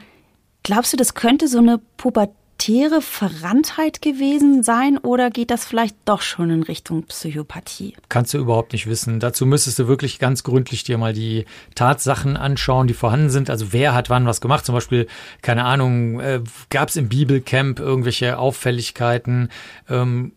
glaubst 0.64 0.94
du, 0.94 0.98
das 0.98 1.14
könnte 1.14 1.48
so 1.48 1.60
eine 1.60 1.80
Pubertät 1.98 2.36
pubertäre 2.58 3.02
Verranntheit 3.02 4.02
gewesen 4.02 4.64
sein 4.64 4.98
oder 4.98 5.30
geht 5.30 5.52
das 5.52 5.66
vielleicht 5.66 5.96
doch 6.06 6.22
schon 6.22 6.50
in 6.50 6.64
Richtung 6.64 7.04
Psychopathie? 7.04 7.96
Kannst 8.10 8.34
du 8.34 8.38
überhaupt 8.38 8.74
nicht 8.74 8.88
wissen. 8.88 9.20
Dazu 9.20 9.46
müsstest 9.46 9.80
du 9.80 9.88
wirklich 9.88 10.20
ganz 10.20 10.44
gründlich 10.44 10.84
dir 10.84 10.98
mal 10.98 11.14
die 11.14 11.46
Tatsachen 11.76 12.38
anschauen, 12.38 12.88
die 12.88 12.94
vorhanden 12.94 13.30
sind. 13.30 13.50
Also 13.50 13.74
wer 13.74 13.94
hat 13.94 14.10
wann 14.10 14.26
was 14.26 14.42
gemacht? 14.42 14.66
Zum 14.66 14.74
Beispiel, 14.74 15.08
keine 15.42 15.66
Ahnung, 15.66 16.20
äh, 16.20 16.42
gab 16.70 16.90
es 16.90 16.96
im 16.96 17.10
Bibelcamp 17.10 17.80
irgendwelche 17.80 18.38
Auffälligkeiten? 18.38 19.50
Ähm, 19.90 20.34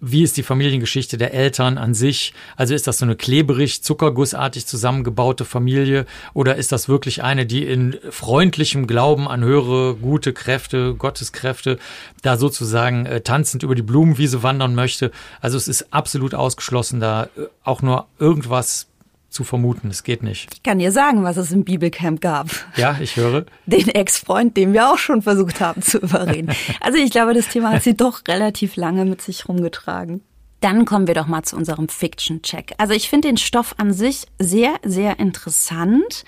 wie 0.00 0.22
ist 0.22 0.36
die 0.36 0.42
Familiengeschichte 0.42 1.16
der 1.16 1.34
Eltern 1.34 1.78
an 1.78 1.94
sich? 1.94 2.32
Also 2.56 2.74
ist 2.74 2.86
das 2.86 2.98
so 2.98 3.04
eine 3.04 3.16
kleberig, 3.16 3.82
zuckergussartig 3.82 4.66
zusammengebaute 4.66 5.44
Familie 5.44 6.06
oder 6.34 6.56
ist 6.56 6.72
das 6.72 6.88
wirklich 6.88 7.22
eine, 7.22 7.46
die 7.46 7.64
in 7.64 7.96
freundlichem 8.10 8.86
Glauben 8.86 9.28
an 9.28 9.42
höhere, 9.42 9.96
gute 9.96 10.32
Kräfte, 10.32 10.94
Gotteskräfte 10.94 11.78
da 12.22 12.36
sozusagen 12.36 13.06
äh, 13.06 13.20
tanzend 13.20 13.62
über 13.62 13.74
die 13.74 13.82
Blumenwiese 13.82 14.42
wandern 14.42 14.74
möchte? 14.74 15.10
Also 15.40 15.56
es 15.56 15.68
ist 15.68 15.92
absolut 15.92 16.34
ausgeschlossen, 16.34 17.00
da 17.00 17.24
äh, 17.24 17.46
auch 17.64 17.82
nur 17.82 18.06
irgendwas 18.18 18.86
zu 19.28 19.44
vermuten. 19.44 19.88
Es 19.88 20.02
geht 20.02 20.22
nicht. 20.22 20.48
Ich 20.54 20.62
kann 20.62 20.78
dir 20.78 20.92
sagen, 20.92 21.22
was 21.24 21.36
es 21.36 21.52
im 21.52 21.64
Bibelcamp 21.64 22.20
gab. 22.20 22.48
Ja, 22.76 22.96
ich 23.00 23.16
höre. 23.16 23.46
Den 23.66 23.88
Ex-Freund, 23.88 24.56
den 24.56 24.72
wir 24.72 24.90
auch 24.90 24.98
schon 24.98 25.22
versucht 25.22 25.60
haben 25.60 25.82
zu 25.82 25.98
überreden. 25.98 26.52
Also 26.80 26.98
ich 26.98 27.10
glaube, 27.10 27.34
das 27.34 27.48
Thema 27.48 27.72
hat 27.72 27.82
sie 27.82 27.96
doch 27.96 28.22
relativ 28.28 28.76
lange 28.76 29.04
mit 29.04 29.20
sich 29.20 29.48
rumgetragen. 29.48 30.22
Dann 30.60 30.86
kommen 30.86 31.06
wir 31.06 31.14
doch 31.14 31.26
mal 31.26 31.42
zu 31.42 31.56
unserem 31.56 31.88
Fiction-Check. 31.88 32.74
Also 32.78 32.94
ich 32.94 33.10
finde 33.10 33.28
den 33.28 33.36
Stoff 33.36 33.74
an 33.76 33.92
sich 33.92 34.26
sehr, 34.38 34.74
sehr 34.84 35.18
interessant. 35.18 36.24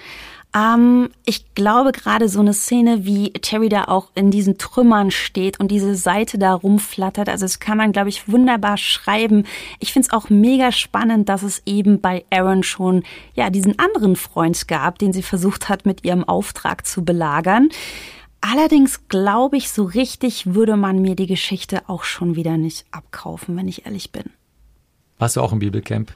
Ähm, 0.59 1.11
ich 1.25 1.55
glaube 1.55 1.93
gerade 1.93 2.29
so 2.29 2.41
eine 2.41 2.55
Szene, 2.55 3.05
wie 3.05 3.33
Terry 3.33 3.69
da 3.69 3.85
auch 3.85 4.11
in 4.15 4.31
diesen 4.31 4.59
Trümmern 4.59 5.11
steht 5.11 5.61
und 5.61 5.71
diese 5.71 5.95
Seite 5.95 6.39
da 6.39 6.55
rumflattert. 6.55 7.29
Also 7.29 7.45
das 7.45 7.61
kann 7.61 7.79
man, 7.79 7.93
glaube 7.93 8.09
ich, 8.09 8.29
wunderbar 8.29 8.77
schreiben. 8.77 9.45
Ich 9.79 9.93
finde 9.93 10.09
es 10.09 10.13
auch 10.13 10.31
mega 10.31 10.73
spannend, 10.73 11.29
dass 11.29 11.43
es 11.43 11.63
eben 11.67 12.01
bei 12.01 12.25
Aaron 12.31 12.63
schon 12.63 13.05
ja 13.35 13.51
diesen 13.51 13.79
anderen 13.79 14.17
Freund 14.17 14.67
gab, 14.69 14.99
den 14.99 15.13
sie 15.13 15.23
versucht 15.23 15.69
hat, 15.69 15.87
mit 15.87 16.05
ihrem 16.05 16.25
Auftrag 16.25 16.87
zu 16.87 17.05
belagern. 17.05 17.69
Allerdings 18.41 19.09
glaube 19.09 19.57
ich, 19.57 19.71
so 19.71 19.85
richtig 19.85 20.55
würde 20.55 20.77
man 20.77 21.03
mir 21.03 21.17
die 21.17 21.27
Geschichte 21.27 21.89
auch 21.89 22.05
schon 22.05 22.37
wieder 22.37 22.57
nicht 22.57 22.87
abkaufen, 22.93 23.57
wenn 23.57 23.69
ich 23.69 23.85
ehrlich 23.85 24.13
bin. 24.13 24.31
Warst 25.19 25.37
du 25.37 25.41
auch 25.41 25.53
im 25.53 25.59
Bibelcamp? 25.59 26.13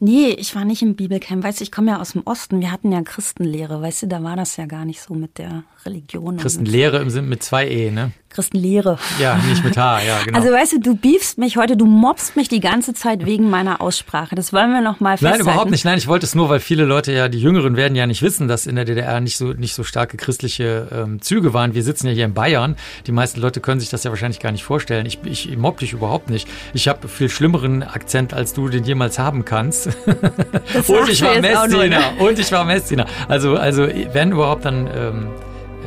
Nee, 0.00 0.30
ich 0.30 0.54
war 0.56 0.64
nicht 0.64 0.82
im 0.82 0.96
Bibelcamp. 0.96 1.44
Weißt 1.44 1.60
du, 1.60 1.64
ich 1.64 1.70
komme 1.70 1.92
ja 1.92 2.00
aus 2.00 2.12
dem 2.12 2.22
Osten. 2.24 2.60
Wir 2.60 2.72
hatten 2.72 2.90
ja 2.90 3.02
Christenlehre. 3.02 3.80
Weißt 3.80 4.02
du, 4.02 4.06
da 4.08 4.22
war 4.24 4.34
das 4.34 4.56
ja 4.56 4.66
gar 4.66 4.84
nicht 4.84 5.00
so 5.00 5.14
mit 5.14 5.38
der 5.38 5.62
Religion. 5.84 6.38
Christenlehre 6.38 6.98
im 6.98 7.10
Sinn 7.10 7.28
mit 7.28 7.44
zwei 7.44 7.68
E, 7.68 7.92
ne? 7.92 8.10
Christenlehre. 8.32 8.98
Ja, 9.20 9.36
nicht 9.36 9.64
mit 9.64 9.76
H, 9.76 10.02
ja, 10.02 10.18
genau. 10.24 10.38
Also 10.38 10.52
weißt 10.52 10.72
du, 10.74 10.80
du 10.80 10.96
beefst 10.96 11.38
mich 11.38 11.56
heute, 11.56 11.76
du 11.76 11.86
mobst 11.86 12.36
mich 12.36 12.48
die 12.48 12.60
ganze 12.60 12.94
Zeit 12.94 13.26
wegen 13.26 13.50
meiner 13.50 13.80
Aussprache. 13.80 14.34
Das 14.34 14.52
wollen 14.52 14.72
wir 14.72 14.80
noch 14.80 15.00
mal 15.00 15.16
festhalten. 15.16 15.44
Nein, 15.44 15.52
überhaupt 15.52 15.70
nicht. 15.70 15.84
Nein, 15.84 15.98
ich 15.98 16.08
wollte 16.08 16.26
es 16.26 16.34
nur, 16.34 16.48
weil 16.48 16.60
viele 16.60 16.84
Leute 16.84 17.12
ja, 17.12 17.28
die 17.28 17.40
Jüngeren 17.40 17.76
werden 17.76 17.94
ja 17.94 18.06
nicht 18.06 18.22
wissen, 18.22 18.48
dass 18.48 18.66
in 18.66 18.76
der 18.76 18.84
DDR 18.84 19.20
nicht 19.20 19.36
so 19.36 19.52
nicht 19.52 19.74
so 19.74 19.84
starke 19.84 20.16
christliche 20.16 20.88
ähm, 20.92 21.20
Züge 21.20 21.54
waren. 21.54 21.74
Wir 21.74 21.82
sitzen 21.82 22.06
ja 22.06 22.12
hier 22.12 22.24
in 22.24 22.34
Bayern. 22.34 22.76
Die 23.06 23.12
meisten 23.12 23.40
Leute 23.40 23.60
können 23.60 23.80
sich 23.80 23.90
das 23.90 24.04
ja 24.04 24.10
wahrscheinlich 24.10 24.40
gar 24.40 24.52
nicht 24.52 24.64
vorstellen. 24.64 25.06
Ich, 25.06 25.18
ich 25.24 25.56
mobb 25.56 25.78
dich 25.78 25.92
überhaupt 25.92 26.30
nicht. 26.30 26.48
Ich 26.74 26.88
habe 26.88 27.08
viel 27.08 27.28
schlimmeren 27.28 27.82
Akzent, 27.82 28.34
als 28.34 28.54
du 28.54 28.68
den 28.68 28.84
jemals 28.84 29.18
haben 29.18 29.44
kannst. 29.44 29.86
und 30.06 31.08
ich 31.08 31.22
war 31.22 31.40
Messdiener. 31.40 32.02
Und 32.18 32.38
ich 32.38 32.50
war 32.52 32.64
Messdiener. 32.64 33.06
Also, 33.28 33.56
also 33.56 33.86
wenn 34.12 34.32
überhaupt, 34.32 34.64
dann 34.64 34.86
ähm, 34.86 35.28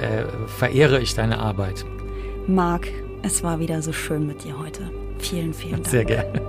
äh, 0.02 0.26
verehre 0.48 1.00
ich 1.00 1.16
deine 1.16 1.40
Arbeit. 1.40 1.86
Marc, 2.48 2.88
es 3.24 3.44
war 3.44 3.60
wieder 3.60 3.82
so 3.82 3.92
schön 3.92 4.28
mit 4.28 4.44
dir 4.44 4.58
heute. 4.60 4.92
Vielen, 5.18 5.54
vielen 5.54 5.74
Dank. 5.82 5.88
Sehr 5.88 6.06
gerne. 6.06 6.42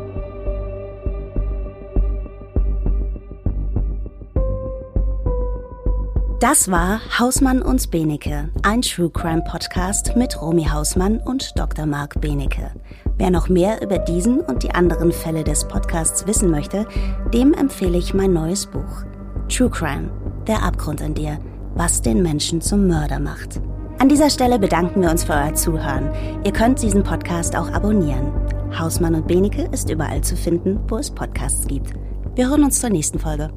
Das 6.39 6.71
war 6.71 7.01
Hausmann 7.19 7.63
und 7.63 7.91
Benecke, 7.91 8.51
ein 8.63 8.83
True 8.83 9.09
Crime 9.09 9.43
Podcast 9.49 10.15
mit 10.17 10.41
Romy 10.41 10.65
Hausmann 10.65 11.19
und 11.19 11.59
Dr. 11.59 11.87
Marc 11.87 12.21
Benecke. 12.21 12.73
Wer 13.17 13.31
noch 13.31 13.49
mehr 13.49 13.81
über 13.81 13.99
diesen 13.99 14.41
und 14.41 14.63
die 14.63 14.73
anderen 14.73 15.13
Fälle 15.13 15.45
des 15.45 15.67
Podcasts 15.67 16.27
wissen 16.27 16.51
möchte, 16.51 16.87
dem 17.33 17.55
empfehle 17.55 17.97
ich 17.97 18.13
mein 18.13 18.35
neues 18.35 18.67
Buch. 18.67 19.05
True 19.49 19.71
Crime, 19.71 20.11
der 20.47 20.63
Abgrund 20.63 21.01
in 21.01 21.15
dir, 21.15 21.39
was 21.75 22.03
den 22.03 22.23
Menschen 22.23 22.61
zum 22.61 22.87
Mörder 22.87 23.19
macht. 23.19 23.61
An 23.99 24.11
dieser 24.11 24.29
Stelle 24.29 24.59
bedanken 24.59 25.01
wir 25.01 25.11
uns 25.11 25.25
für 25.25 25.33
euer 25.33 25.55
Zuhören. 25.55 26.11
Ihr 26.45 26.53
könnt 26.53 26.83
diesen 26.83 27.03
Podcast 27.03 27.57
auch 27.57 27.73
abonnieren. 27.73 28.31
Hausmann 28.79 29.15
und 29.15 29.27
Benecke 29.27 29.69
ist 29.73 29.89
überall 29.89 30.21
zu 30.21 30.37
finden, 30.37 30.79
wo 30.89 30.99
es 30.99 31.11
Podcasts 31.11 31.67
gibt. 31.67 31.95
Wir 32.35 32.51
hören 32.51 32.65
uns 32.65 32.79
zur 32.79 32.91
nächsten 32.91 33.19
Folge. 33.19 33.51